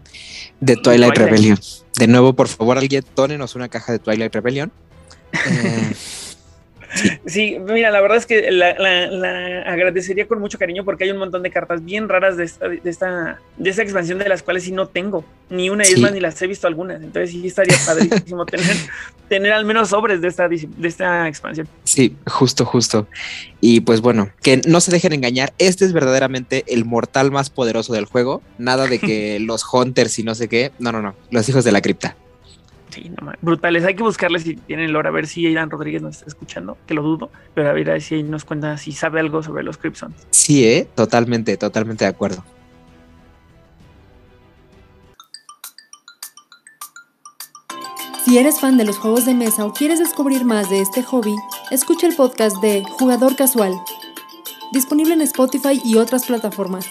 [0.59, 1.17] De Twilight, Twilight.
[1.17, 1.59] Rebellion.
[1.97, 4.71] De nuevo, por favor, alguien tónenos una caja de Twilight Rebellion.
[5.33, 5.93] Eh,
[7.25, 11.11] Sí, mira, la verdad es que la, la- la agradecería con mucho cariño porque hay
[11.11, 14.41] un montón de cartas bien raras de esta, de esta, de esta expansión de las
[14.43, 16.01] cuales sí no tengo ni una es Sí.
[16.01, 17.01] más ni las he visto algunas.
[17.01, 18.75] Entonces sí estaría padrísimo tener,
[19.27, 21.67] tener al menos sobres de esta, de esta expansión.
[21.83, 23.07] sí, justo, justo.
[23.61, 25.53] Y pues bueno, que no se dejen engañar.
[25.57, 28.41] Este es verdaderamente el mortal más poderoso del juego.
[28.57, 30.71] Nada de que los hunters y no sé qué.
[30.79, 31.15] No, no, no.
[31.31, 32.15] Los hijos de la cripta.
[32.99, 33.85] Sí, no mames, brutales.
[33.85, 36.93] Hay que buscarles si tienen lore, a ver si Aidan Rodríguez nos está escuchando, que
[36.93, 39.63] lo dudo, pero a ver a ver si ahí nos cuenta si sabe algo sobre
[39.63, 40.13] los Crimson.
[40.31, 42.43] Sí, eh, totalmente, totalmente de acuerdo.
[48.25, 51.35] Si eres fan de los juegos de mesa o quieres descubrir más de este hobby,
[51.71, 53.73] escucha el podcast de Jugador Casual,
[54.73, 56.85] disponible en Spotify y otras plataformas.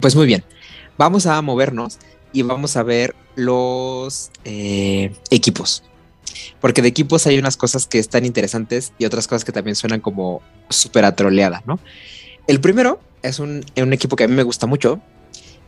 [0.00, 0.44] Pues muy bien,
[0.98, 1.98] vamos a movernos
[2.32, 5.82] y vamos a ver los eh, equipos.
[6.60, 10.00] Porque de equipos hay unas cosas que están interesantes y otras cosas que también suenan
[10.00, 11.78] como súper atroleada, ¿no?
[12.46, 15.00] El primero es un, un, equipo que a mí me gusta mucho,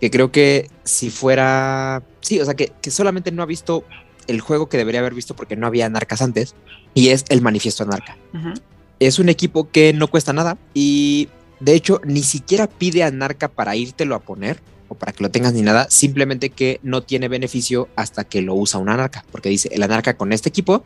[0.01, 3.85] que creo que si fuera, sí, o sea, que, que, solamente no ha visto
[4.27, 6.55] el juego que debería haber visto porque no había anarcas antes,
[6.94, 8.16] y es el manifiesto anarca.
[8.32, 8.61] Uh -huh.
[8.98, 11.28] Es un equipo que no cuesta nada y
[11.59, 15.54] de hecho ni siquiera pide anarca para írtelo a poner o para que lo tengas
[15.54, 19.70] ni nada, simplemente que no tiene beneficio hasta que lo usa un anarca, porque dice
[19.72, 20.84] el anarca con este equipo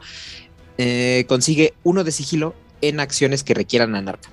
[0.77, 4.29] eh, consigue uno de sigilo en acciones que requieran anarca.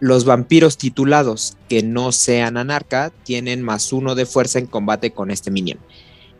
[0.00, 5.30] Los vampiros titulados que no sean anarca tienen más uno de fuerza en combate con
[5.30, 5.78] este minion.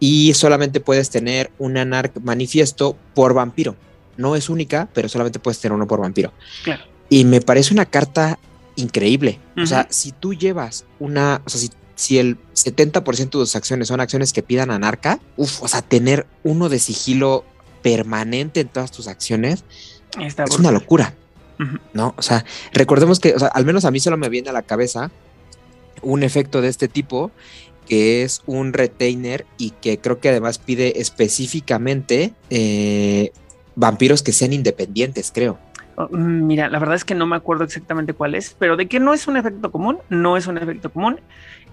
[0.01, 3.77] Y solamente puedes tener un anarca manifiesto por vampiro.
[4.17, 6.33] No es única, pero solamente puedes tener uno por vampiro.
[6.65, 6.83] Claro.
[7.09, 8.41] Y me parece una carta
[8.75, 9.39] increíble.
[9.55, 9.63] Uh -huh.
[9.63, 13.89] O sea, si tú llevas una, o sea, si, si el 70% de tus acciones
[13.89, 17.45] son acciones que pidan anarca, uff, o sea, tener uno de sigilo
[17.83, 19.65] permanente en todas tus acciones
[20.21, 20.61] Está es brutal.
[20.61, 21.15] una locura.
[21.59, 21.81] Uh -huh.
[21.93, 22.15] ¿no?
[22.17, 24.63] O sea, recordemos que, o sea, al menos a mí solo me viene a la
[24.63, 25.11] cabeza
[26.03, 27.31] un efecto de este tipo
[27.89, 33.33] que es un retainer y que creo que además pide específicamente eh,
[33.75, 35.59] vampiros que sean independientes, creo.
[35.97, 38.99] Oh, mira, la verdad es que no me acuerdo exactamente cuál es, pero de que
[38.99, 41.21] no es un efecto común, no es un efecto común,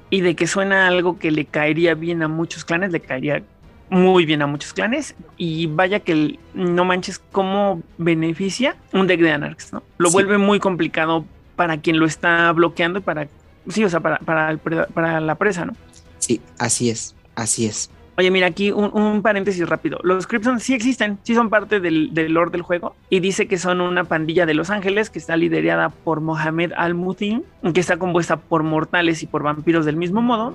[0.10, 3.44] y de que suena algo que le caería bien a muchos clanes, le caería
[3.90, 9.32] muy bien a muchos clanes, y vaya que no manches cómo beneficia un deck de
[9.32, 9.84] Anarchs, ¿no?
[9.98, 10.14] Lo sí.
[10.14, 11.26] vuelve muy complicado
[11.56, 13.28] para quien lo está bloqueando y para,
[13.68, 15.74] sí, o sea, para, para, el, para la presa, ¿no?
[16.20, 17.90] Sí, así es, así es.
[18.20, 19.98] Oye, mira, aquí un, un, paréntesis rápido.
[20.04, 22.94] Los Crimson sí existen, sí son parte del, del, lore del juego.
[23.10, 27.46] Y dice que son una pandilla de Los Ángeles que está liderada por Mohamed Al-Mutin,
[27.74, 30.54] que está compuesta por mortales y por vampiros del mismo modo.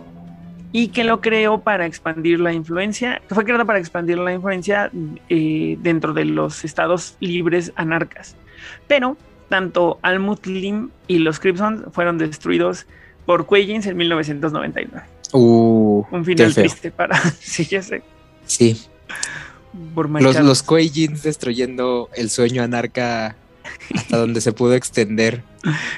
[0.72, 4.90] Y que lo creó para expandir la influencia, que fue creada para expandir la influencia
[5.30, 8.36] eh, dentro de los estados libres anarcas.
[8.88, 9.16] Pero
[9.48, 12.86] tanto Al-Mutin y los Crimson fueron destruidos
[13.24, 15.13] por Quayens en 1999.
[15.36, 17.18] Uh, un final triste para.
[17.40, 18.02] sí, ya sé.
[18.46, 18.80] Sí.
[19.92, 20.62] Por los, los
[21.24, 23.34] destruyendo el sueño anarca
[23.92, 25.42] hasta donde se pudo extender.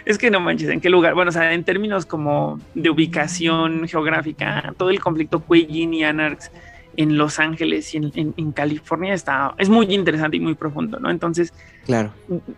[0.07, 1.13] Es que no manches, ¿en qué lugar?
[1.13, 6.51] Bueno, o sea, en términos como de ubicación geográfica, todo el conflicto Quayin y Anarchs
[6.97, 10.99] en Los Ángeles y en, en, en, California está, es muy interesante y muy profundo,
[10.99, 11.11] ¿no?
[11.11, 11.53] Entonces,
[11.85, 12.13] claro.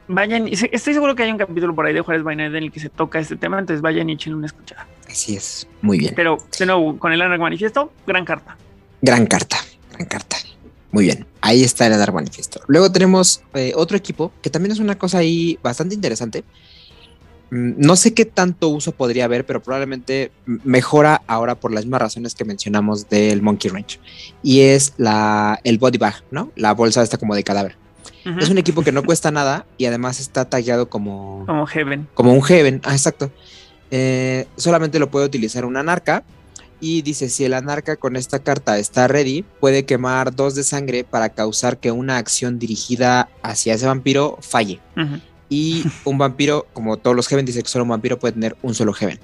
[0.07, 2.81] Vayan, estoy seguro que hay un capítulo por ahí de Juárez Bained en el que
[2.81, 4.87] se toca este tema, entonces vayan y echen una escuchada.
[5.09, 6.13] Así es, muy bien.
[6.15, 8.57] Pero, de nuevo, con el Anarch Manifiesto, gran carta.
[9.03, 9.59] Gran carta,
[9.93, 10.37] gran carta.
[10.91, 12.61] Muy bien, ahí está el Anarch Manifiesto.
[12.67, 16.45] Luego tenemos eh, otro equipo que también es una cosa ahí bastante interesante.
[17.51, 22.35] No sé qué tanto uso podría haber, pero probablemente mejora ahora por las mismas razones
[22.35, 23.99] que mencionamos del Monkey Ranch.
[24.43, 26.53] Y es la, el body bag, ¿no?
[26.57, 27.77] La bolsa esta como de cadáver.
[28.27, 28.43] Uh -huh.
[28.43, 31.45] Es un equipo que no cuesta nada y además está tallado como...
[31.47, 32.07] Como Heaven.
[32.13, 33.31] Como un Heaven, ah, exacto.
[33.91, 36.25] Eh, solamente lo puede utilizar un anarca.
[36.81, 41.03] Y dice, si el anarca con esta carta está ready, puede quemar dos de sangre
[41.03, 44.81] para causar que una acción dirigida hacia ese vampiro falle.
[44.97, 48.33] Uh -huh y un vampiro, como todos los Heaven, dice que solo un vampiro puede
[48.33, 49.19] tener un solo Heaven.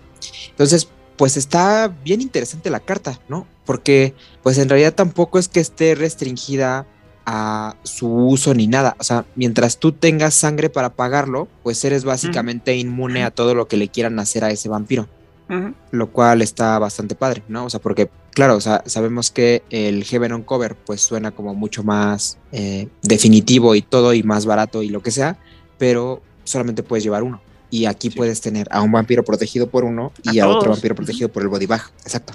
[0.51, 3.47] Entonces, pues está bien interesante la carta, ¿no?
[3.65, 6.87] Porque, pues en realidad tampoco es que esté restringida
[7.27, 8.97] a su uso ni nada.
[8.99, 12.81] O sea, mientras tú tengas sangre para pagarlo, pues eres básicamente uh -huh.
[12.81, 15.09] inmune a todo lo que le quieran hacer a ese vampiro.
[15.49, 15.75] Uh -huh.
[15.91, 17.65] Lo cual está bastante padre, ¿no?
[17.65, 21.55] O sea, porque, claro, o sea, sabemos que el Heaven on Cover, pues suena como
[21.55, 25.39] mucho más eh, definitivo y todo, y más barato y lo que sea
[25.85, 27.43] pero solamente puedes llevar uno.
[27.69, 28.17] Y aquí sí.
[28.17, 31.43] puedes tener a un vampiro protegido por uno y a, a otro vampiro protegido por
[31.43, 31.83] el body bag.
[32.05, 32.33] Exacto.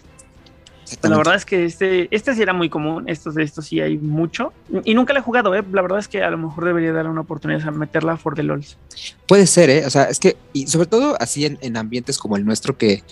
[1.01, 3.97] La verdad es que este, este sí era muy común, estos de estos sí hay
[3.97, 4.53] mucho.
[4.83, 5.63] Y nunca lo he jugado, ¿eh?
[5.71, 8.43] La verdad es que a lo mejor debería darle una oportunidad a meterla for the
[8.43, 8.77] LOLs.
[9.27, 9.83] Puede ser, ¿eh?
[9.87, 13.03] O sea, es que, y sobre todo así en, en ambientes como el nuestro, que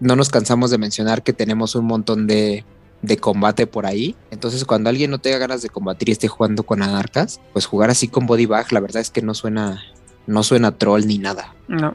[0.00, 2.66] no nos cansamos de mencionar que tenemos un montón de,
[3.02, 4.14] de combate por ahí.
[4.30, 7.90] Entonces, cuando alguien no tenga ganas de combatir y esté jugando con anarcas, pues jugar
[7.90, 9.82] así con body bag, la verdad es que no suena,
[10.26, 11.54] no suena troll ni nada.
[11.68, 11.94] No.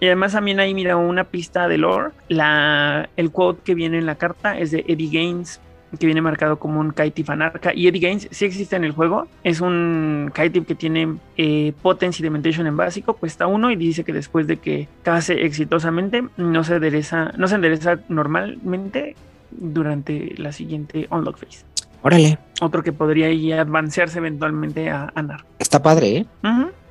[0.00, 2.12] Y además también ahí mira una pista de lore.
[2.28, 5.60] La, el quote que viene en la carta es de Eddie Gaines,
[5.98, 7.74] que viene marcado como un Kaitif anarca.
[7.74, 9.26] Y Eddie Gaines sí existe en el juego.
[9.42, 14.12] Es un Kaitif que tiene eh, Potency Dementation en básico, cuesta uno y dice que
[14.12, 19.16] después de que case exitosamente no se endereza, no se endereza normalmente
[19.50, 21.64] durante la siguiente Unlock Phase.
[22.02, 25.44] Órale, Otro que podría ir a avancearse eventualmente a, a Nar.
[25.58, 26.26] está padre, ¿eh?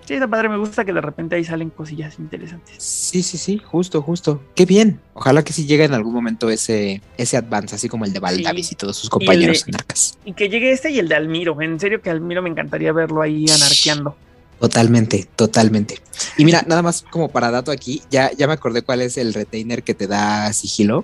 [0.05, 2.75] Sí, está padre, me gusta que de repente ahí salen cosillas interesantes.
[2.81, 4.41] Sí, sí, sí, justo, justo.
[4.55, 5.01] Qué bien.
[5.13, 8.67] Ojalá que sí llegue en algún momento ese, ese advance, así como el de Valdavis
[8.67, 8.73] Sí.
[8.73, 10.17] y todos sus compañeros de- anarcas.
[10.23, 11.61] Y que llegue este y el de Almiro.
[11.61, 14.15] En serio que Almiro me encantaría verlo ahí anarqueando.
[14.61, 15.99] Totalmente, totalmente.
[16.37, 19.33] Y mira, nada más como para dato aquí, ya, ya me acordé cuál es el
[19.33, 21.03] retainer que te da sigilo.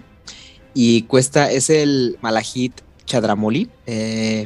[0.73, 2.73] Y cuesta, es el Malahit
[3.05, 3.69] Chadramoli.
[3.85, 4.45] Eh,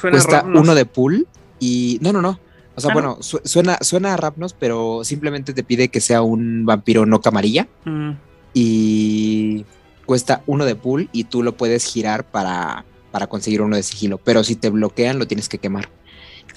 [0.00, 1.26] Suena cuesta uno de pool.
[1.60, 2.40] Y no, no, no.
[2.74, 6.22] O sea, Ah, bueno, su- suena, suena a Rapnos, pero simplemente te pide que sea
[6.22, 7.66] un vampiro no camarilla.
[7.84, 8.10] Mm,
[8.54, 9.64] y
[10.06, 14.18] cuesta uno de pool y tú lo puedes girar para, para conseguir uno de sigilo.
[14.18, 15.88] Pero si te bloquean, lo tienes que quemar.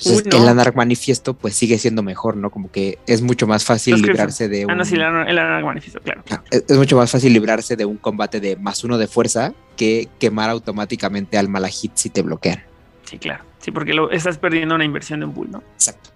[0.03, 0.43] Entonces, Uy, no.
[0.43, 2.49] el Anarch Manifiesto, pues sigue siendo mejor, ¿no?
[2.49, 4.71] Como que es mucho más fácil librarse de un.
[4.71, 6.23] Ah, no, sí, el, anar- el Anarch Manifiesto, claro.
[6.31, 9.53] Ah, es, es mucho más fácil librarse de un combate de más uno de fuerza
[9.77, 12.63] que quemar automáticamente al Malahit si te bloquean.
[13.03, 13.43] Sí, claro.
[13.59, 15.63] Sí, porque lo, estás perdiendo una inversión de un pool, ¿no?
[15.75, 16.09] Exacto.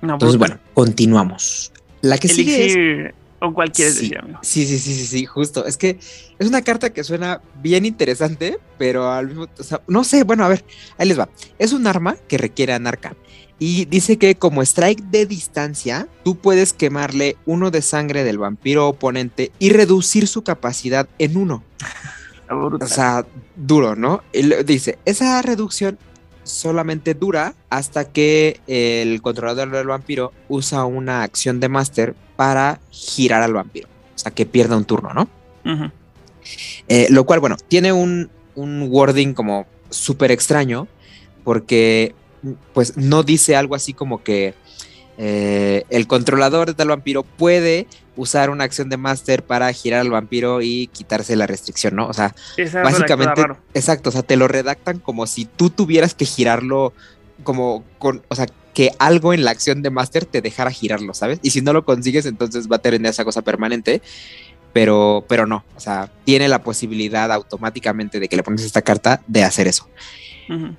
[0.00, 1.72] No, Entonces, bueno, continuamos.
[2.00, 4.02] La que sigue es Elixir, ¿o cuál quieres Sí.
[4.02, 4.38] decir, amigo?
[4.42, 5.66] Sí, sí, sí, sí, sí, justo.
[5.66, 5.98] Es que
[6.38, 10.44] es una carta que suena bien interesante, pero al mismo o sea, no sé, bueno,
[10.44, 10.64] a ver,
[10.98, 11.28] ahí les va.
[11.58, 13.14] Es un arma que requiere anarca.
[13.58, 18.86] Y dice que como strike de distancia, tú puedes quemarle uno de sangre del vampiro
[18.88, 21.62] oponente y reducir su capacidad en uno.
[22.50, 23.26] O sea,
[23.56, 24.22] duro, ¿no?
[24.32, 25.98] Y dice, esa reducción
[26.44, 33.42] solamente dura hasta que el controlador del vampiro usa una acción de máster para girar
[33.42, 33.88] al vampiro.
[34.14, 35.28] O sea, que pierda un turno, ¿no?
[36.88, 40.86] Eh, lo cual, bueno, tiene un, un wording como súper extraño
[41.44, 42.14] porque
[42.72, 44.54] pues no dice algo así como que
[45.18, 47.86] eh, el controlador del vampiro puede
[48.16, 52.06] usar una acción de máster para girar al vampiro y quitarse la restricción, ¿no?
[52.06, 52.34] O sea,
[52.82, 53.42] básicamente,
[53.74, 56.92] exacto, o sea, te lo redactan como si tú tuvieras que girarlo
[57.42, 58.46] como con, o sea,
[58.76, 61.38] que algo en la acción de máster te dejara girarlo, ¿sabes?
[61.42, 64.02] Y si no lo consigues, entonces va a tener esa cosa permanente,
[64.74, 69.22] pero, pero no, o sea, tiene la posibilidad automáticamente de que le pones esta carta
[69.26, 69.88] de hacer eso.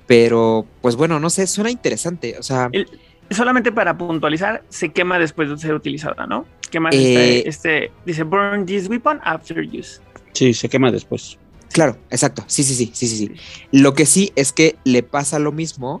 [0.06, 2.88] Pero, pues bueno, no sé, suena interesante, o sea, El-
[3.30, 6.46] Solamente para puntualizar, se quema después de ser utilizada, ¿no?
[6.70, 10.00] Quema Eh, este, este, dice burn this weapon after use.
[10.32, 11.36] Sí, se quema después.
[11.72, 12.44] Claro, exacto.
[12.46, 13.32] Sí, sí, sí, sí, sí, sí.
[13.72, 16.00] Lo que sí es que le pasa lo mismo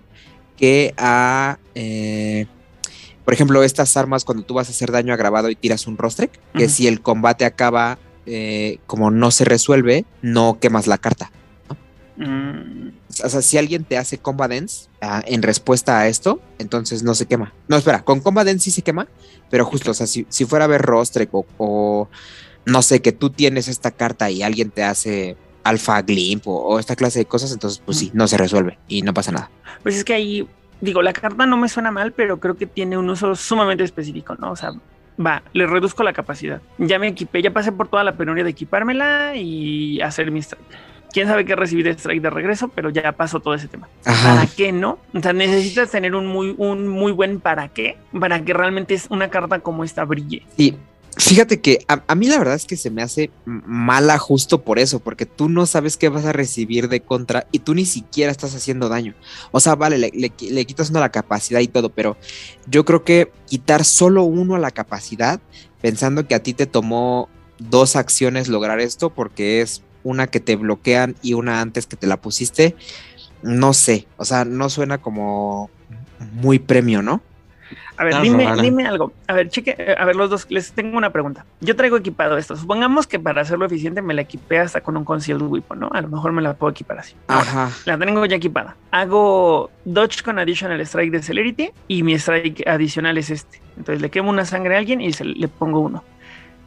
[0.58, 2.46] que a, eh,
[3.24, 6.38] por ejemplo, estas armas cuando tú vas a hacer daño agravado y tiras un rostrek,
[6.54, 11.30] que si el combate acaba eh, como no se resuelve, no quemas la carta.
[12.16, 12.88] Mm,
[13.24, 17.14] O sea, si alguien te hace combat dance ah, en respuesta a esto, entonces no
[17.14, 17.54] se quema.
[17.68, 19.06] No, espera, con combat dance sí se quema,
[19.50, 22.08] pero justo, o sea, si, si fuera a ver rostrek o, o
[22.66, 25.36] no sé, que tú tienes esta carta y alguien te hace
[25.68, 29.02] alfa glimp o, o esta clase de cosas, entonces pues sí, no se resuelve y
[29.02, 29.50] no pasa nada.
[29.82, 30.48] Pues es que ahí,
[30.80, 34.34] digo, la carta no me suena mal, pero creo que tiene un uso sumamente específico,
[34.36, 34.52] ¿no?
[34.52, 34.72] O sea,
[35.24, 36.60] va, le reduzco la capacidad.
[36.78, 40.64] Ya me equipé, ya pasé por toda la penuria de equipármela y hacer mi strike.
[41.10, 43.88] Quién sabe qué recibir de strike de regreso, pero ya pasó todo ese tema.
[44.04, 44.46] ¿Para Ajá.
[44.54, 44.98] qué no?
[45.14, 49.06] O sea, necesitas tener un muy, un muy buen para qué para que realmente es
[49.08, 50.42] una carta como esta brille.
[50.58, 50.74] Y
[51.18, 55.00] fíjate que a, mí la verdad es que se me hace mala justo por eso,
[55.00, 58.54] porque tú no sabes qué vas a recibir de contra y tú ni siquiera estás
[58.54, 59.14] haciendo daño.
[59.50, 62.16] O sea, vale, le, le le quitas uno a la capacidad y todo, pero
[62.66, 65.40] yo creo que quitar solo uno a la capacidad,
[65.80, 67.28] pensando que a ti te tomó
[67.58, 72.06] dos acciones lograr esto, porque es una que te bloquean y una antes que te
[72.06, 72.76] la pusiste,
[73.42, 75.70] no sé, o sea, no suena como
[76.32, 77.22] muy premio, ¿no?
[77.98, 79.12] A ver, Está dime, dime algo.
[79.26, 81.44] A ver, cheque, a ver, los dos, les tengo una pregunta.
[81.60, 82.56] Yo traigo equipado esto.
[82.56, 85.90] Supongamos que para hacerlo eficiente me la equipé hasta con un concealed weapon, ¿no?
[85.92, 87.16] A lo mejor me la puedo equipar así.
[87.26, 87.70] Ahora, Ajá.
[87.86, 88.76] La tengo ya equipada.
[88.92, 93.60] Hago dodge con additional strike de celerity y mi strike adicional es este.
[93.76, 96.04] Entonces le quemo una sangre a alguien y se, le pongo uno.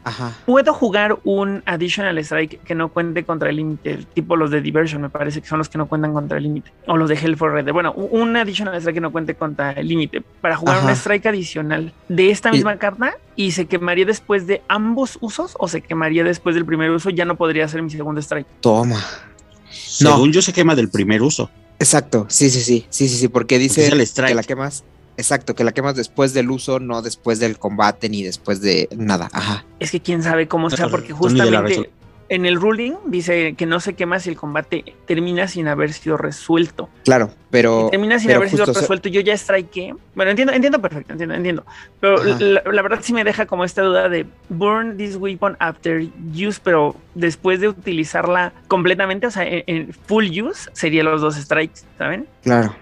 [0.03, 0.33] Ajá.
[0.45, 5.01] Puedo jugar un additional strike que no cuente contra el límite, tipo los de diversion,
[5.01, 7.37] me parece que son los que no cuentan contra el límite, o los de Hell
[7.37, 7.71] for Red.
[7.71, 10.87] Bueno, un additional strike que no cuente contra el límite, para jugar Ajá.
[10.87, 15.55] un strike adicional de esta Y- misma carta y se quemaría después de ambos usos
[15.59, 18.47] o se quemaría después del primer uso, ya no podría ser mi segundo strike.
[18.61, 18.99] Toma.
[19.69, 21.49] Según yo se quema del primer uso.
[21.79, 24.29] Exacto, sí, sí, sí, sí, sí, sí, porque dice el strike.
[24.29, 24.83] que la quemas,
[25.21, 29.29] exacto, que la quemas después del uso, no después del combate ni después de nada,
[29.31, 29.65] ajá.
[29.79, 31.89] Es que quién sabe cómo sea, porque justamente
[32.31, 36.15] en el ruling dice que no se quema si el combate termina sin haber sido
[36.15, 36.87] resuelto.
[37.03, 37.89] Claro, pero.
[37.91, 39.09] Termina sin pero haber sido resuelto.
[39.09, 39.93] Yo ya strikeé.
[40.15, 41.65] Bueno, entiendo, entiendo perfecto, entiendo, entiendo.
[41.99, 46.07] Pero la, la verdad sí me deja como esta duda de burn this weapon after
[46.33, 51.35] use, pero después de utilizarla completamente, o sea, en, en full use, sería los dos
[51.35, 52.27] strikes, ¿saben?
[52.43, 52.73] Claro.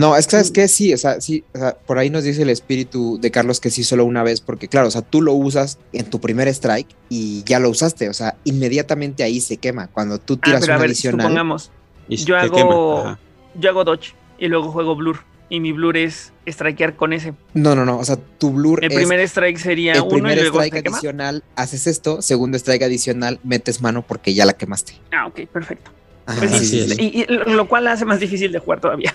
[0.00, 2.42] No, es que sabes que sí, o sea, sí, o sea, por ahí nos dice
[2.42, 5.32] el espíritu de Carlos que sí solo una vez, porque claro, o sea, tú lo
[5.34, 9.88] usas en tu primer strike y ya lo usaste, o sea, inmediatamente ahí se quema.
[9.88, 11.70] Cuando tú Ah, tiras pero a una ver, adicional, supongamos,
[12.08, 13.18] Y yo hago,
[13.54, 15.20] yo hago dodge y luego juego blur.
[15.52, 17.34] Y mi blur es strikear con ese.
[17.54, 20.12] no, no, no, o sea, tu blur El es primer strike sería el uno y
[20.12, 20.96] primer luego strike se quema.
[20.96, 24.92] adicional, haces esto, segundo strike adicional, metes mano porque ya la quemaste.
[25.12, 25.90] Ah, ok, perfecto.
[26.26, 27.12] Ajá, Pues sí, sí, sí, Así sí.
[27.28, 29.12] Y, y lo cual hace más difícil de jugar todavía.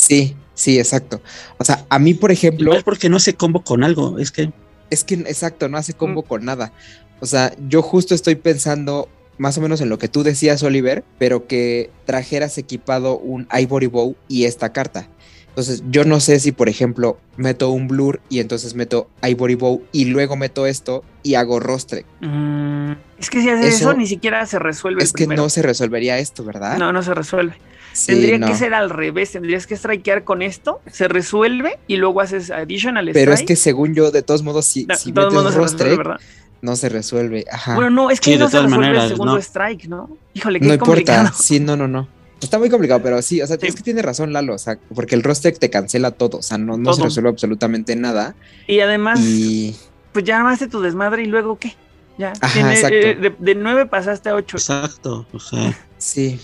[0.00, 1.20] Sí, sí, exacto.
[1.58, 4.52] O sea, a mí, por ejemplo, Igual porque no se combo con algo, es que
[4.90, 5.96] Es que, exacto, no hace Mm.
[5.96, 6.72] combo con nada.
[7.20, 9.08] O sea, yo justo estoy pensando
[9.38, 13.86] más o menos en lo que tú decías, Oliver, pero que trajeras equipado un Ivory
[13.86, 15.06] Bow y esta carta.
[15.48, 19.82] Entonces, yo no sé si, por ejemplo, meto un Blur y entonces meto Ivory Bow
[19.92, 22.04] y luego meto esto y hago Rostre.
[22.20, 25.02] Mm, es que si haces eso, Eso- ni siquiera se resuelve.
[25.04, 26.78] Es el que no se resolvería esto, ¿verdad?
[26.78, 27.54] no, no se resuelve.
[28.00, 28.46] Sí, Tendría no.
[28.46, 29.32] que ser al revés.
[29.32, 33.48] Tendrías que strikear con esto, se resuelve y luego haces additional Pero es strike.
[33.48, 35.60] que según yo, de todos modos, si, No, si el metes se Rostre,
[35.90, 36.20] resuelve, ¿verdad?
[36.62, 37.44] no se resuelve.
[37.50, 37.74] Ajá.
[37.74, 39.38] Bueno, no, es que Sí, de no se todas resuelve el maneras, segundo no.
[39.40, 40.16] strike, ¿no?
[40.34, 41.30] Híjole, qué no importa, complicado.
[41.38, 42.08] sí, no, no, no.
[42.40, 43.66] Está muy complicado, pero sí, o sea, Sí.
[43.66, 46.56] es que tiene razón Lalo, o sea, porque el roster te cancela todo, o sea,
[46.56, 48.34] no, no se resuelve absolutamente nada.
[48.66, 49.76] Y además, Y
[50.12, 51.76] pues ya armaste tu desmadre y luego qué.
[52.16, 52.32] Ya.
[52.40, 52.96] Ajá, Tiene- exacto.
[52.96, 54.56] eh, de, de 9 pasaste a 8.
[54.56, 56.40] exacto, o sea, sí,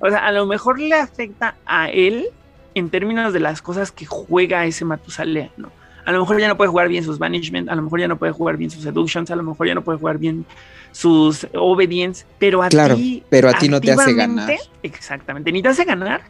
[0.00, 2.26] O sea, a lo mejor le afecta a él
[2.74, 5.70] en términos de las cosas que juega ese Matusalea, ¿no?
[6.04, 8.16] A lo mejor ya no puede jugar bien sus Banishment, a lo mejor ya no
[8.16, 10.44] puede jugar bien sus Seductions, a lo mejor ya no puede jugar bien
[10.92, 13.22] sus Obedience, pero a Claro, ti.
[13.28, 14.52] pero a ti no te hace ganar.
[14.82, 16.20] Exactamente, ni te hace ganar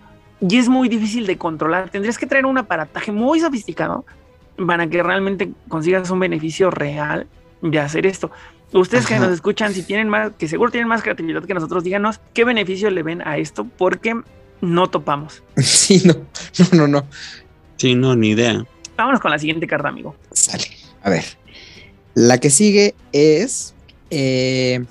[0.40, 1.90] y es muy difícil de controlar.
[1.90, 4.04] Tendrías que traer un aparataje muy sofisticado
[4.66, 7.26] para que realmente consigas un beneficio real
[7.60, 8.30] de hacer esto.
[8.72, 12.20] Ustedes que nos escuchan, si tienen más, que seguro tienen más creatividad que nosotros, díganos
[12.34, 14.20] qué beneficio le ven a esto, porque
[14.60, 15.42] no topamos.
[15.56, 16.14] sí, no,
[16.58, 17.06] no, no, no.
[17.76, 18.64] sí, no, ni idea.
[18.96, 20.16] Vámonos con la siguiente carta, amigo.
[20.32, 20.64] Sale.
[21.02, 21.24] A ver.
[22.14, 23.74] La que sigue es
[24.10, 24.84] eh,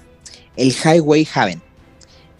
[0.56, 1.62] el Highway Haven.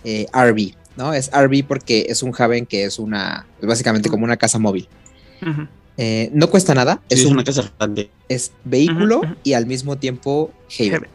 [0.04, 1.12] eh, RV, ¿no?
[1.14, 4.88] Es RV porque es un Haven que es una, es básicamente como una casa móvil.
[5.98, 8.10] Eh, no cuesta nada, Sí, es, es un, una casa grande.
[8.30, 11.08] es vehículo y al mismo tiempo Haven.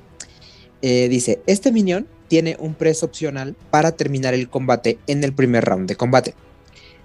[0.82, 5.64] Eh, dice, este minion tiene un press opcional para terminar el combate en el primer
[5.64, 6.34] round de combate.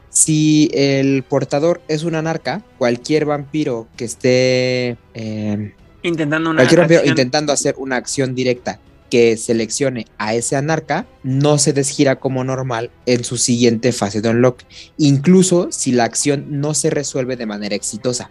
[0.09, 5.73] Si el portador es un anarca, cualquier vampiro que esté eh,
[6.03, 6.59] Intentando una.
[6.59, 7.11] cualquier vampiro acción.
[7.17, 8.79] intentando hacer una acción directa
[9.09, 14.29] que seleccione a ese anarca, no se desgira como normal en su siguiente fase de
[14.29, 14.61] unlock,
[14.97, 18.29] incluso si la acción no se resuelve de manera exitosa.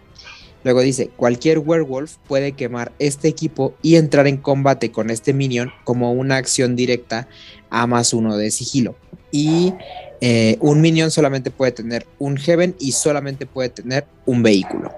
[0.65, 5.71] Luego dice, cualquier werewolf puede quemar este equipo y entrar en combate con este minion
[5.83, 7.27] como una acción directa
[7.69, 8.95] a más uno de sigilo.
[9.29, 9.75] Y
[10.21, 14.91] eh, un minion solamente puede tener un heaven y solamente puede tener un vehículo.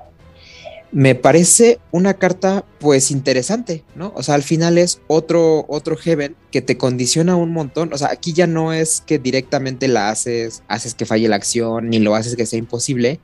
[0.94, 4.14] Me parece una carta pues interesante, ¿no?
[4.16, 7.92] O sea, al final es otro, otro heaven que te condiciona un montón.
[7.92, 11.90] O sea, aquí ya no es que directamente la haces, haces que falle la acción,
[11.90, 13.20] ni lo haces que sea imposible,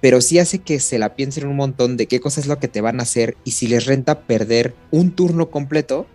[0.00, 2.68] pero sí hace que se la piensen un montón de qué cosa es lo que
[2.68, 6.06] te van a hacer y si les renta perder un turno completo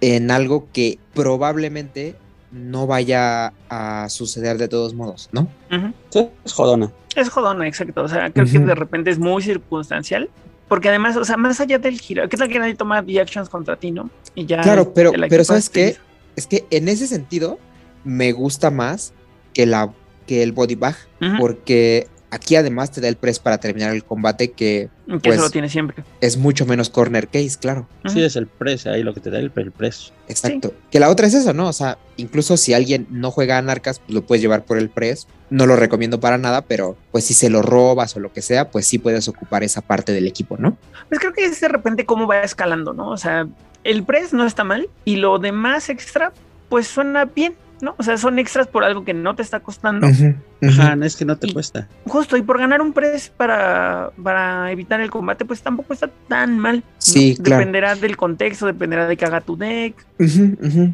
[0.00, 2.14] en algo que probablemente
[2.52, 5.48] no vaya a suceder de todos modos, ¿no?
[5.70, 5.92] Ujú.
[6.10, 6.92] Sí, es jodona.
[7.14, 8.02] Es jodona, exacto.
[8.02, 8.66] O sea, creo que Ujú.
[8.66, 10.30] de repente es muy circunstancial.
[10.68, 13.48] Porque además, o sea, más allá del giro, ¿qué tal que nadie toma the actions
[13.48, 14.10] contra ti, no?
[14.34, 14.60] Y ya.
[14.62, 15.96] Claro, pero, pero ¿sabes qué?
[16.34, 17.58] Es que en ese sentido
[18.02, 19.12] me gusta más
[19.54, 19.92] que, la,
[20.26, 21.36] que el body bag, Ujú.
[21.38, 25.42] porque aquí además te da el press para terminar el combate que Que pues- eso
[25.44, 26.04] lo tiene siempre.
[26.20, 27.88] es mucho menos corner case, claro.
[28.06, 30.12] Sí, es el precio ahí lo que te da el, el precio.
[30.28, 30.72] Exacto.
[30.90, 31.68] Que la otra es eso, ¿no?
[31.68, 34.88] O sea, incluso si alguien no juega a Narcas, pues lo puedes llevar por el
[34.90, 35.26] press.
[35.50, 38.70] No lo recomiendo para nada, pero pues si se lo robas o lo que sea,
[38.70, 40.76] pues sí puedes ocupar esa parte del equipo, ¿no?
[41.08, 43.10] Pues creo que es de repente cómo va escalando, ¿no?
[43.10, 43.46] O sea,
[43.84, 46.32] el press no está mal y lo demás extra,
[46.68, 47.94] pues suena bien, ¿no?
[47.98, 50.06] O sea, son extras por algo que no te está costando.
[50.06, 51.88] Ajá, es que no te Y- cuesta.
[52.06, 56.58] Justo, y por ganar un press para, para evitar el combate, pues tampoco está tan
[56.58, 56.76] mal.
[56.76, 56.82] ¿no?
[56.98, 57.58] Sí, claro.
[57.60, 59.94] Dependerá del contexto, dependerá de que haga tu deck.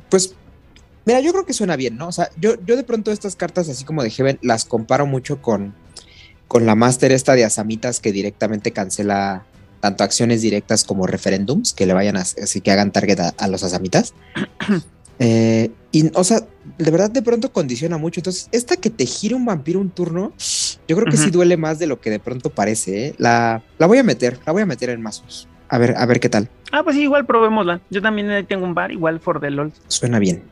[0.09, 0.35] Pues,
[1.05, 2.09] mira, yo creo que suena bien, ¿no?
[2.09, 5.41] O sea, yo, yo de pronto estas cartas, así como de Heaven, las comparo mucho
[5.41, 5.75] con,
[6.49, 9.45] con la Master esta de Asamitas que directamente cancela
[9.81, 13.49] tanto acciones directas como referéndums que le vayan a, así que hagan target a, a
[13.49, 14.15] los Asamitas.
[15.25, 16.41] Eh, y, o sea,
[16.79, 18.19] de verdad de pronto condiciona mucho.
[18.19, 20.33] Entonces, esta que te gira un vampiro un turno,
[20.89, 23.07] yo creo que sí duele más de lo que de pronto parece.
[23.07, 23.15] ¿eh?
[23.19, 25.47] La, la voy a meter, la voy a meter en mazos.
[25.69, 26.49] A ver, a ver qué tal.
[26.73, 27.81] Ah, pues sí, igual probémosla.
[27.89, 29.73] Yo también tengo un bar, igual for the LOL.
[29.87, 30.43] Suena bien.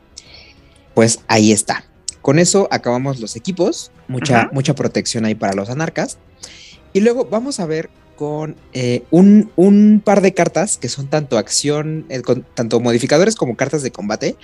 [0.93, 1.83] Pues ahí está.
[2.21, 3.91] Con eso acabamos los equipos.
[4.07, 6.17] Mucha, mucha protección ahí para los anarcas.
[6.93, 7.89] Y luego vamos a ver
[8.21, 13.35] con eh, un, un par de cartas que son tanto acción, eh, con, tanto modificadores
[13.35, 14.35] como cartas de combate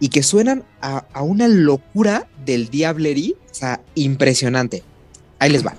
[0.00, 3.34] y que suenan a, a una locura del Diablerie.
[3.50, 4.82] O sea, impresionante.
[5.38, 5.76] Ahí les va.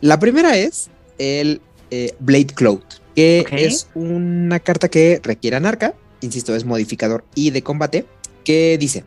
[0.00, 1.60] La primera es el
[1.92, 2.82] eh, Blade Cloud,
[3.14, 8.06] que es una carta que requiere anarca, insisto, es modificador y de combate,
[8.42, 9.04] que dice,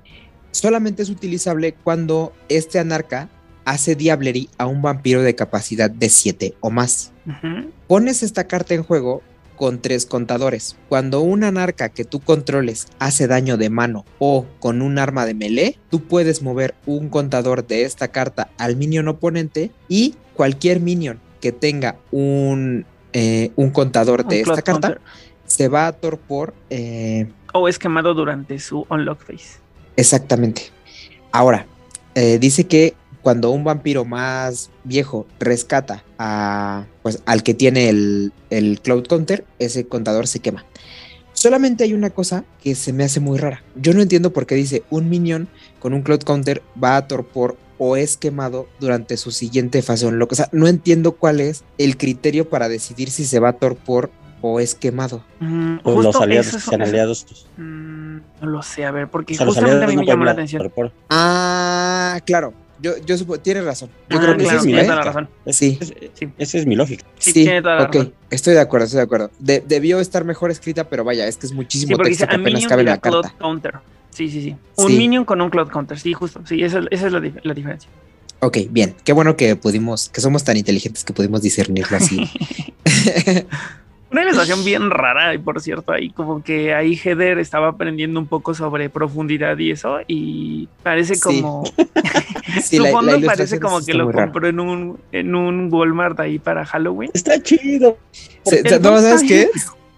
[0.51, 3.27] solamente es utilizable cuando este anarca
[3.69, 7.11] hace Diablerie a un vampiro de capacidad de 7 o más.
[7.87, 9.21] Pones esta carta en juego
[9.55, 10.75] con tres contadores.
[10.89, 15.35] Cuando un anarca que tú controles hace daño de mano o con un arma de
[15.35, 21.19] melee, tú puedes mover un contador de esta carta al minion oponente y cualquier minion
[21.39, 25.01] que tenga un, eh, un contador de esta carta Counter.
[25.45, 29.59] se va a torpor eh, O es quemado durante su unlock phase.
[29.95, 30.71] Exactamente.
[31.31, 31.67] Ahora,
[32.15, 32.95] eh, dice que
[33.29, 39.45] cuando un vampiro más viejo rescata a, pues, al que tiene el, el Cloud Counter,
[39.59, 40.65] ese contador se quema.
[41.33, 43.61] Solamente hay una cosa que se me hace muy rara.
[43.75, 45.47] Yo no entiendo por qué dice un minion
[45.77, 50.31] con un Cloud Counter va a torpor o es quemado durante su siguiente fase unlock.
[50.31, 54.09] O sea, no entiendo cuál es el criterio para decidir si se va a torpor
[54.41, 55.23] o es quemado.
[55.39, 57.25] Mm, Pues los aliados eso- que sean aliados.
[57.29, 60.05] pues, Mm, no lo sé, a ver, porque o sea, los justamente a mí me
[60.07, 60.63] llamó la atención.
[60.63, 60.91] torpor.
[61.11, 62.53] Ah, claro.
[62.81, 63.89] Yo, yo supo, tienes razón.
[64.09, 64.85] Yo Ah, creo que claro, sí, tiene ¿eh?
[64.85, 65.29] toda la razón.
[65.45, 65.77] Es- Sí.
[65.81, 66.29] es- Sí.
[66.37, 67.05] Esa es mi lógica.
[67.17, 68.13] Sí, tiene toda la ok, razón.
[68.29, 69.31] estoy de acuerdo, estoy de acuerdo.
[69.39, 72.35] De- debió estar mejor escrita, pero vaya, es que es Sí, muchísimo dice texto que
[72.35, 73.37] a apenas cabe en la cloud carta.
[73.37, 73.73] counter.
[74.11, 74.55] Sí, sí, sí.
[74.77, 74.97] Un Sí.
[74.97, 75.99] minion con un cloud counter.
[75.99, 76.41] Sí, justo.
[76.45, 77.89] Sí, esa, esa es la diferencia.
[78.41, 78.95] Ok, bien.
[79.03, 82.29] Qué bueno que pudimos, que somos tan inteligentes que pudimos discernirlo así.
[84.11, 88.27] Una ilustración bien rara, y por cierto, ahí como que ahí Heather estaba aprendiendo un
[88.27, 91.21] poco sobre profundidad y eso, y parece Sí.
[91.21, 91.63] como.
[92.63, 95.69] Sí, su la- la fondo ilustración parece como que lo compró en un, en un
[95.71, 97.11] Walmart ahí para Halloween.
[97.13, 97.97] Está chido.
[98.43, 99.49] Se- no, ¿sabes qué?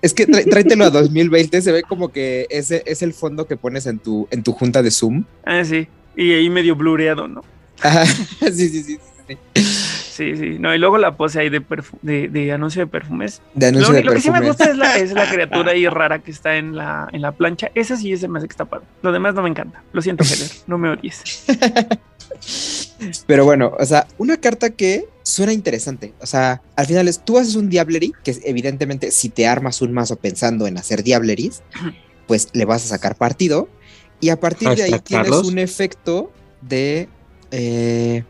[0.01, 3.55] Es que trá- tráetelo a 2020, se ve como que ese es el fondo que
[3.55, 5.23] pones en tu, en tu junta de Zoom.
[5.45, 5.87] Ah, sí.
[6.17, 7.41] Y ahí medio blureado, ¿no?
[7.81, 8.97] Ajá, sí, sí, sí,
[9.27, 9.37] sí,
[10.21, 10.35] sí.
[10.37, 10.57] Sí.
[10.59, 13.41] No, y luego la pose ahí de, perfu- de, de anuncio de perfumes.
[13.53, 15.87] De Lo, anuncio de lo que sí me gusta es la, es la criatura ahí
[15.89, 17.69] rara que está en la, en la plancha.
[17.75, 18.85] Esa sí se me hace que está padre.
[19.01, 19.83] Lo demás no me encanta.
[19.93, 20.49] Lo siento, Heather.
[20.67, 21.45] No me odies.
[23.25, 26.13] Pero bueno, o sea, una carta que suena interesante.
[26.21, 29.81] O sea, al final es tú haces un Diablerie, que es evidentemente si te armas
[29.81, 31.63] un mazo pensando en hacer Diableries,
[32.27, 33.69] pues le vas a sacar partido.
[34.19, 36.31] Y a partir de ahí tienes un efecto
[36.61, 37.09] de.
[37.51, 38.23] Eh,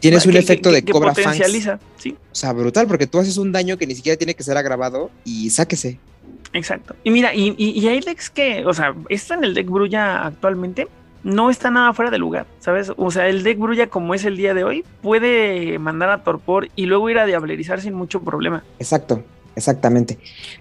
[0.00, 1.78] tienes un Que- efecto que- de que Cobra potencializa.
[1.96, 4.56] Sí, O sea, brutal, porque tú haces un daño que ni siquiera tiene que ser
[4.56, 5.98] agravado y sáquese.
[6.52, 6.94] exacto.
[7.04, 10.24] Y mira, y, y, y hay decks que, o sea, está en el deck Brulla
[10.26, 10.88] actualmente.
[11.24, 12.92] No está nada fuera de lugar, ¿sabes?
[12.96, 16.68] O sea, el deck Brulla, como es el día de hoy, puede mandar a Torpor
[16.76, 18.62] y luego ir a diablerizar sin mucho problema.
[18.78, 19.24] Exacto,
[19.56, 20.18] exactamente.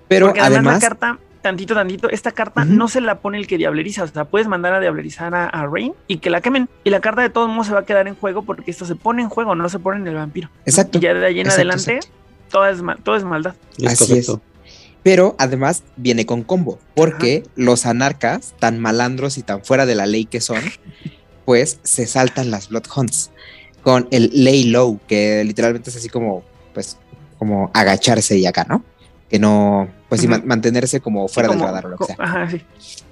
[0.07, 3.45] Pero Porque además, además, la carta, tantito, tantito, esta carta no se la pone el
[3.45, 4.03] que diableriza.
[4.03, 6.67] O sea, puedes mandar a diablerizar a, a Rain y que la quemen.
[6.83, 8.95] Y la carta de todos modos se va a quedar en juego porque esto se
[8.95, 10.49] pone en juego, no se pone en el vampiro.
[10.65, 12.17] Exacto, Y ya de ahí en exacto, adelante, exacto.
[12.49, 13.53] todo es, mal, todo es maldad.
[13.77, 14.41] Es Así correcto.
[15.03, 20.07] pero además viene con combo, porque los anarcas, tan malandros y tan fuera de la
[20.07, 20.63] ley que son,
[21.45, 23.29] pues se saltan las Blood Hunts
[23.83, 26.43] con el lay low, que literalmente es así como,
[26.73, 26.97] pues,
[27.37, 28.83] como agacharse y acá, ¿no?
[29.29, 32.15] Que no, pues sí, man- mantenerse como fuera Sí, del radar o lo que sea.
[32.19, 32.61] Ajá, sí.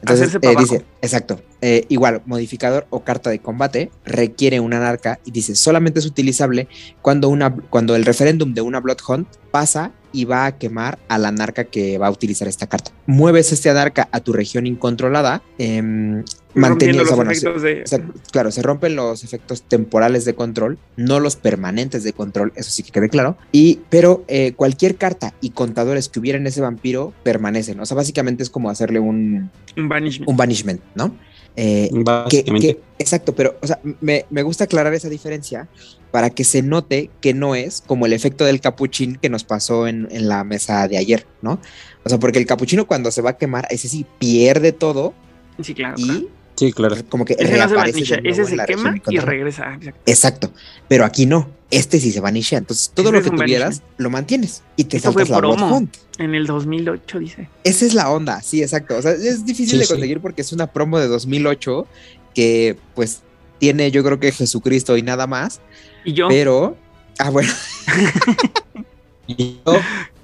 [0.01, 5.31] Entonces eh, dice, exacto, eh, igual, modificador o carta de combate requiere un anarca y
[5.31, 6.67] dice, solamente es utilizable
[7.01, 11.25] cuando, una, cuando el referéndum de una Blood Hunt pasa y va a quemar al
[11.25, 12.91] anarca que va a utilizar esta carta.
[13.07, 16.23] Mueves este anarca a tu región incontrolada, em,
[16.53, 17.81] manteniendo, los se- efectos de.
[17.83, 17.99] o sea,
[18.31, 22.83] claro, se rompen los efectos temporales de control, no los permanentes de control, eso sí
[22.83, 23.37] que quede claro.
[23.51, 27.79] Y, pero eh, cualquier carta y contadores que hubiera en ese vampiro permanecen.
[27.79, 30.29] O sea, básicamente es como hacerle un, un banishment.
[30.29, 31.15] un banishment, ¿no?
[31.55, 32.67] Eh, que- Básicamente.
[32.75, 35.67] que- exacto, pero o sea, me, me gusta aclarar esa diferencia
[36.11, 39.87] para que se note que no es como el efecto del capuchín que nos pasó
[39.87, 41.59] en, en la mesa de ayer, ¿no?
[42.03, 45.13] O sea, porque el capuchino cuando se va a quemar, ese sí pierde todo
[45.61, 45.95] Sí, claro.
[45.95, 46.19] claro.
[46.19, 46.95] y Sí, claro.
[47.09, 49.17] como que Ese no se reaparece banisha, de nuevo ese en se región quema y
[49.19, 49.73] regresa.
[49.75, 50.01] exacto.
[50.05, 50.51] Exacto,
[50.87, 51.49] pero aquí no.
[51.77, 52.59] Este sí se vanishea.
[52.59, 55.87] Entonces, todo Este lo que tuvieras, lo mantienes y te Esto saltas la promo.
[56.17, 57.49] En el 2008, dice.
[57.63, 58.97] Esa es la onda, sí, exacto.
[58.97, 59.93] O sea, es difícil Sí, de sí.
[59.93, 61.87] conseguir porque es una promo de 2008
[62.35, 63.21] que, pues,
[63.59, 65.61] tiene yo creo que Jesucristo y nada más,
[66.05, 66.77] Y yo pero...
[67.19, 67.51] Ah, bueno.
[69.27, 69.73] Y yo,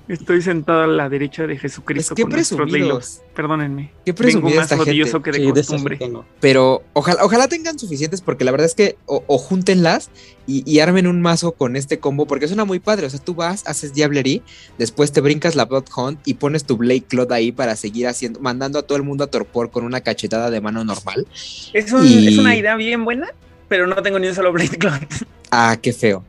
[0.09, 2.81] estoy sentado a la derecha de Jesucristo pues qué con nuestros presumidos.
[2.89, 3.21] Leylogs.
[3.35, 3.91] Perdónenme.
[4.05, 5.31] Qué Vengo presumida más odioso gente.
[5.31, 5.97] que de Sí, costumbre.
[5.97, 6.25] tengo.
[6.41, 10.09] Pero ojalá, ojalá tengan suficientes porque la verdad es que o, o júntenlas
[10.47, 13.05] y, y armen un mazo con este combo porque suena muy padre.
[13.05, 14.41] O sea, tú vas, haces Diablery,
[14.77, 18.79] después te brincas la Bloodhound y pones tu Blade Cloud ahí para seguir haciendo, mandando
[18.79, 21.27] a todo el mundo a torpor con una cachetada de mano normal.
[21.73, 23.27] Es, un- Y- es una idea bien buena,
[23.67, 25.03] pero no tengo ni un solo Blade Cloud.
[25.51, 26.23] Ah, qué feo.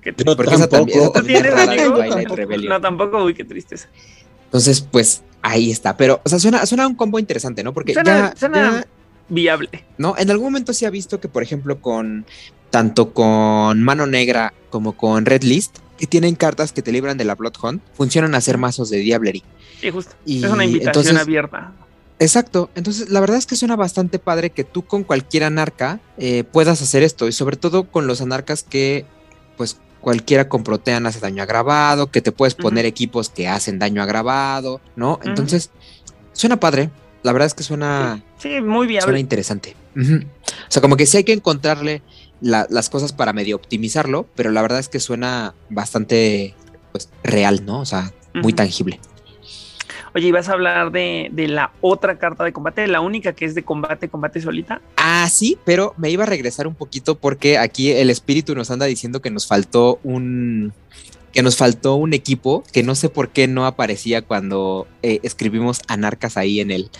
[0.00, 0.36] Qué Yo triste.
[0.36, 1.12] Porque esa también, esa tampoco.
[1.12, 1.94] ¿Tú también tienes amigo?
[1.94, 2.36] Twilight Tampoco.
[2.36, 2.68] Rebellion.
[2.70, 3.88] No, tampoco, uy, qué tristeza.
[4.46, 5.96] Entonces, pues ahí está.
[5.96, 7.72] Pero, o sea, suena, suena un combo interesante, ¿no?
[7.74, 8.86] Porque Suena- ya, suena- ya-
[9.28, 9.84] Viable.
[9.96, 10.14] ¿no?
[10.18, 12.26] En algún momento sí ha visto que, por ejemplo, con
[12.70, 17.24] tanto con Mano Negra como con Red List, que tienen cartas que te libran de
[17.24, 19.42] la Bloodhound, funcionan a hacer mazos de Diablery.
[19.80, 20.14] Sí, justo.
[20.26, 21.72] Y es una invitación entonces- abierta.
[22.18, 22.70] Exacto.
[22.74, 26.80] Entonces, la verdad es que suena bastante padre que tú con cualquier anarca eh, puedas
[26.82, 27.26] hacer esto.
[27.26, 29.04] Y sobre todo con los anarcas que,
[29.56, 34.02] pues, cualquiera con protean hace daño agravado, que te puedes poner equipos que hacen daño
[34.02, 35.18] agravado, ¿no?
[35.24, 35.70] Entonces,
[36.32, 36.90] suena padre.
[37.22, 39.20] La verdad es que suena, Sí, muy suena viable.
[39.20, 39.74] interesante.
[39.96, 42.02] O sea, como que sí hay que encontrarle
[42.42, 46.54] la- las cosas para medio optimizarlo, pero la verdad es que suena bastante,
[46.92, 47.80] pues, real, ¿no?
[47.80, 49.00] O sea, muy tangible.
[50.14, 52.86] Oye, ¿y vas a hablar de, de la otra carta de combate?
[52.86, 54.80] La única que es de combate, combate solita.
[54.96, 58.86] Ah, sí, pero me iba a regresar un poquito porque aquí el espíritu nos anda
[58.86, 60.72] diciendo que nos faltó un
[61.32, 65.80] que nos faltó un equipo que no sé por qué no aparecía cuando eh, escribimos
[65.88, 66.90] anarcas ahí en el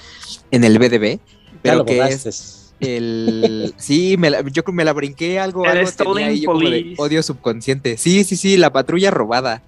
[0.51, 1.21] en el BDB, Ya
[1.63, 2.31] pero lo que borraste.
[2.31, 6.47] es el sí, me la- yo me la brinqué algo, El algo tenía ahí yo
[6.47, 6.95] como de Police.
[7.03, 7.97] odio subconsciente.
[7.97, 9.63] Sí, sí, sí, la patrulla robada.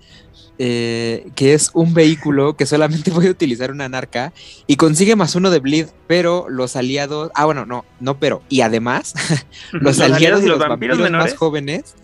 [0.59, 4.33] eh, que es un vehículo que solamente puede utilizar una anarca
[4.67, 8.63] y consigue más uno de bleed, pero los aliados, ah bueno, no, no, pero, y
[8.63, 9.13] además,
[9.73, 11.95] los, aliados y los vampiros, más jóvenes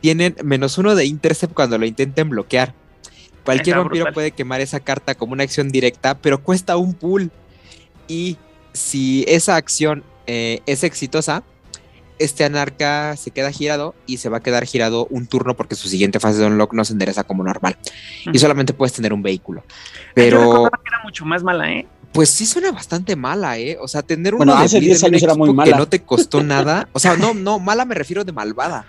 [0.00, 2.74] tienen menos uno de intercept cuando lo intenten bloquear.
[3.44, 4.14] Cualquier Está vampiro brutal.
[4.14, 7.30] puede quemar esa carta como una acción directa, pero cuesta un pool.
[8.08, 8.38] Y
[8.72, 11.42] si esa acción eh, es exitosa,
[12.20, 15.88] este anarca se queda girado y se va a quedar girado un turno porque su
[15.88, 17.76] siguiente fase de unlock no se endereza como normal.
[18.32, 19.62] Y solamente puedes tener un vehículo.
[19.66, 21.86] Yo Pero, recordaba que era mucho más mala, ¿eh?
[22.12, 23.76] pues sí suena bastante mala, ¿eh?
[23.80, 25.62] O sea, tener uno Bueno, de hace bleed 10 en un años era muy equipo
[25.64, 25.78] que mala.
[25.78, 26.88] no te costó nada.
[26.92, 28.84] O sea, no, no, mala me refiero de malvada.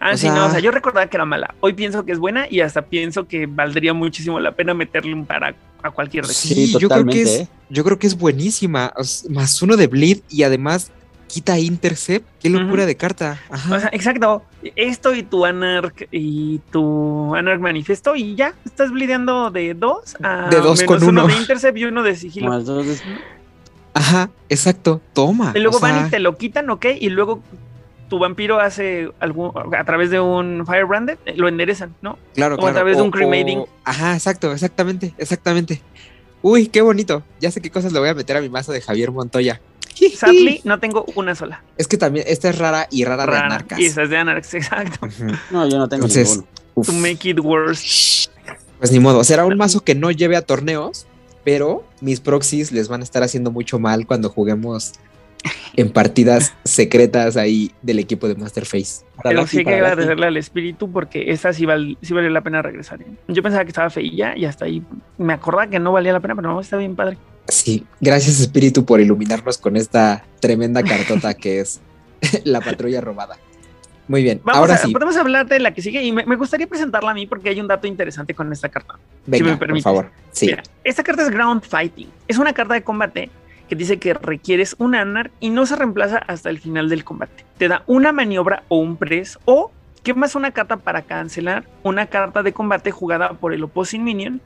[0.00, 1.54] Ah, O sí, no, o sea- yo recordaba que era mala.
[1.60, 5.24] Hoy pienso que es buena y hasta pienso que valdría muchísimo la pena meterle un
[5.24, 5.54] para
[5.86, 7.48] a cualquier de Sí, yo creo que totalmente, es, ¿eh?
[7.70, 8.92] yo creo que es buenísima.
[9.30, 10.90] Más uno de bleed y además
[11.28, 12.26] quita intercept.
[12.40, 13.40] Qué locura de carta.
[13.50, 13.74] Ajá.
[13.76, 14.42] O sea, exacto.
[14.76, 20.48] Esto y tu Anarch y tu Anarch Manifesto y ya estás blideando de dos a
[20.50, 21.34] De dos menos con uno uno.
[21.34, 22.48] de Intercept y uno de sigilo.
[22.48, 22.96] Más dos de-
[23.94, 25.00] Ajá, exacto.
[25.14, 25.52] Toma.
[25.54, 26.86] Y luego o sea, van y te lo quitan, ¿ok?
[27.00, 27.42] Y luego
[28.08, 32.18] tu vampiro hace algún a través de un Firebranded, eh, lo enderezan, ¿no?
[32.34, 32.74] Claro, o a claro.
[32.74, 33.64] través de un cremating.
[33.84, 35.82] Ajá, exacto, exactamente, exactamente.
[36.42, 37.22] Uy, qué bonito.
[37.40, 39.60] Ya sé qué cosas le voy a meter a mi mazo de Javier Montoya.
[40.14, 41.62] Sadly, no tengo una sola.
[41.76, 43.78] Es que también esta es rara y rara, de anarcas.
[43.78, 45.08] Y esa es de Anarchs, exacto.
[45.50, 46.48] No, yo no tengo Entonces, ninguno.
[46.74, 46.86] uf.
[46.86, 48.28] To make it worse.
[48.78, 51.06] Pues ni modo, será un mazo que no lleve a torneos,
[51.44, 54.92] pero mis proxies les van a estar haciendo mucho mal cuando juguemos
[55.76, 59.04] en partidas secretas ahí del equipo de Masterface.
[59.16, 62.40] Para Pero sí hay que agradecerle al espíritu porque esa sí, val- sí valió la
[62.42, 63.00] pena regresar.
[63.02, 63.06] ¿eh?
[63.28, 64.82] Yo pensaba que estaba feilla y hasta ahí
[65.18, 67.18] me acordaba que no valía la pena, pero no, está bien padre.
[67.48, 71.80] Sí, gracias Espíritu por iluminarnos con esta tremenda cartota que es
[72.44, 73.36] la patrulla robada.
[74.08, 76.36] Muy bien, Vamos ahora a, sí, podemos hablar de la que sigue y me, me
[76.36, 78.94] gustaría presentarla a mí porque hay un dato interesante con esta carta.
[79.26, 79.82] venga, me por permites.
[79.82, 80.10] favor.
[80.30, 82.08] Sí, Mira, esta carta es Ground Fighting.
[82.28, 83.30] Es una carta de combate
[83.68, 87.44] que dice que requieres un Anar y no se reemplaza hasta el final del combate.
[87.58, 89.70] Te da una maniobra o un press o
[90.02, 94.40] quemas una carta para cancelar una carta de combate jugada por el opposing minion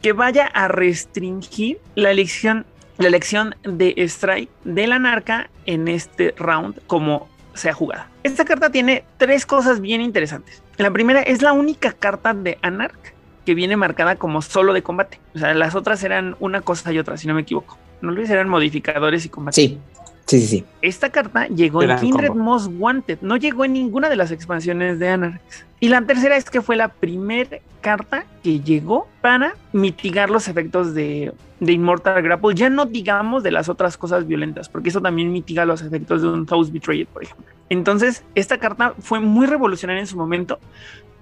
[0.00, 2.66] que vaya a restringir la elección,
[2.98, 8.08] la elección de strike del anarca en este round como sea jugada.
[8.22, 10.62] Esta carta tiene tres cosas bien interesantes.
[10.78, 15.20] La primera es la única carta de Anarch que viene marcada como solo de combate.
[15.34, 17.78] O sea, las otras eran una cosa y otra, si no me equivoco.
[18.00, 19.54] No olvides, eran modificadores y combate.
[19.54, 19.78] sí,
[20.26, 20.64] sí, sí, sí.
[20.80, 22.44] esta carta llegó Gran en Kindred combo.
[22.44, 25.64] Most Wanted, no llegó en ninguna de las expansiones de Anarchs.
[25.80, 30.94] Y la tercera es que fue la primera carta que llegó para mitigar los efectos
[30.94, 31.32] de,
[31.62, 35.64] de Immortal Grapple, ya no digamos de las otras cosas violentas, porque eso también mitiga
[35.64, 37.46] los efectos de un House Betrayed, por ejemplo.
[37.68, 40.58] Entonces, esta carta fue muy revolucionaria en su momento,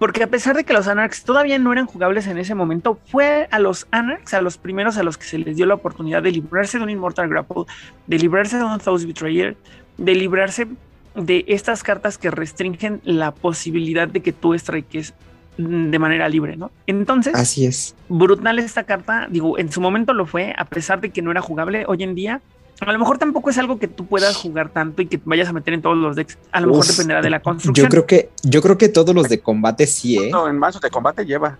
[0.01, 3.49] porque a pesar de que los Anarchs todavía no eran jugables en ese momento, fue
[3.51, 6.33] a los Anarchs, a los primeros a los que se les dio la oportunidad de
[6.33, 7.65] librarse de un Immortal Grapple,
[8.07, 9.59] de librarse de un Thousand Betrayer,
[9.99, 10.69] de librarse
[11.15, 15.13] de estas cartas que restringen la posibilidad de que tú strikes
[15.59, 16.71] mm, de manera libre, ¿no?
[16.87, 17.95] Entonces, Así es.
[18.09, 21.43] brutal esta carta, digo, en su momento lo fue, a pesar de que no era
[21.43, 22.41] jugable, hoy en día,
[22.81, 25.53] a lo mejor tampoco es algo que tú puedas jugar tanto y que vayas a
[25.53, 27.87] meter en todos los decks, a lo mejor dependerá de la construcción.
[27.87, 30.31] Yo creo que, yo creo que todos los de combate sí, ¿eh?
[30.31, 31.59] No, en mazos de combate lleva.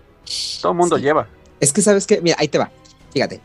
[0.61, 1.03] Todo el mundo Sí.
[1.03, 1.27] lleva.
[1.59, 2.71] Es que sabes que, mira, ahí te va.
[3.13, 3.39] Fíjate.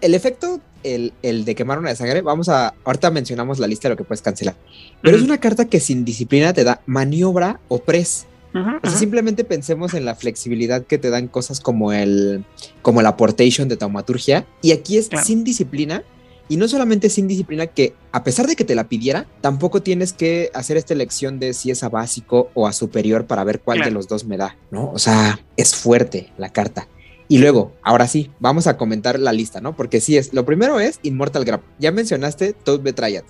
[0.00, 2.74] El efecto, el, el de quemar una de sangre, vamos a.
[2.84, 4.56] Ahorita mencionamos la lista de lo que puedes cancelar.
[5.02, 8.26] Pero es una carta que sin disciplina te da maniobra o press.
[8.54, 8.98] Ujú, O sea, ujú.
[8.98, 12.44] simplemente pensemos en la flexibilidad que te dan cosas como el,
[12.82, 14.44] como la aportation de taumaturgia.
[14.60, 15.24] Y aquí es Claro.
[15.24, 16.02] sin disciplina.
[16.48, 20.12] Y no solamente sin disciplina, que a pesar de que te la pidiera, tampoco tienes
[20.12, 23.80] que hacer esta elección de si es a básico o a superior para ver cuál
[23.80, 24.90] de los dos me da, ¿no?
[24.90, 26.88] O sea, es fuerte la carta.
[27.28, 29.74] Y luego, ahora sí, vamos a comentar la lista, ¿no?
[29.74, 31.62] Porque sí es, lo primero es Immortal Grab.
[31.78, 33.22] Ya mencionaste Toad Betrayed,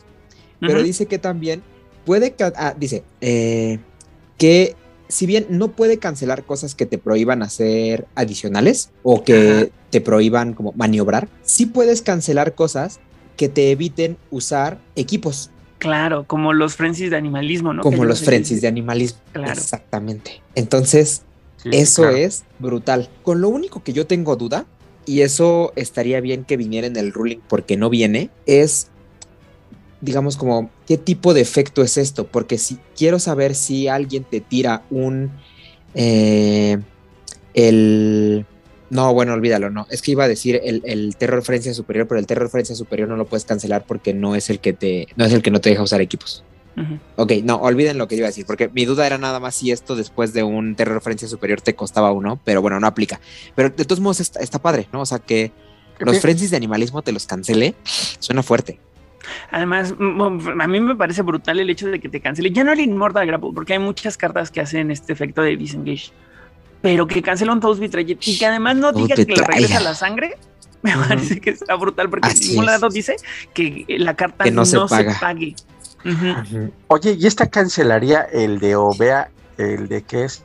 [0.59, 1.63] pero dice que también
[2.05, 3.79] puede, ah, dice eh,
[4.39, 4.75] que
[5.13, 9.67] si bien no puede cancelar cosas que te prohíban hacer adicionales o que Ajá.
[9.91, 12.99] te prohíban como maniobrar, sí puedes cancelar cosas
[13.37, 17.83] que te eviten usar equipos, Claro, como los frenzies de animalismo, ¿no?
[17.83, 19.19] como los frenzies de animalismo.
[19.33, 19.53] Claro.
[19.53, 20.41] Exactamente.
[20.55, 21.23] Entonces,
[21.57, 22.19] sí, eso claro.
[22.19, 23.09] es brutal.
[23.25, 24.65] Con lo único que yo tengo duda,
[25.07, 28.92] y eso estaría bien que viniera en el ruling porque no viene, es,
[30.03, 32.27] digamos, como, ¿qué tipo de efecto es esto?
[32.27, 35.31] Porque si quiero saber si alguien te tira un,
[35.95, 36.79] eh,
[37.55, 38.45] el...
[38.91, 39.87] No, bueno, olvídalo, no.
[39.89, 43.09] Es que iba a decir el, el terror referencia superior, pero el terror referencia superior
[43.09, 45.63] no lo puedes cancelar porque no es el que te, no es el que no
[45.63, 46.45] te deja usar equipos.
[47.17, 49.55] Ok, no, olviden lo que yo iba a decir, porque mi duda era nada más
[49.55, 53.21] si esto después de un terror referencia superior te costaba uno, pero bueno, no aplica.
[53.55, 55.03] Pero de todos modos está, está padre, ¿no?
[55.03, 55.53] O sea que
[55.99, 57.75] los frenzies de animalismo te los cancele,
[58.19, 58.79] suena fuerte.
[59.51, 62.51] Además, mm, a mí me parece brutal el hecho de que te cancele.
[62.51, 66.11] Ya no el Immortal Grapple, porque hay muchas cartas que hacen este efecto de disengage.
[66.81, 69.95] Pero que cancela un Toast Betrayed y que además no diga que le regresa la
[69.95, 70.37] sangre,
[70.83, 72.71] me parece que está brutal, porque en Así ningún es.
[72.73, 73.17] lado dice
[73.55, 75.17] que la carta Que no no, se se, paga.
[75.21, 75.55] pague.
[76.05, 76.73] Ujú.
[76.89, 80.43] Oye, ¿y esta cancelaría el de Ovea, el de que es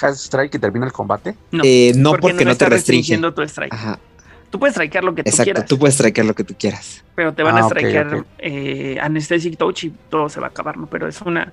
[0.00, 1.34] Hand Strike que termina el combate?
[1.50, 2.70] No, Eh, no porque, no, te está restringe.
[2.70, 3.74] restringiendo tu strike.
[3.74, 3.98] Ajá,
[4.54, 7.04] Tú puedes strikear lo que tú exacto, quieras, tú puedes traer lo que tú quieras.
[7.16, 8.26] pero te van Ah, a strikear ok.
[8.38, 10.86] eh, Anesthetic Touch y todo se va a acabar, ¿no?
[10.86, 11.52] Pero es una.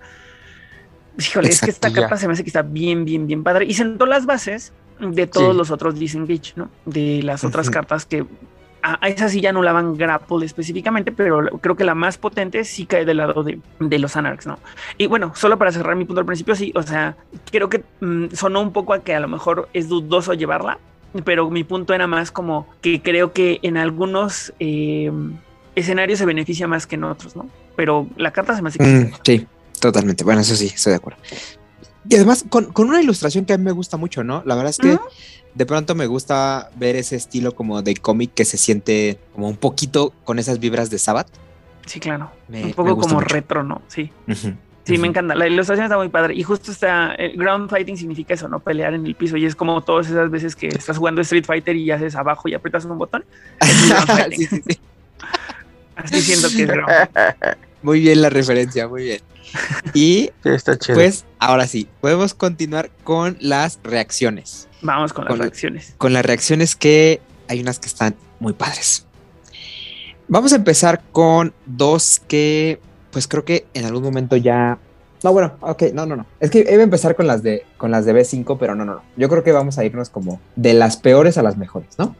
[1.18, 2.08] Híjole, es que esta Exacto, ya.
[2.08, 3.66] carta se me hace que está bien, bien, bien padre.
[3.66, 5.58] Y sentó las bases de todos Sí.
[5.58, 6.70] los otros Disengage, ¿no?
[6.86, 7.74] De las otras Ujú.
[7.74, 8.24] cartas que.
[8.84, 12.20] A, a esas sí ya no la van grapple específicamente, pero creo que la más
[12.20, 14.60] potente sí cae del lado de, de los Anarchs, ¿no?
[15.00, 17.16] Y bueno, solo para cerrar mi punto al principio, sí, o sea,
[17.52, 20.80] creo que mm, sonó un poco a que a lo mejor es dudoso llevarla,
[21.26, 25.12] pero mi punto era más como que creo que en algunos eh,
[25.76, 27.48] escenarios se beneficia más que en otros, ¿no?
[27.76, 29.48] Pero la carta se me hace Mm, sí,
[29.80, 30.24] totalmente.
[30.24, 31.20] Bueno, eso sí, estoy de acuerdo.
[32.10, 34.42] Y además, con, con una ilustración que a mí me gusta mucho, ¿no?
[34.46, 34.98] La verdad es que
[35.54, 39.58] de pronto me gusta ver ese estilo como de cómic que se siente como un
[39.58, 41.28] poquito con esas vibras de Sabbath.
[41.86, 42.32] Sí, claro.
[42.48, 43.28] Me- un poco como mucho.
[43.34, 43.82] retro, ¿no?
[43.88, 44.12] Sí.
[44.84, 45.36] Sí, me encanta.
[45.36, 46.34] La ilustración está muy padre.
[46.34, 47.14] Y justo está.
[47.14, 48.60] El ground fighting significa eso, ¿no?
[48.60, 49.38] Pelear en el piso.
[49.38, 52.54] Y es como todas esas veces que estás jugando Street Fighter y haces abajo y
[52.54, 53.24] aprietas un botón.
[53.60, 53.72] Es.
[54.38, 54.80] Sí, sí, sí.
[55.96, 56.92] Así siento que es ground.
[57.82, 59.22] Muy bien la referencia, muy bien.
[59.94, 60.96] Y está chido.
[60.96, 64.68] pues ahora sí, podemos continuar con las reacciones.
[64.82, 65.96] Vamos con las reacciones.
[65.98, 69.06] Con las reacciones que hay unas que están muy padres.
[70.28, 72.80] Vamos a empezar con dos que
[73.12, 74.78] pues creo que en algún momento ya...
[75.24, 76.26] No, bueno, ok, no, no, no.
[76.40, 78.96] Es que iba a empezar con las de con las de B5, pero no, no,
[78.96, 79.02] no.
[79.18, 82.16] Yo creo que vamos a irnos como de las peores a las mejores, ¿no?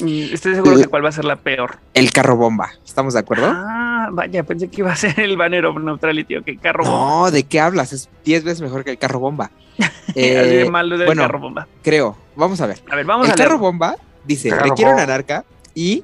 [0.00, 1.76] Y estoy seguro que cuál va a ser la peor.
[1.92, 3.46] El carro bomba, ¿estamos de acuerdo?
[3.46, 6.36] Ah, vaya, pensé que iba a ser el banner of neutrality.
[6.38, 6.98] Ok, carro bomba.
[7.24, 7.92] No, ¿de qué hablas?
[7.92, 9.52] Es 10 veces mejor que el carro bomba.
[9.78, 11.68] Así de Eh, malo del bueno, carro bomba.
[11.82, 12.16] creo.
[12.34, 12.82] Vamos a ver.
[12.90, 13.66] A ver, vamos el a carro leerlo.
[13.66, 15.44] bomba dice, Carro requiere una anarca
[15.74, 16.02] y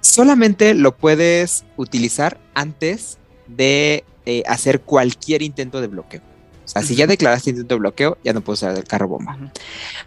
[0.00, 3.17] solamente lo puedes utilizar antes
[3.48, 6.20] de eh, hacer cualquier intento de bloqueo.
[6.64, 9.38] O sea, si ya declaraste intento de bloqueo, ya no puedes usar el carro bomba.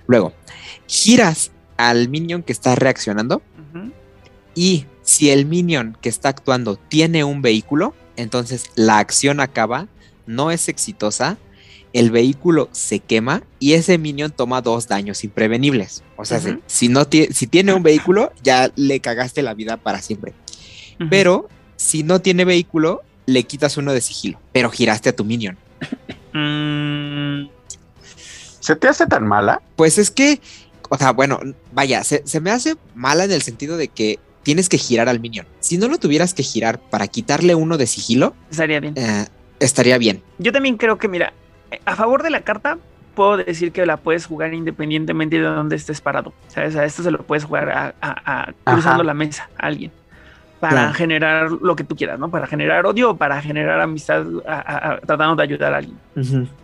[0.05, 0.31] Luego,
[0.87, 3.41] giras al minion que está reaccionando
[4.53, 9.87] y si el minion que está actuando tiene un vehículo, Entonces la acción acaba,
[10.27, 11.37] no es exitosa,
[11.93, 16.03] el vehículo se quema y ese minion toma dos daños imprevenibles.
[16.17, 20.33] O sea, si, no si tiene un vehículo, ya le cagaste la vida para siempre.
[21.09, 23.01] Pero si no tiene vehículo,
[23.31, 25.57] le quitas uno de sigilo, pero giraste a tu minion.
[26.33, 27.49] Mm,
[28.59, 29.61] ¿Se te hace tan mala?
[29.75, 30.39] Pues es que,
[30.89, 31.39] o sea, bueno,
[31.73, 35.19] vaya, se, se me hace mala en el sentido de que tienes que girar al
[35.19, 35.45] minion.
[35.59, 38.93] Si no lo tuvieras que girar para quitarle uno de sigilo, estaría bien.
[38.97, 39.25] eh,
[39.59, 40.21] estaría bien.
[40.37, 41.33] Yo también creo que, mira,
[41.85, 42.77] a favor de la carta,
[43.15, 46.33] puedo decir que la puedes jugar independientemente de dónde estés parado.
[46.47, 46.75] ¿Sabes?
[46.75, 49.03] A esto se lo puedes jugar a, a- a- cruzando Ajá.
[49.03, 49.91] la mesa a alguien.
[50.61, 50.93] Para Claro.
[50.93, 52.29] generar lo que tú quieras, ¿no?
[52.29, 55.97] Para generar odio o para generar amistad a- a- a- tratando de ayudar a alguien.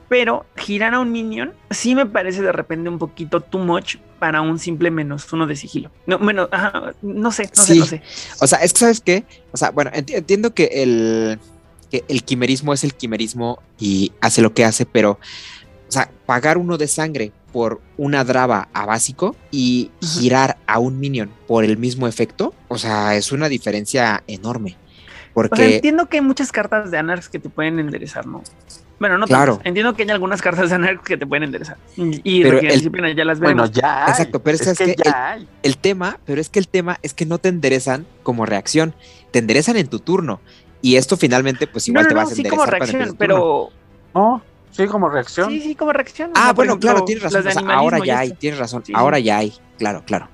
[0.07, 4.41] Pero girar a un minion sí me parece de repente un poquito too much para
[4.41, 5.90] un simple menos uno de sigilo.
[6.06, 8.02] No, bueno, ajá, no sé, no sé, no sé.
[8.40, 9.26] O sea, es que, ¿sabes qué?
[9.52, 11.40] O sea, bueno, enti- entiendo que el,
[11.90, 16.57] que el quimerismo es el quimerismo y hace lo que hace, pero, o sea, pagar
[16.60, 21.78] uno de sangre por una draba a básico y girar a un minion por el
[21.78, 24.76] mismo efecto, o sea, es una diferencia enorme.
[25.34, 28.41] O sea, Porque, entiendo que hay muchas cartas de Anarx que te pueden enderezar, ¿no?
[28.99, 29.61] Bueno, no Claro.
[29.64, 31.78] Entiendo que hay algunas cartas de Anarx que te pueden enderezar.
[31.95, 33.72] Y Pero el- disciplina, ya las Bueno, veremos.
[33.80, 34.06] ya.
[34.06, 34.11] hay.
[34.11, 35.48] Exacto, pero es es que que ya hay.
[35.61, 38.95] el tema, pero es que el tema es que no te enderezan como reacción,
[39.30, 40.40] te enderezan en tu turno.
[40.82, 43.69] Y esto finalmente, pues igual no, te no, vas a sí enderezar como reacción, pero
[44.15, 44.41] No,
[44.72, 45.49] sí, como reacción.
[45.49, 46.30] sí, sí, como reacción.
[46.30, 47.48] O Ah, sea, bueno, ejemplo, claro, tienes razón.
[47.48, 48.84] o sea, ahora ya hay, tienes razón.
[48.85, 50.27] Sí, ahora ya hay, claro, claro.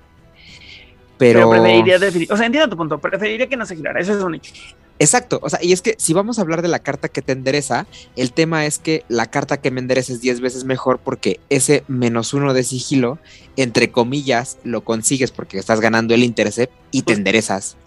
[1.18, 4.18] Pero, Pero, preferiría definir, o sea, entiendo tu punto, preferiría que no se girara, eso
[4.18, 4.52] es un hecho.
[5.00, 7.32] exacto, o sea, y es que si vamos a hablar de la carta que te
[7.34, 7.86] endereza,
[8.16, 11.84] el tema es que la carta que me endereza es 10 veces mejor porque ese
[11.88, 13.20] menos uno de sigilo,
[13.58, 17.78] entre comillas, lo consigues porque estás ganando el intercept y te Pues- enderezas.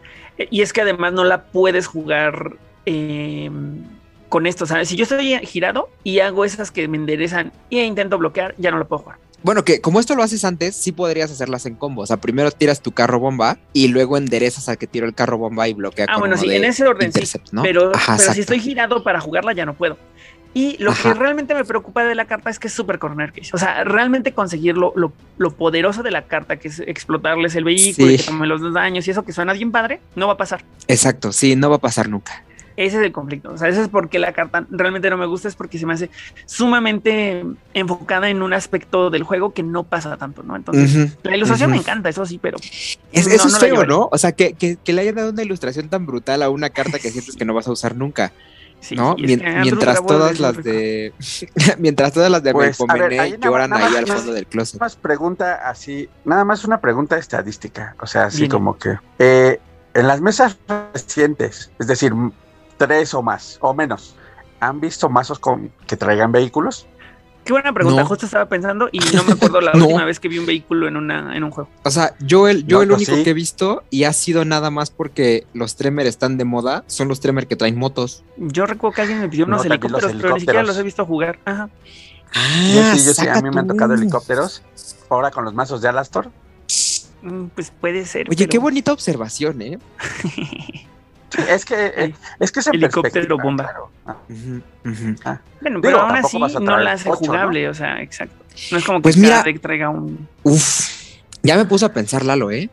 [0.51, 2.57] Y es que además no la puedes jugar
[2.87, 3.51] eh,
[4.29, 4.89] con esto, ¿sabes?
[4.89, 8.79] Si yo estoy girado y hago esas que me enderezan e intento bloquear, ya no
[8.79, 9.19] lo puedo jugar.
[9.43, 12.03] Bueno, que como esto lo haces antes, sí podrías hacerlas en combo.
[12.03, 15.39] O sea, primero tiras tu carro bomba y luego enderezas al que tiró el carro
[15.39, 17.39] bomba y bloquea Ah, con bueno, sí, en ese orden sí.
[17.53, 17.63] ¿no?
[17.63, 19.97] Pero, Ajá, pero si estoy girado para jugarla, ya no puedo.
[20.53, 21.13] Y lo Ajá.
[21.13, 23.51] que realmente me preocupa de la carta es que es súper corner case.
[23.53, 27.65] O sea, realmente conseguir lo, lo, lo poderoso de la carta, que es explotarles el
[27.65, 30.33] vehículo y que tomen los dos daños y eso que suena bien padre, no va
[30.33, 30.65] a pasar.
[30.89, 32.43] Exacto, sí, no va a pasar nunca.
[32.77, 33.51] Ese es el conflicto.
[33.53, 35.95] O sea, ese es porque la carta realmente no me gusta, es porque se me
[35.95, 36.11] hace
[36.45, 37.45] sumamente
[37.75, 40.57] enfocada en un aspecto del juego que no pasa tanto, ¿no?
[40.57, 42.59] Entonces, la ilustración me encanta, eso sí, pero.
[43.13, 43.87] Es, no- eso no es feo.
[43.87, 44.09] ¿no?
[44.11, 46.99] O sea, que, que, que le hayan dado una ilustración tan brutal a una carta
[46.99, 48.33] que sientes que no vas a usar nunca,
[48.79, 49.17] Sí, ¿no?
[49.17, 51.15] Mien- mientras todas las de
[51.79, 54.79] mientras todas las de Pues, ver, lloran nada ahí más al fondo del closet.
[54.79, 59.61] más pregunta así, nada más una pregunta estadística, o sea, así como que eh,
[59.95, 60.59] en las mesas
[60.93, 62.13] recientes, es decir,
[62.77, 64.15] tres o más o menos,
[64.61, 66.87] ¿han visto mazos con que traigan vehículos?
[67.45, 68.09] Qué buena pregunta, No.
[68.09, 69.85] justo estaba pensando y no me acuerdo la No.
[69.85, 71.71] última vez que vi un vehículo en, una, en un juego.
[71.85, 73.23] O sea, yo el, yo No, el yo único sí.
[73.23, 77.07] que he visto y ha sido nada más porque los Tremor están de moda, son
[77.07, 78.25] los Tremor que traen motos.
[78.37, 81.07] Yo recuerdo que alguien me pidió No, unos helicópteros, pero ni siquiera los he visto
[81.07, 81.39] jugar.
[81.45, 81.69] Ajá.
[82.35, 83.75] Ah, yo sí, yo sí, a mí me han tú.
[83.75, 84.63] tocado helicópteros,
[85.09, 86.33] ahora con los mazos de Alastor.
[87.23, 88.27] Mm, Pues puede ser.
[88.29, 89.79] Oye, pero- qué bonita observación, ¿eh?
[91.37, 93.65] Sí, es que, eh, es que es en Helicóptero bomba.
[93.65, 93.91] claro.
[94.07, 95.15] Ah, Ujú, ujú.
[95.61, 98.35] Bueno, Digo, pero aún así no la hace jugable, o sea, exacto.
[98.73, 100.27] No es como que Pues mira- deck traiga un.
[100.43, 100.89] Uf,
[101.43, 102.71] ya me puse a pensar, Lalo, ¿eh?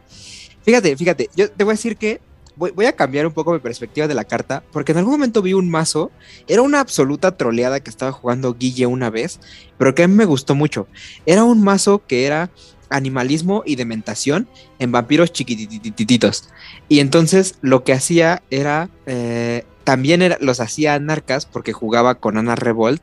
[0.64, 2.22] Fíjate, fíjate, yo te voy a decir que
[2.56, 5.42] voy, voy a cambiar un poco mi perspectiva de la carta, porque en algún momento
[5.42, 6.12] vi un mazo,
[6.48, 9.40] era una absoluta troleada que estaba jugando Guille una vez,
[9.78, 10.88] pero que a mí me gustó mucho.
[11.26, 12.50] Era un mazo que era
[12.94, 14.48] animalismo y dementación
[14.80, 16.50] en vampiros chiquitititos.
[16.88, 22.38] Y entonces lo que hacía era, eh, también era, los hacía anarcas porque jugaba con
[22.38, 23.02] Ana Revolt,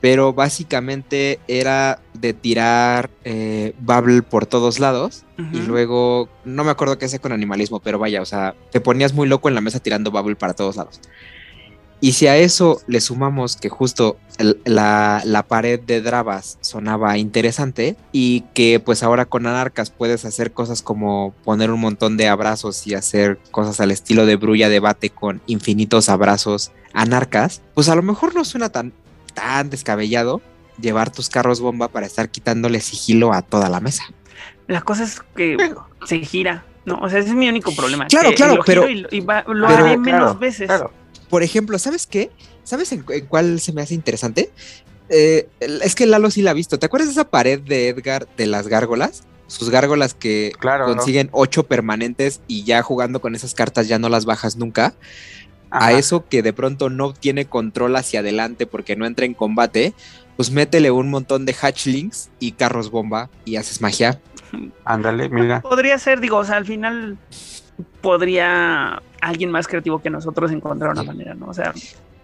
[0.00, 6.96] pero básicamente era de tirar eh, Bubble por todos lados y luego, no me acuerdo
[6.96, 9.80] qué hacía con animalismo, pero vaya, o sea, te ponías muy loco en la mesa
[9.80, 11.00] tirando Bubble para todos lados.
[12.00, 17.16] Y si a eso le sumamos que justo el- la, la pared de Dravas sonaba
[17.16, 22.28] interesante y que pues ahora con Anarcas puedes hacer cosas como poner un montón de
[22.28, 27.94] abrazos y hacer cosas al estilo de Brulla Debate con infinitos abrazos Anarcas, pues a
[27.94, 28.92] lo mejor no suena tan,
[29.34, 30.42] tan descabellado
[30.80, 34.04] llevar tus carros bomba para estar quitándole sigilo a toda la mesa.
[34.66, 35.56] La cosa es que
[36.04, 36.64] se gira.
[36.84, 38.06] No, o sea, ese es mi único problema.
[38.06, 40.66] Claro, que claro, lo pero- y, y va- lo pero- haré menos claro, veces.
[40.66, 40.92] claro.
[41.28, 42.30] Por ejemplo, ¿sabes qué?
[42.64, 44.50] ¿Sabes en, en cuál se me hace interesante?
[45.08, 46.78] Eh, es que Lalo sí la ha visto.
[46.78, 49.24] ¿Te acuerdas de esa pared de Edgar de las gárgolas?
[49.46, 54.08] Sus gárgolas que Claro, consiguen ocho permanentes y ya jugando con esas cartas ya no
[54.08, 54.94] las bajas nunca.
[55.70, 59.92] a eso que de pronto no tiene control hacia adelante porque no entra en combate,
[60.36, 64.20] pues métele un montón de hatchlings y carros bomba y haces magia.
[64.84, 65.60] Ándale, mira.
[65.60, 67.18] Podría ser, digo, o sea, al final
[68.00, 71.46] podría alguien más creativo que nosotros encontrar una manera, ¿no?
[71.46, 71.72] O sea,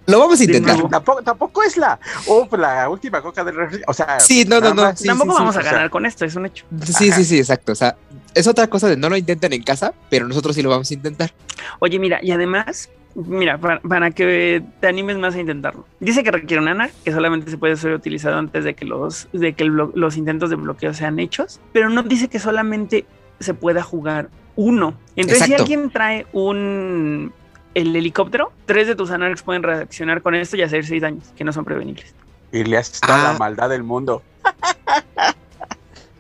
[0.06, 0.88] Lo vamos a De intentar.
[0.88, 3.82] Tampoco, tampoco es la, oh, la última coca del refri.
[3.86, 4.96] O sea, Sí, no, no, nada no.
[4.96, 6.64] sí, tampoco sí, vamos sí, a o sea, ganar con esto, es un hecho.
[6.84, 7.72] Sí, sí, sí, exacto.
[7.72, 7.96] O sea,
[8.34, 10.94] es otra cosa de no lo intenten en casa, pero nosotros sí lo vamos a
[10.94, 11.30] intentar.
[11.78, 15.86] Oye, mira, y además, mira, para, para que te animes más a intentarlo.
[16.00, 19.28] Dice que requiere un ANA, que solamente se puede ser utilizado antes de que los,
[19.32, 23.04] de que los intentos de bloqueo sean hechos, pero no dice que solamente
[23.38, 24.94] se pueda jugar uno.
[25.16, 25.66] Entonces, Exacto.
[25.66, 27.32] si alguien trae un
[27.74, 31.42] el helicóptero, tres de tus anarcs pueden reaccionar con esto y hacer seis daños, que
[31.44, 32.14] no son prevenibles.
[32.52, 33.32] Y le haces toda Ah.
[33.32, 34.22] la maldad del mundo.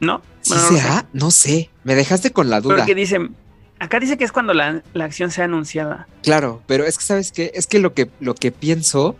[0.00, 0.22] ¿No?
[0.40, 1.04] ¿Sí Bueno, no sé.
[1.12, 1.70] No sé.
[1.84, 2.76] Me dejaste con la duda.
[2.78, 3.36] Porque dicen,
[3.78, 6.08] acá dice que es cuando la, la acción sea anunciada.
[6.22, 7.52] Claro, pero es que, ¿sabes qué?
[7.54, 9.16] Es que lo que, lo que pienso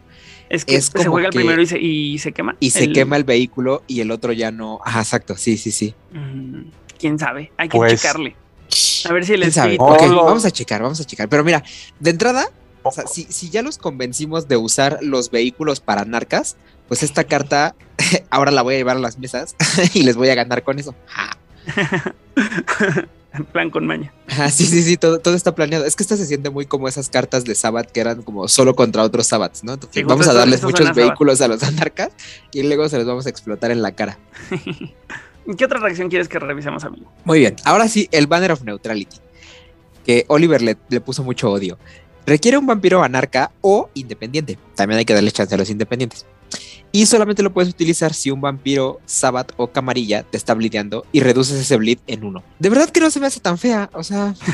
[0.49, 2.57] Es que Es se juega el que- primero y se, y se quema.
[2.61, 4.81] y se El- quema el vehículo y el otro ya no.
[4.85, 5.37] Ajá, exacto.
[5.37, 5.95] Sí, sí, sí.
[6.13, 6.63] Mm,
[6.99, 7.53] ¿Quién sabe?
[7.57, 8.37] Hay que Pues- checarle.
[9.09, 9.77] A ver si ¿Quién sabe?
[9.79, 11.29] vamos a checar, vamos a checar.
[11.29, 11.63] Pero mira,
[12.01, 12.49] de entrada,
[12.83, 16.57] o sea, si, si ya los convencimos de usar los vehículos para narcas,
[16.89, 17.75] pues esta carta
[18.31, 19.55] ahora la voy a llevar a las mesas
[19.95, 20.95] y les voy a ganar con eso.
[23.35, 24.13] En plan con maña.
[24.39, 25.85] ah, sí, sí, sí, todo, todo está planeado.
[25.85, 28.75] Es que esta se siente muy como esas cartas de Sabbath que eran como solo
[28.75, 29.75] contra otros Sabbats, ¿no?
[29.75, 30.97] Entonces, Sí, vamos a darles muchos Sabbath.
[30.97, 32.11] vehículos a los anarcas
[32.53, 34.19] y luego se los vamos a explotar en la cara.
[35.57, 37.11] ¿Qué otra reacción quieres que revisemos, amigo?
[37.25, 39.17] Muy bien, ahora sí, el Banner of Neutrality,
[40.05, 41.79] que Oliver le, le puso mucho odio.
[42.27, 44.57] Requiere un vampiro anarca o independiente.
[44.77, 46.25] También hay que darle chance a los independientes.
[46.93, 51.21] Y solamente lo puedes utilizar si un vampiro, Sabbath o Camarilla te está bleedeando y
[51.21, 52.43] reduces ese bleed en uno.
[52.59, 54.35] De verdad que no se me hace tan fea, o sea...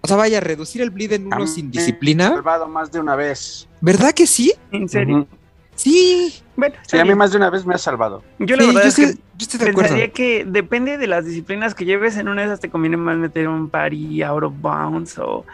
[0.00, 2.26] O sea, vaya, reducir el bleed en uno sin disciplina.
[2.26, 3.66] he salvado más de una vez.
[3.80, 4.52] ¿Verdad que sí?
[4.70, 5.26] ¿En serio?
[5.76, 6.32] Sí.
[6.56, 8.22] Bueno, Sí, a mí más de una vez me ha salvado.
[8.38, 9.80] yo la Sí, verdad yo, es que estoy, yo estoy de acuerdo.
[9.90, 12.16] pensaría que depende de las disciplinas que lleves.
[12.16, 15.44] En una de esas te conviene más meter un party out of bounds o,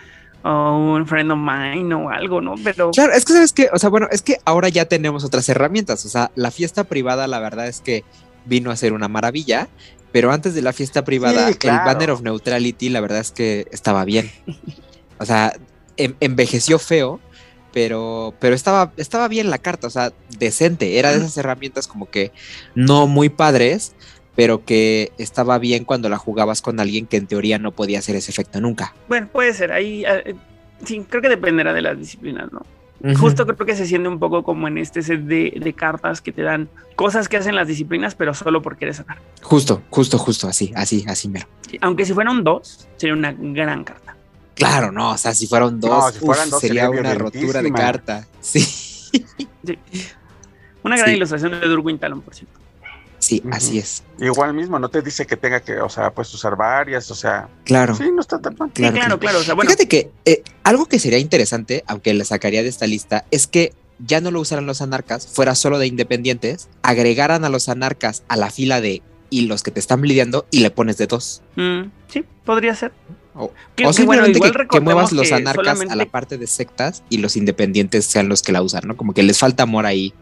[0.43, 2.55] o un friend of mine o algo, ¿no?
[2.63, 5.49] Pero Claro, es que sabes que, o sea, bueno, es que ahora ya tenemos otras
[5.49, 6.05] herramientas.
[6.05, 8.05] O sea, la fiesta privada, la verdad es que
[8.45, 9.69] vino a ser una maravilla.
[10.13, 11.79] Pero antes de la fiesta privada, Sí, claro.
[11.89, 14.29] el Banner of Neutrality, la verdad es que estaba bien.
[15.19, 15.53] O sea,
[15.97, 17.21] em- envejeció feo,
[17.73, 20.99] pero, pero estaba, estaba bien la carta, o sea, decente.
[20.99, 22.33] Era de esas herramientas como que
[22.75, 23.95] no muy padres,
[24.37, 28.17] pero que estaba bien cuando la jugabas con alguien que en teoría no podía hacer
[28.17, 28.95] ese efecto nunca.
[29.09, 29.73] bueno, puede ser.
[29.73, 30.35] Ahí eh,
[30.85, 32.63] sí, creo que dependerá de las disciplinas, ¿no?
[33.19, 36.33] Justo creo que se siente un poco como en este set de, de cartas que
[36.33, 39.19] te dan cosas que hacen las disciplinas, pero solo por querer sacar.
[39.41, 41.47] Justo, justo, justo, así, así, así mero.
[41.81, 44.17] Aunque si fuera un 2, sería una gran carta.
[44.61, 47.15] Claro, no, o sea, si fueron dos, No, si fueran uf, dos sería sería una
[47.15, 48.27] rotura de carta.
[48.41, 48.65] Sí,
[50.83, 51.17] Una gran Sí.
[51.17, 52.59] ilustración de Durwin Talon, por cierto.
[53.19, 54.03] sí, así es.
[54.19, 57.49] Igual mismo, no te dice que tenga que, o sea, pues usar varias, o sea,
[57.65, 57.95] Claro.
[57.95, 58.71] sí, no está tan mal.
[58.75, 59.19] Sí, Claro, claro, claro.
[59.19, 59.39] claro.
[59.41, 62.87] O sea, bueno, Fíjate que eh, algo que sería interesante, aunque le sacaría de esta
[62.87, 67.51] lista, es que ya no lo usaran los anarcas, fuera solo de independientes, agregaran a
[67.51, 70.97] los anarcas a la fila de y los que te están lidiando y le pones
[70.97, 71.43] de dos.
[71.57, 72.93] mm, sí, podría ser.
[73.35, 75.97] O, Que- o que bueno, simplemente igual que- que, muevas los que anarcas a solamente-
[75.97, 78.97] la parte de sectas y los independientes sean los que la usan, ¿no?
[78.97, 80.13] Como que les falta amor ahí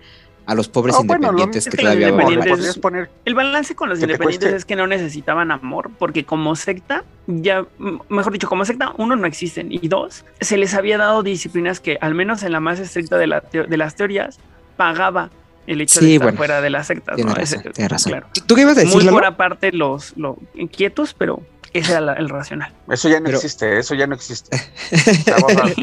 [0.46, 4.00] a los pobres Ah, bueno, lo independientes que todavía independientes- poner, El balance con los
[4.00, 7.66] independientes es que no necesitaban amor, porque como secta, ya,
[8.08, 11.98] mejor dicho, como secta, uno, no existen, y dos, se les había dado disciplinas que,
[12.00, 14.38] al menos en la más estricta de, la teo- de las teorías,
[14.78, 15.30] pagaba
[15.66, 17.16] el hecho Sí, de estar bueno, fuera de las sectas.
[17.16, 17.38] Tienes ¿no?
[17.40, 18.12] razón, Ese- tienes razón.
[18.12, 18.26] claro.
[18.46, 19.16] ¿Tú qué ibas a decir, Muy Lalo?
[19.18, 21.42] por aparte los, los inquietos, pero
[21.72, 22.72] ese era la- el racional.
[22.90, 24.56] eso ya no Pero- existe, eso ya no existe.
[24.90, 25.74] Está borrado.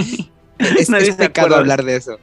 [0.58, 2.18] Es, Nadie es pecado hablar de eso.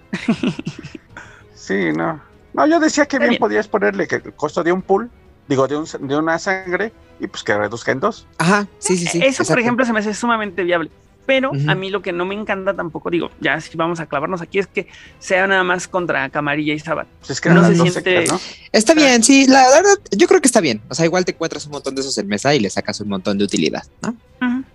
[1.55, 2.19] Sí, no.
[2.55, 3.41] No, yo decía que bien, bien.
[3.41, 5.11] podías ponerle que el costo de un pool,
[5.49, 8.27] digo, de, un, de una sangre, y pues que reduzca en dos.
[8.39, 9.21] Ajá, sí, sí, sí.
[9.23, 10.91] Eso, por ejemplo, se me hace sumamente viable.
[11.25, 14.43] Pero a mí lo que no me encanta tampoco, digo, ya si vamos a clavarnos
[14.43, 14.89] aquí, es que
[15.21, 17.07] sea nada más contra Camarilla y Sabat.
[17.21, 18.25] Pues es que No se siente-
[18.73, 20.81] Está bien, sí, la verdad, yo creo que está bien.
[20.89, 23.09] O sea, igual te encuentras un montón de esos en mesa y le sacas un
[23.09, 24.17] montón de utilidad, ¿no?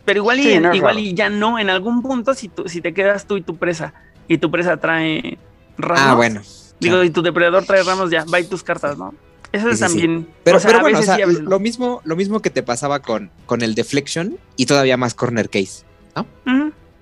[0.05, 2.63] Pero igual, y, Sí, no es igual y ya no, en algún punto, si, tú,
[2.69, 3.93] si te quedas tú y tu presa,
[4.29, 5.37] y tu presa trae
[5.77, 6.41] ramos, Ah, bueno.
[6.79, 9.13] digo, y tu depredador trae ramos, ya, va y tus cartas, ¿no?
[9.51, 9.91] Eso Sí, es sí, sí.
[9.91, 10.27] también.
[10.45, 13.01] Pero, o sea, pero bueno, o sea, sí, lo mismo, lo mismo que te pasaba
[13.01, 15.83] con, con el deflection y todavía más corner case.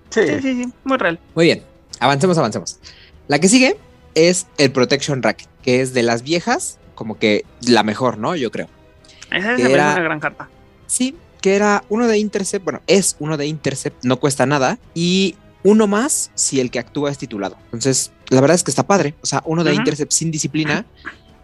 [0.09, 1.19] Sí, Sí, sí, sí, muy real.
[1.35, 1.63] Muy bien,
[1.99, 2.79] avancemos, avancemos.
[3.27, 3.77] La que sigue
[4.13, 8.35] es el Protection Racket, que es de las viejas, como que la mejor, ¿no?
[8.35, 8.67] Yo creo.
[9.31, 10.49] Esa Que es era- una gran carta.
[10.87, 14.79] Sí, que era uno de Intercept, bueno, es uno de Intercept, no cuesta nada.
[14.93, 17.57] Y uno más si el que actúa es titulado.
[17.65, 19.15] Entonces, la verdad es que está padre.
[19.21, 19.73] O sea, uno de.
[19.73, 20.85] Intercept sin disciplina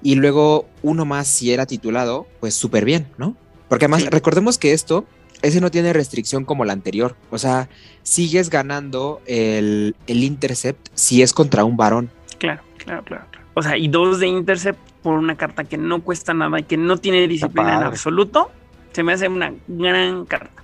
[0.04, 3.36] y luego uno más si era titulado, pues súper bien, ¿no?
[3.68, 4.10] Porque además, Sí.
[4.10, 5.06] recordemos que esto,
[5.42, 7.16] ese no tiene restricción como la anterior.
[7.30, 7.70] O sea,
[8.04, 12.10] sigues ganando el, el Intercept si es contra un varón.
[12.38, 13.48] Claro, claro, claro, claro.
[13.54, 16.78] O sea, y dos de Intercept por una carta que no cuesta nada y que
[16.78, 18.52] no tiene disciplina en absoluto,
[18.94, 20.62] se me hace una gran carta.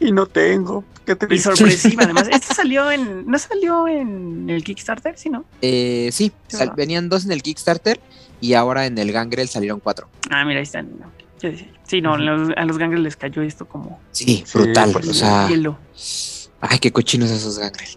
[0.00, 0.84] Y no tengo.
[1.06, 2.28] ¿Qué te Y sorpresiva, además.
[2.30, 3.26] Esto salió en.
[3.26, 5.16] ¿No salió en el Kickstarter?
[5.16, 5.44] Sí, ¿no?
[5.62, 6.76] Eh, sí, Sí, sal- ¿verdad?
[6.76, 8.00] venían dos en el Kickstarter
[8.40, 10.08] y ahora en el Gangrel salieron cuatro.
[10.30, 10.88] Ah, mira, ahí están.
[10.98, 11.06] no.
[11.40, 12.18] Decía, Sí, no, a
[12.64, 14.90] los gangres les cayó esto como Sí, Sí, brutal.
[14.92, 15.78] pues, o sea, hielo.
[16.60, 17.88] ay, qué cochinos esos Gangrel.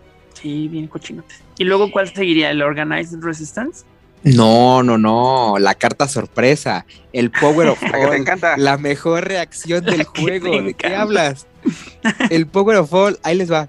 [0.41, 1.39] Sí, bien cochinotes.
[1.57, 2.49] ¿Y luego cuál seguiría?
[2.51, 3.83] ¿El Organized Resistance?
[4.23, 8.57] No, no, no, la carta sorpresa, el Power of La que te All, encanta.
[8.57, 10.61] la mejor reacción del La juego.
[10.61, 11.47] ¿De qué hablas?
[12.29, 13.67] El Power of All, ahí les va.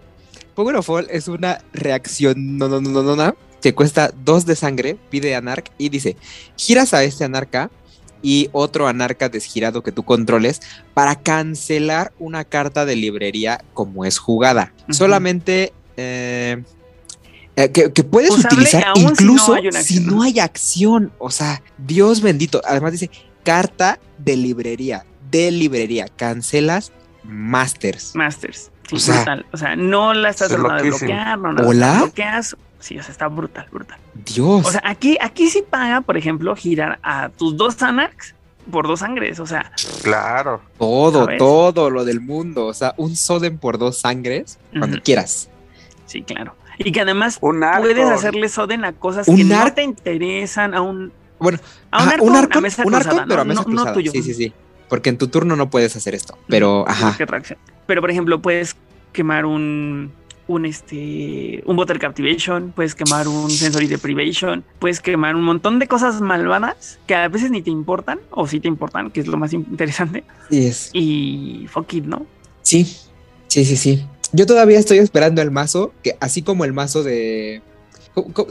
[0.55, 4.45] Power of All es una reacción no, no, no, no, no, no, que cuesta dos
[4.45, 6.17] de sangre, pide Anarc y dice,
[6.57, 7.71] giras a este Anarca
[8.23, 10.61] y otro Anarca desgirado que tú controles
[10.95, 14.73] para cancelar una carta de librería como es jugada.
[14.91, 15.73] Solamente...
[15.97, 16.63] eh,
[17.55, 21.13] eh, que, que puedes Usable utilizar aún si no incluso si acción, no hay acción.
[21.19, 22.63] O sea, Dios bendito.
[22.65, 23.11] Además dice
[23.45, 25.05] carta de librería.
[25.31, 26.07] De librería.
[26.17, 26.93] Cancelas
[27.25, 28.15] Masters.
[28.15, 28.71] Masters.
[28.89, 29.45] Sí, O sea.
[29.53, 31.09] O sea, no la estás es tratando de loquísimo.
[31.09, 32.11] bloquear, no la.
[32.83, 33.99] Sí, o sea, está brutal, brutal.
[34.15, 34.67] Dios.
[34.67, 38.35] O sea, aquí, aquí sí paga, por ejemplo, girar a tus dos Anarchs
[38.71, 39.39] por dos sangres.
[39.41, 39.71] O sea,
[40.03, 40.61] Claro.
[40.79, 41.39] todo, ¿sabes?
[41.39, 42.67] todo lo del mundo.
[42.67, 44.59] O sea, un Soden por dos sangres.
[44.77, 45.49] Cuando quieras.
[46.07, 46.57] sí, claro.
[46.79, 51.13] Y que además puedes hacerle Soden a cosas Un que no te interesan, a un.
[51.39, 51.59] Bueno,
[51.93, 53.65] a un ajá, arco, un a arco, mesa un arco, cruzada, pero a no- mesa
[53.69, 54.11] no- no tuyo.
[54.11, 54.53] Sí, sí, sí.
[54.89, 56.37] Porque en tu turno no puedes hacer esto.
[56.49, 57.15] Pero, ajá.
[57.87, 58.75] Pero, por ejemplo, puedes
[59.13, 60.13] quemar un.
[60.53, 61.63] Un este.
[61.65, 66.99] Un Water Captivation, puedes quemar un Sensory Deprivation, puedes quemar un montón de cosas malvadas
[67.07, 70.25] que a veces ni te importan, o sí te importan, que es lo más interesante.
[70.51, 70.91] Sí, es.
[70.93, 72.27] Y fuck it, ¿no?
[72.61, 72.85] Sí,
[73.49, 74.07] sí, sí, sí.
[74.33, 77.63] Yo todavía estoy esperando el mazo, que así como el mazo de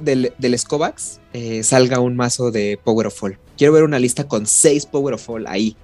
[0.02, 3.38] del, del Scobax, eh, salga un mazo de Power of Fall.
[3.58, 5.78] Quiero ver una lista con seis Power of Fall ahí.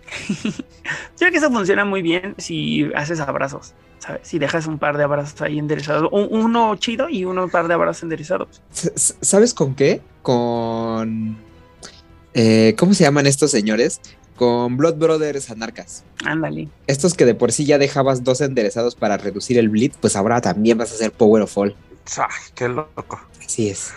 [1.20, 4.22] Creo que eso funciona muy bien si haces abrazos, ¿sabes?
[4.24, 7.68] Si dejas un par de abrazos ahí enderezados, un- uno chido y uno un par
[7.68, 8.62] de abrazos enderezados.
[8.72, 10.02] ¿Sabes con qué?
[10.22, 11.38] Con...
[12.34, 14.00] eh, ¿Cómo se llaman estos señores?
[14.36, 16.04] Con Blood Brothers Anarcas.
[16.24, 16.70] Ándale.
[16.86, 20.42] Estos que de por sí ya dejabas dos enderezados para reducir el bleed, pues ahora
[20.42, 21.76] también vas a hacer Power of Fall.
[22.18, 23.20] Ay, qué loco.
[23.44, 23.92] Así es.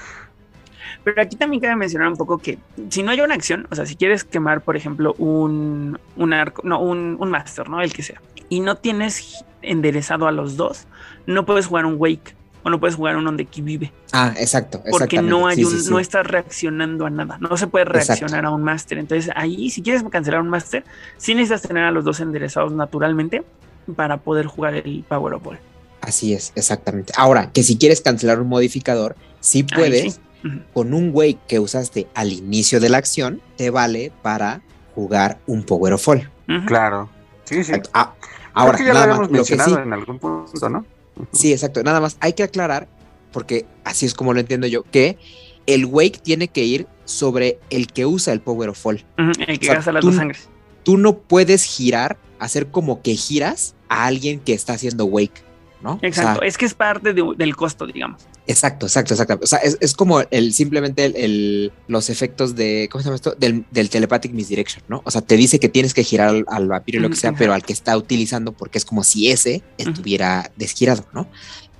[1.05, 2.59] Pero aquí también cabe mencionar un poco que
[2.89, 6.63] si no hay una acción, o sea, si quieres quemar, por ejemplo, un, un arco,
[6.65, 7.81] no, un, un master, ¿no?
[7.81, 10.87] El que sea, y no tienes enderezado a los dos,
[11.27, 14.83] no puedes jugar un wake o no puedes jugar un donde aquí vive, Ah, exacto.
[14.91, 15.91] porque no hay Sí, un, sí, sí.
[15.91, 18.07] no estás reaccionando a nada, no se puede Exacto.
[18.21, 18.99] reaccionar a un master.
[18.99, 20.85] Entonces ahí, si quieres cancelar un master,
[21.17, 23.43] sí necesitas tener a los dos enderezados naturalmente
[23.97, 25.59] para poder jugar el Power of Ball.
[26.03, 27.13] Así es, exactamente.
[27.17, 30.21] Ahora, que si quieres cancelar un modificador, sí Ahí puedes.
[30.73, 34.63] Con un wake que usaste al inicio de la acción, te vale para
[34.95, 36.31] jugar un Power of Fall.
[36.67, 37.11] Claro.
[37.45, 37.73] Sí, sí.
[37.93, 38.15] Ah,
[38.61, 40.69] ahora, Creo que ya nada lo más, habíamos lo que mencionado sí, en algún punto,
[40.69, 40.87] ¿no?
[41.33, 41.83] sí, exacto.
[41.83, 42.89] Nada más hay que aclarar,
[43.33, 45.19] porque así es como lo entiendo yo, que
[45.67, 49.05] el wake tiene que ir sobre el que usa el Power of Fall.
[49.19, 50.49] Ujú, El que O sea, gasta las tú- dos sangres.
[50.83, 55.43] Tú no puedes girar, hacer como que giras a alguien que está haciendo wake,
[55.83, 55.93] ¿no?
[55.95, 58.23] O sea, Exacto, es que es parte de- del costo, digamos.
[58.47, 59.39] Exacto, exacto, exacto.
[59.43, 63.17] O sea, es, es como el simplemente el, el- los efectos de, ¿cómo se llama
[63.17, 63.35] esto?
[63.39, 65.03] Del, del telepathic misdirection, ¿no?
[65.05, 67.33] O sea, te dice que tienes que girar al, al vampiro y lo que sea,
[67.33, 71.29] pero al que está utilizando, porque es como si ese estuviera desgirado, ¿no?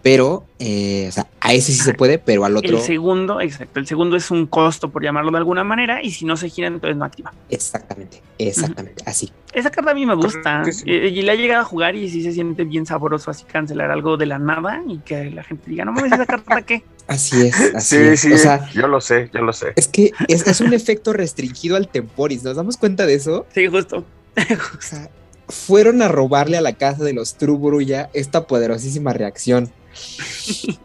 [0.03, 2.79] Pero, eh, o sea, a ese sí se puede, pero al otro.
[2.79, 6.25] El segundo, exacto, el segundo es un costo, por llamarlo de alguna manera, y si
[6.25, 7.35] no se gira, entonces no activa.
[7.51, 9.31] Exactamente, exactamente, así.
[9.53, 10.63] Esa carta a mí me gusta.
[10.87, 13.91] Eh, Y la he llegado a jugar y sí se siente bien sabroso así cancelar
[13.91, 16.83] algo de la nada y que la gente diga, no mames, esa carta qué.
[17.07, 18.21] Así es, así Sí, es.
[18.21, 18.33] sí.
[18.33, 19.73] O sea, yo lo sé, yo lo sé.
[19.77, 22.43] es que es, es un efecto restringido al temporis.
[22.45, 23.47] ¿Nos damos cuenta de eso?
[23.55, 24.05] Sí, justo.
[24.79, 25.11] O sea,
[25.49, 29.71] fueron a robarle a la casa de los Truburuya esta poderosísima reacción.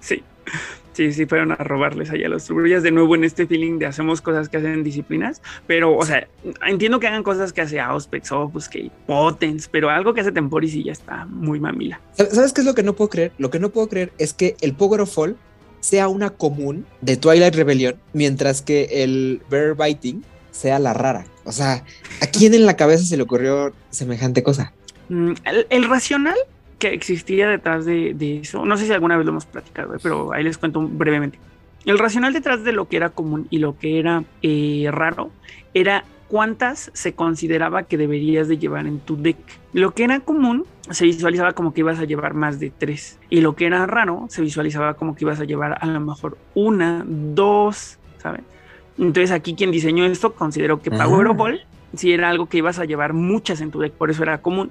[0.00, 0.22] Sí.
[0.92, 3.86] Sí, sí, fueron a robarles allá a los trubrullas de nuevo en este feeling de
[3.86, 6.26] hacemos cosas que hacen disciplinas, pero, o sea,
[6.66, 10.74] entiendo que hagan cosas que hace Auspex, Opus, que Potens, pero algo que hace Temporis
[10.74, 12.00] y ya está muy mamila.
[12.14, 13.32] ¿Sabes qué es lo que no puedo creer?
[13.38, 15.36] Lo que no puedo creer es que el Power of Fall
[15.78, 21.24] sea una común de Twilight Rebellion, mientras que el Bear Biting sea la rara.
[21.44, 21.84] O sea,
[22.20, 24.72] ¿a quién en la cabeza se le ocurrió semejante cosa?
[25.08, 26.36] Mm, El, el racional
[26.80, 28.64] que existía detrás de, de eso.
[28.64, 31.38] No sé si alguna vez lo hemos platicado, eh, pero ahí les cuento brevemente.
[31.84, 35.30] El racional detrás de lo que era común y lo que era eh, raro
[35.72, 39.38] era cuántas se consideraba que deberías de llevar en tu deck.
[39.72, 43.40] Lo que era común se visualizaba como que ibas a llevar más de tres y
[43.40, 47.04] lo que era raro se visualizaba como que ibas a llevar a lo mejor una,
[47.06, 48.42] dos, ¿saben?
[48.98, 51.60] Entonces aquí quien diseñó esto consideró que Powerball
[51.94, 54.70] si era algo que ibas a llevar muchas en tu deck, por eso era común.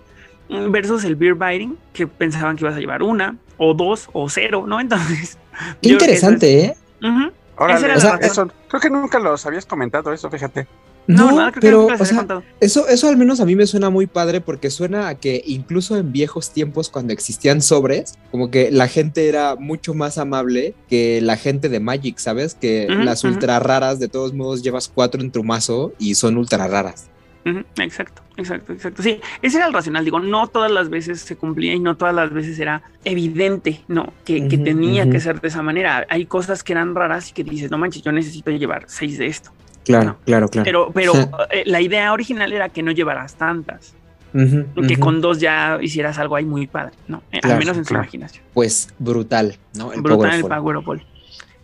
[0.50, 4.66] Versus el Beer Biting, que pensaban que ibas a llevar una, o dos, o cero,
[4.68, 4.80] ¿no?
[4.82, 5.38] Entonces.
[5.82, 6.78] Qué interesante, ¿eh?
[7.02, 10.66] Uh Órale, o sea, eso, creo que nunca los habías comentado eso, fíjate.
[11.08, 14.42] No, no pero o sea, eso, eso al menos a mí me suena muy padre
[14.42, 19.28] porque suena a que incluso en viejos tiempos cuando existían sobres, como que la gente
[19.28, 22.54] era mucho más amable que la gente de Magic, ¿sabes?
[22.54, 26.68] Que las ultra raras de todos modos llevas cuatro en tu mazo y son ultra
[26.68, 27.08] raras.
[27.46, 29.02] Exacto, exacto, exacto.
[29.02, 30.04] Sí, ese era el racional.
[30.04, 34.14] Digo, no todas las veces se cumplía y no todas las veces era evidente, ¿no?
[34.26, 36.06] Que, que tenía que ser de esa manera.
[36.10, 39.28] Hay cosas que eran raras y que dices, no manches, yo necesito llevar seis de
[39.28, 39.52] esto.
[39.86, 40.66] Claro, claro, claro.
[40.66, 41.14] Pero, pero
[41.52, 43.96] eh, la idea original era que no llevaras tantas.
[44.34, 47.24] que con dos ya hicieras algo ahí muy padre, ¿no?
[47.32, 48.44] Eh, al menos en su imaginación.
[48.54, 49.92] Pues brutal, ¿no?
[49.92, 51.04] El brutal el Powerball.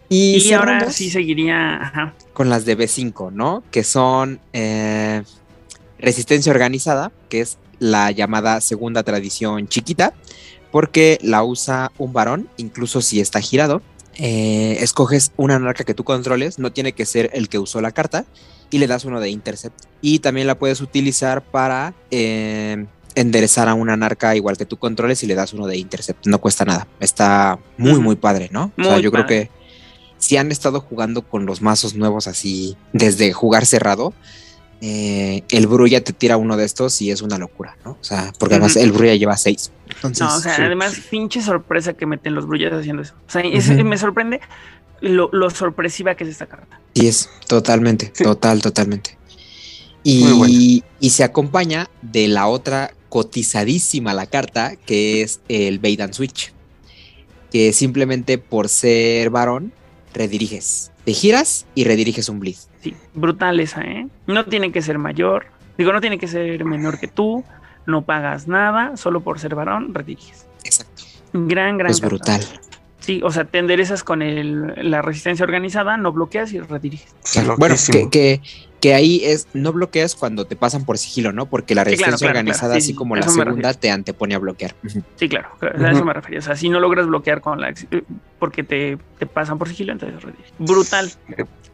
[0.08, 3.64] Y, y ahora sí seguiría con las de B5, ¿no?
[3.72, 5.24] Que son eh,
[6.00, 10.14] resistencia organizada, que es la llamada segunda tradición chiquita,
[10.72, 13.82] porque la usa un varón, incluso si está girado.
[14.18, 17.92] Eh, escoges una anarca que tú controles, no tiene que ser el que usó la
[17.92, 18.26] carta,
[18.70, 19.80] y le das uno de intercept.
[20.02, 22.86] Y también la puedes utilizar para eh,
[23.16, 26.26] enderezar a una anarca igual que tú controles y le das uno de intercept.
[26.28, 26.88] No cuesta nada.
[27.00, 28.72] Está muy, muy padre, ¿no?
[28.78, 29.50] o sea, yo creo que
[30.18, 34.14] si han estado jugando con los mazos nuevos así desde jugar cerrado,
[34.82, 37.92] eh, el Brulla te tira uno de estos y es una locura, ¿no?
[37.92, 39.72] O sea, porque además el Brulla lleva seis.
[40.04, 43.14] no, o sea, además, pinche sorpresa que meten los Brullas haciendo eso.
[43.28, 43.44] O sea,
[43.84, 44.42] me sorprende
[45.02, 46.80] lo, sorpresiva que es esta carta.
[46.94, 49.18] Sí, es totalmente, total, totalmente.
[50.04, 56.14] Y, y, se acompaña de la otra cotizadísima la carta, que es el Bait and
[56.14, 56.54] Switch.
[57.52, 59.74] Que simplemente por ser varón,
[60.14, 60.92] rediriges.
[61.06, 62.58] Te giras y rediriges un bleed.
[62.86, 64.08] Sí, brutal esa, ¿eh?
[64.28, 65.48] No tiene que ser mayor.
[65.76, 67.44] Digo, no tiene que ser menor que tú.
[67.88, 68.96] No pagas nada.
[68.96, 70.46] Solo por ser varón, rediriges.
[70.64, 71.02] Exacto.
[71.34, 71.90] Gran, gran.
[71.90, 72.42] Es pues brutal.
[73.06, 77.14] Sí, o sea, te enderezas con el, la resistencia organizada, no bloqueas y rediriges.
[77.60, 77.76] bueno,
[78.10, 78.42] que,
[78.82, 81.46] que, ahí es, no bloqueas cuando te pasan por sigilo, ¿no?
[81.46, 84.74] Porque la resistencia organizada, así como la segunda, te antepone a bloquear.
[85.18, 86.40] Sí, claro, a eso me refería.
[86.40, 88.04] O sea, si no logras bloquear con la eh,
[88.40, 90.54] porque te, te pasan por sigilo, entonces rediriges.
[90.58, 91.12] Brutal.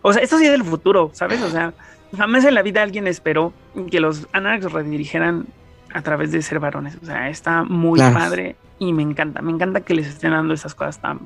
[0.02, 1.42] O sea, esto sí es del futuro, ¿sabes?
[1.44, 1.74] O sea,
[2.18, 3.54] jamás en la vida alguien esperó
[3.90, 5.46] que los Anarchs redirigieran
[5.94, 6.98] a través de ser varones.
[7.02, 10.74] O sea, está muy padre y me encanta, me encanta que les estén dando esas
[10.74, 11.20] cosas tan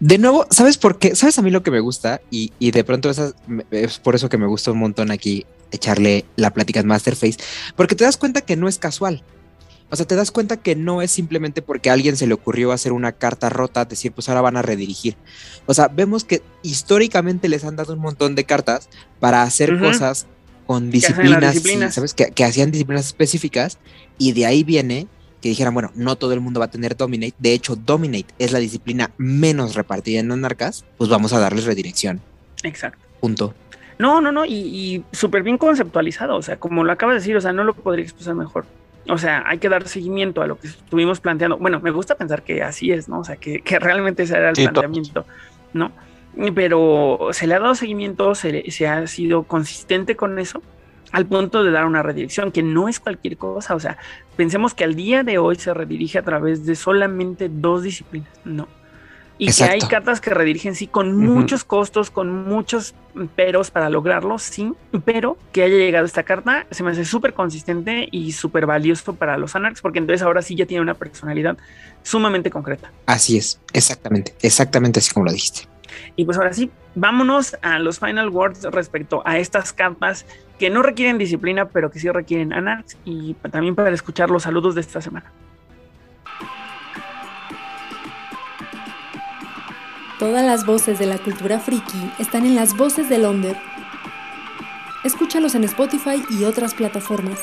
[0.00, 1.16] De nuevo, ¿sabes por qué?
[1.16, 2.20] ¿Sabes a mí lo que me gusta?
[2.30, 3.10] Y, de pronto
[3.70, 7.38] es por eso que me gusta un montón aquí echarle la plática en Masterface,
[7.74, 9.22] porque te das cuenta que no es casual.
[9.88, 12.70] O sea, te das cuenta que no es simplemente porque a alguien se le ocurrió
[12.70, 15.16] hacer una carta rota, decir, pues ahora van a redirigir.
[15.64, 18.90] O sea, vemos que históricamente les han dado un montón de cartas
[19.20, 20.26] para hacer cosas
[20.66, 22.12] con disciplinas, ¿sabes?
[22.12, 23.78] Que, hacían disciplinas específicas
[24.18, 25.08] y de ahí viene
[25.44, 27.34] que dijeran, bueno, no todo el mundo va a tener Dominate.
[27.38, 32.22] De hecho, Dominate es la disciplina menos repartida en Anarcas, pues vamos a darles redirección.
[32.62, 33.04] Exacto.
[33.20, 33.52] Punto.
[33.98, 37.36] No, no, no, y, y súper bien conceptualizado, o sea, como lo acabas de decir,
[37.36, 38.64] o sea, no lo podría expresar mejor.
[39.06, 41.58] O sea, hay que dar seguimiento a lo que estuvimos planteando.
[41.58, 43.18] Bueno, me gusta pensar que así es, ¿no?
[43.18, 45.26] O sea, que, realmente ese era el planteamiento,
[45.74, 45.92] ¿no?
[46.54, 50.62] pero se le ha dado seguimiento, se, se, ha sido consistente con eso,
[51.14, 53.96] al punto de dar una redirección, que no es cualquier cosa, o sea,
[54.36, 58.66] pensemos que al día de hoy se redirige a través de solamente dos disciplinas, no.
[59.38, 62.94] Y que hay cartas que redirigen, sí, con muchos costos, con muchos
[63.36, 64.72] peros para lograrlo, sí,
[65.04, 69.38] pero que haya llegado esta carta se me hace súper consistente y súper valioso para
[69.38, 71.56] los Anarchs, porque entonces ahora sí ya tiene una personalidad
[72.02, 72.90] sumamente concreta.
[73.06, 75.68] Así es, exactamente, exactamente así como lo dijiste.
[76.16, 80.26] Y pues ahora sí, vámonos a los final words respecto a estas cartas
[80.58, 84.74] que no requieren disciplina, pero que sí requieren anarchs y también para escuchar los saludos
[84.74, 85.32] de esta semana.
[90.18, 93.56] Todas las voces de la cultura friki están en las voces de Londres.
[95.02, 97.40] Escúchalos en Spotify y otras plataformas.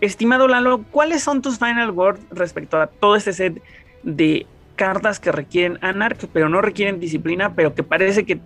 [0.00, 3.62] Estimado Lalo, ¿cuáles son tus final words respecto a todo este set
[4.04, 8.40] de cartas que requieren anarch, pero no requieren disciplina, pero que parece que,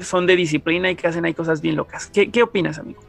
[0.00, 2.10] son de disciplina y que hacen ahí cosas bien locas?
[2.12, 3.00] ¿Qué, opinas, amigo?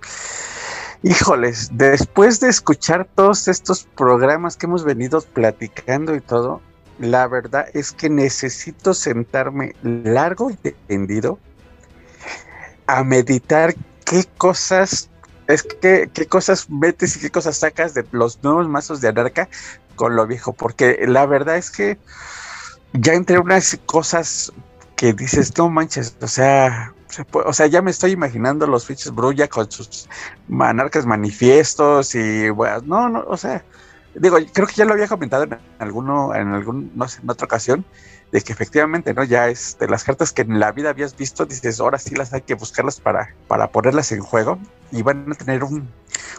[1.02, 6.62] Híjoles, después de escuchar todos estos programas que hemos venido platicando y todo,
[7.00, 10.56] la verdad es que necesito sentarme largo y
[10.88, 11.40] tendido
[12.88, 15.10] a meditar qué cosas
[15.48, 19.50] es que qué cosas metes y qué cosas sacas de los nuevos mazos de Anarca
[19.96, 21.98] con lo viejo, porque la verdad es que
[22.94, 24.52] ya entre unas cosas
[24.96, 26.94] que dices, no manches, o sea,
[27.32, 30.08] o sea, ya me estoy imaginando los fiches Brulla con sus
[30.60, 33.64] anarcas manifiestos y bueno, no, no, o sea,
[34.16, 37.46] digo, creo que ya lo había comentado en alguno, en algún, no sé, en otra
[37.46, 37.86] ocasión,
[38.32, 39.24] de que efectivamente, ¿no?
[39.24, 42.34] Ya es de las cartas que en la vida habías visto, dices, ahora sí las
[42.34, 44.58] hay que buscarlas para, para ponerlas en juego
[44.92, 45.88] y van a tener un,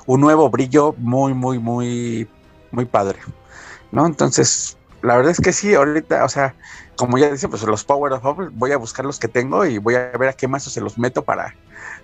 [0.07, 2.29] un nuevo brillo muy, muy, muy,
[2.73, 3.21] muy padre,
[3.95, 4.07] ¿no?
[4.07, 6.55] Entonces, la verdad es que sí, ahorita, o sea,
[6.97, 9.79] como ya decía, pues los Power of Hope, voy a buscar los que tengo y
[9.79, 11.55] voy a ver a qué mazos se los meto para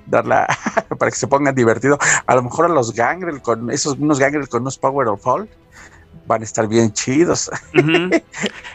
[0.06, 0.46] darla,
[0.98, 1.98] para que se pongan divertido.
[2.26, 5.48] A lo mejor a los Gangrel con esos unos Gangrel con unos Power of Fall
[6.26, 7.50] van a estar bien chidos.
[7.72, 7.80] Yo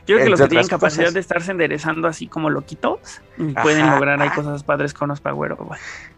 [0.06, 3.22] creo que los que tienen capacidad de estarse enderezando así como loquitos
[3.62, 5.78] pueden lograr hay cosas padres con los Power of Fall.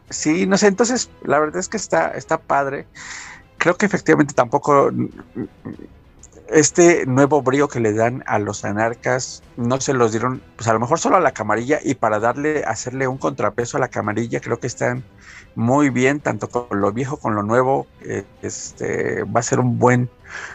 [0.10, 2.88] Sí, no sé, entonces la verdad es que está, está padre.
[3.57, 4.91] Creo que efectivamente tampoco
[6.49, 10.74] este nuevo brío que le dan a los anarcas no se los dieron, pues a
[10.74, 14.40] lo mejor solo a la camarilla y para darle, hacerle un contrapeso a la camarilla,
[14.40, 15.03] creo que están
[15.56, 17.88] muy bien, tanto con lo viejo con lo nuevo.
[18.02, 20.10] Eh, este va a ser un buen,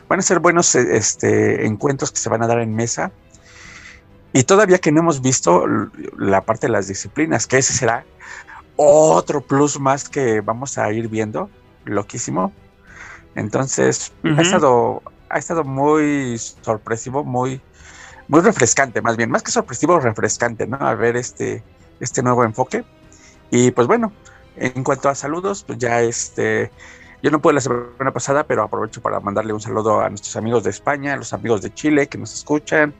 [0.08, 3.10] van a ser buenos este, encuentros que se van a dar en mesa.
[4.32, 5.66] Y todavía que no hemos visto
[6.16, 8.04] la parte de las disciplinas, que ese será
[8.76, 11.50] otro plus más que vamos a ir viendo,
[11.84, 12.52] loquísimo.
[13.34, 15.02] Entonces, ha estado
[15.32, 17.60] ha estado muy sorpresivo, muy,
[18.28, 20.76] muy refrescante, más bien, más que sorpresivo, refrescante, ¿no?
[20.76, 21.64] A ver este,
[22.00, 22.84] este nuevo enfoque.
[23.50, 24.12] Y pues bueno,
[24.56, 26.70] en cuanto a saludos, pues ya este,
[27.22, 30.64] yo no pude la semana pasada, pero aprovecho para mandarle un saludo a nuestros amigos
[30.64, 32.92] de España, a los amigos de Chile que nos escuchan,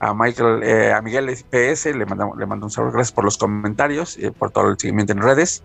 [0.00, 3.38] a Michael, eh, a Miguel PS, le mando, le mando un saludo, gracias por los
[3.38, 5.62] comentarios eh, por todo el seguimiento en redes.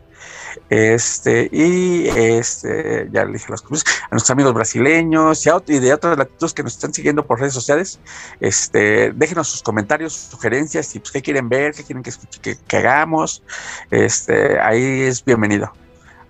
[0.70, 6.16] Este, y este, ya le dije a, los, a nuestros amigos brasileños y, de otras
[6.16, 8.00] latitudes que nos están siguiendo por redes sociales,
[8.40, 12.12] este, déjenos sus comentarios, sus sugerencias pues qué quieren ver, qué quieren que,
[12.42, 13.42] que, que hagamos.
[13.90, 15.74] Este, ahí es bienvenido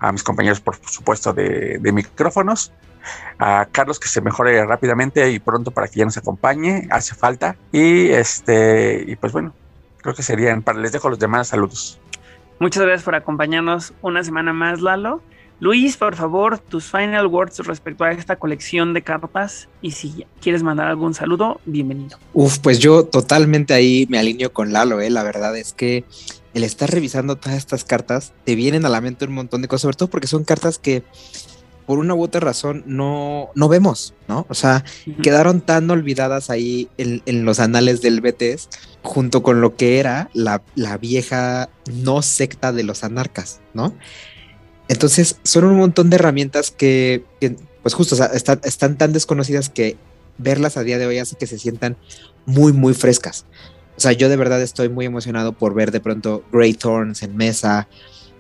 [0.04, 2.74] a mis compañeros, por supuesto, de, micrófonos,
[3.40, 7.56] a Carlos que se mejore rápidamente y pronto para que ya nos acompañe, hace falta.
[7.72, 9.54] Y este, y pues bueno,
[10.02, 12.02] creo que serían, para les dejo los demás saludos.
[12.60, 15.22] Muchas gracias por acompañarnos una semana más, Lalo.
[15.60, 20.64] Luis, por favor, tus final words respecto a esta colección de cartas y si quieres
[20.64, 22.18] mandar algún saludo, bienvenido.
[22.34, 25.10] Uf, pues yo totalmente ahí me alineo con Lalo, ¿eh?
[25.10, 26.04] la verdad es que
[26.54, 29.84] el estar revisando todas estas cartas, te vienen a la mente un montón de cosas,
[29.84, 31.04] sobre todo porque son cartas que
[31.86, 34.46] por una u otra razón no, no vemos, ¿no?
[34.50, 34.84] O sea,
[35.22, 38.70] quedaron tan olvidadas ahí en, los anales del BTS,
[39.02, 40.62] junto con lo que era la,
[41.00, 43.94] vieja no secta de los anarcas, ¿no?
[44.88, 47.24] Entonces, son un montón de herramientas que,
[47.82, 49.98] pues justo, están, tan desconocidas que
[50.38, 51.98] verlas a día de hoy hace que se sientan
[52.46, 53.46] muy, muy frescas.
[53.96, 57.38] O sea, yo de verdad estoy muy emocionado por ver de pronto Grey Thorns en
[57.38, 57.88] mesa,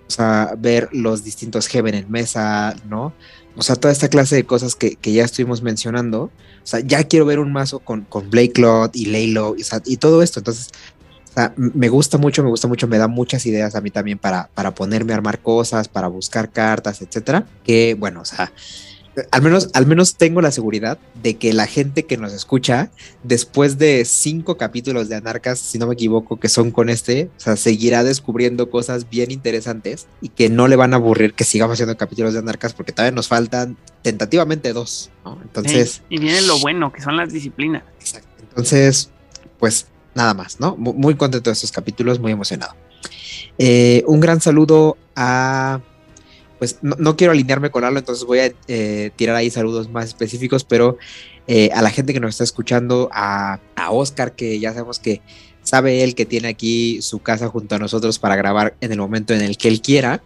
[0.07, 3.13] o sea, ver los distintos Heaven en mesa, ¿no?
[3.55, 6.23] O sea, toda esta clase de cosas que, ya estuvimos mencionando.
[6.23, 6.31] O
[6.65, 10.39] sea, ya quiero ver un mazo con, Blake Lot y Laylo y, y, todo esto.
[10.39, 10.69] Entonces,
[11.33, 14.49] sea, me gusta mucho, me gusta mucho, me da muchas ideas a mí también para,
[14.53, 17.45] para ponerme a armar cosas, para buscar cartas, etcétera.
[17.63, 18.51] Que bueno, o sea,
[19.31, 22.89] al menos, al menos tengo la seguridad de que la gente que nos escucha,
[23.23, 27.39] después de cinco capítulos de Anarcas, si no me equivoco, que son con este, o
[27.39, 31.75] sea, seguirá descubriendo cosas bien interesantes y que no le van a aburrir que sigamos
[31.75, 35.39] haciendo capítulos de Anarcas porque todavía nos faltan tentativamente dos, ¿no?
[35.41, 36.01] Entonces.
[36.09, 37.83] y viene lo bueno, que son las disciplinas.
[37.99, 38.29] Exacto.
[38.41, 39.09] Entonces,
[39.59, 40.75] pues nada más, ¿no?
[40.77, 42.75] Muy contento de estos capítulos, muy emocionado.
[43.57, 45.81] Eh, un gran saludo a
[46.63, 50.63] pues no, quiero alinearme con algo, entonces voy a eh, tirar ahí saludos más específicos,
[50.63, 50.97] pero
[51.45, 53.59] eh, a la gente que nos está escuchando, a,
[53.89, 55.21] Oscar, que ya sabemos que
[55.61, 59.33] sabe él que tiene aquí su casa junto a nosotros para grabar en el momento
[59.33, 60.23] en el que él quiera,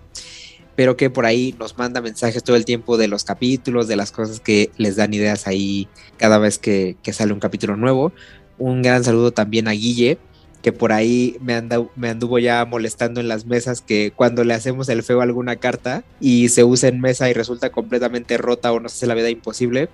[0.75, 4.11] pero que por ahí nos manda mensajes todo el tiempo de los capítulos, de las
[4.11, 5.87] cosas que les dan ideas ahí
[6.17, 8.13] cada vez que sale un capítulo nuevo.
[8.57, 10.17] Un gran saludo también a Guille,
[10.61, 11.61] que por ahí me,
[11.95, 15.57] me anduvo ya molestando en las mesas que cuando le hacemos el feo a alguna
[15.57, 19.13] carta y se usa en mesa y resulta completamente rota o no se hace la
[19.13, 19.89] vida imposible.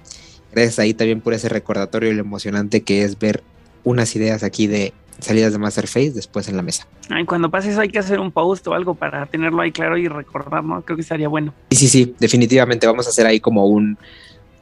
[0.51, 3.43] Gracias ahí también por ese recordatorio y lo emocionante que es ver
[3.83, 6.87] unas ideas aquí de salidas de Masterface, después en la mesa.
[7.09, 9.97] Ay, cuando pase eso hay que hacer un post o algo para tenerlo ahí claro
[9.97, 10.81] y recordar, ¿no?
[10.83, 11.53] Creo que estaría bueno.
[11.71, 13.97] Sí, sí, sí, definitivamente vamos a hacer ahí como un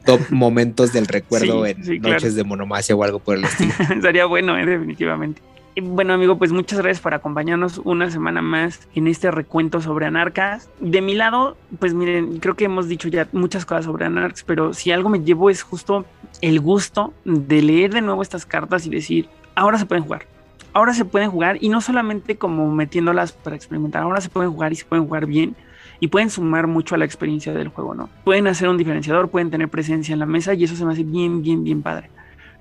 [0.04, 2.14] top momentos del recuerdo Sí, en sí, claro.
[2.14, 3.72] noches de monomacia o algo por el estilo.
[3.94, 5.42] Estaría bueno, eh, definitivamente.
[5.80, 10.68] Bueno, amigo, pues muchas gracias por acompañarnos una semana más en este recuento sobre Anarcas.
[10.80, 14.74] De mi lado, pues miren, creo que hemos dicho ya muchas cosas sobre Anarcas, pero
[14.74, 16.04] si algo me llevo es justo
[16.42, 20.26] el gusto de leer de nuevo estas cartas y decir, ahora se pueden jugar.
[20.74, 24.72] Ahora se pueden jugar y no solamente como metiéndolas para experimentar, ahora se pueden jugar
[24.72, 25.56] y se pueden jugar bien
[26.02, 28.08] y pueden sumar mucho a la experiencia del juego, ¿no?
[28.24, 31.04] Pueden hacer un diferenciador, pueden tener presencia en la mesa y eso se me hace
[31.04, 32.10] bien, bien, bien padre.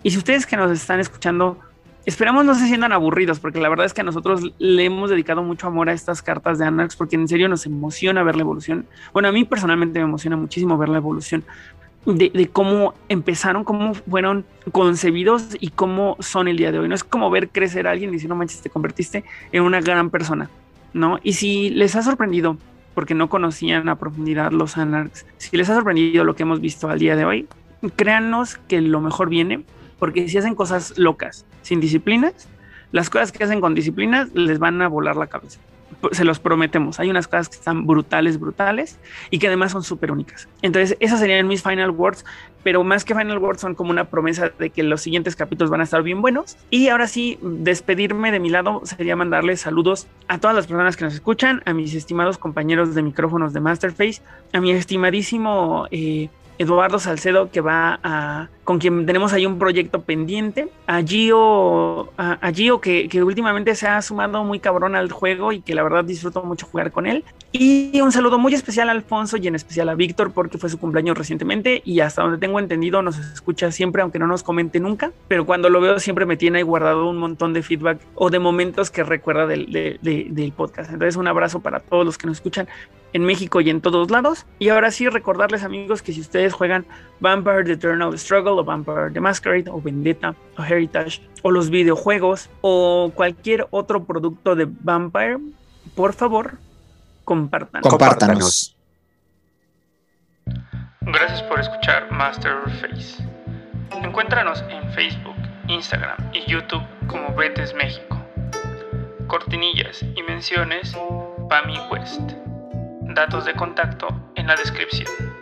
[0.04, 1.58] Y si ustedes que nos están escuchando,
[2.06, 5.42] esperamos no se sientan aburridos, porque la verdad es que a nosotros le hemos dedicado
[5.42, 8.86] mucho amor a estas cartas de Anarx, porque en serio nos emociona ver la evolución.
[9.12, 11.44] Bueno, a mí personalmente me emociona muchísimo ver la evolución
[12.06, 16.88] de, de cómo empezaron, cómo fueron concebidos y cómo son el día de hoy.
[16.88, 19.82] No es como ver crecer a alguien y decir, no manches, te convertiste en una
[19.82, 20.52] gran persona,
[20.94, 21.18] ¿no?
[21.24, 22.58] Y si les ha sorprendido,
[22.94, 26.90] porque no conocían a profundidad los Anarchs, si les ha sorprendido lo que hemos visto
[26.90, 27.48] al día de hoy,
[27.96, 29.64] créannos que lo mejor viene,
[30.00, 32.48] porque si hacen cosas locas, sin disciplinas,
[32.92, 35.60] las cosas que hacen con disciplinas les van a volar la cabeza.
[36.12, 37.00] Se los prometemos.
[37.00, 39.00] Hay unas cosas que están brutales, brutales
[39.30, 40.48] y que además son súper únicas.
[40.62, 42.26] Entonces, esas serían mis final words,
[42.64, 45.82] pero más que final words son como una promesa de que los siguientes capítulos van
[45.82, 46.58] a estar bien buenos.
[46.70, 51.06] Y ahora sí, despedirme de mi lado sería mandarles saludos a todas las personas que
[51.06, 54.22] nos escuchan, a mis estimados compañeros de micrófonos de Masterface,
[54.54, 56.30] a mi estimadísimo eh,
[56.62, 62.38] Eduardo Salcedo, que va a, con quien tenemos ahí un proyecto pendiente, a Gio, a,
[62.40, 66.44] a que últimamente se ha sumado muy cabrón al juego y que la verdad disfruto
[66.44, 67.24] mucho jugar con él.
[67.52, 70.78] Y un saludo muy especial a Alfonso y en especial a Víctor porque fue su
[70.80, 75.12] cumpleaños recientemente y hasta donde tengo entendido nos escucha siempre, aunque no nos comente nunca,
[75.28, 78.40] pero cuando lo veo siempre me tiene ahí guardado un montón de feedback o de
[78.40, 80.92] momentos que recuerda del, de- de- del podcast.
[80.94, 82.68] Entonces un abrazo para todos los que nos escuchan
[83.14, 84.46] en México y en todos lados.
[84.60, 86.86] Y ahora sí, recordarles amigos que si ustedes juegan
[87.20, 92.50] Vampire The Eternal Struggle o Vampire The Masquerade o Vendetta o Heritage o los videojuegos
[92.62, 95.40] o cualquier otro producto de Vampire,
[95.96, 96.58] por favor,
[97.24, 97.82] compartan.
[97.82, 98.76] Compártanos.
[101.02, 103.24] Gracias por escuchar Masterface.
[104.04, 105.36] Encuéntranos en Facebook,
[105.68, 108.18] Instagram y YouTube como Betes México.
[109.28, 110.96] Cortinillas y menciones
[111.50, 112.51] Pami West.
[113.14, 115.41] Datos de contacto en la descripción.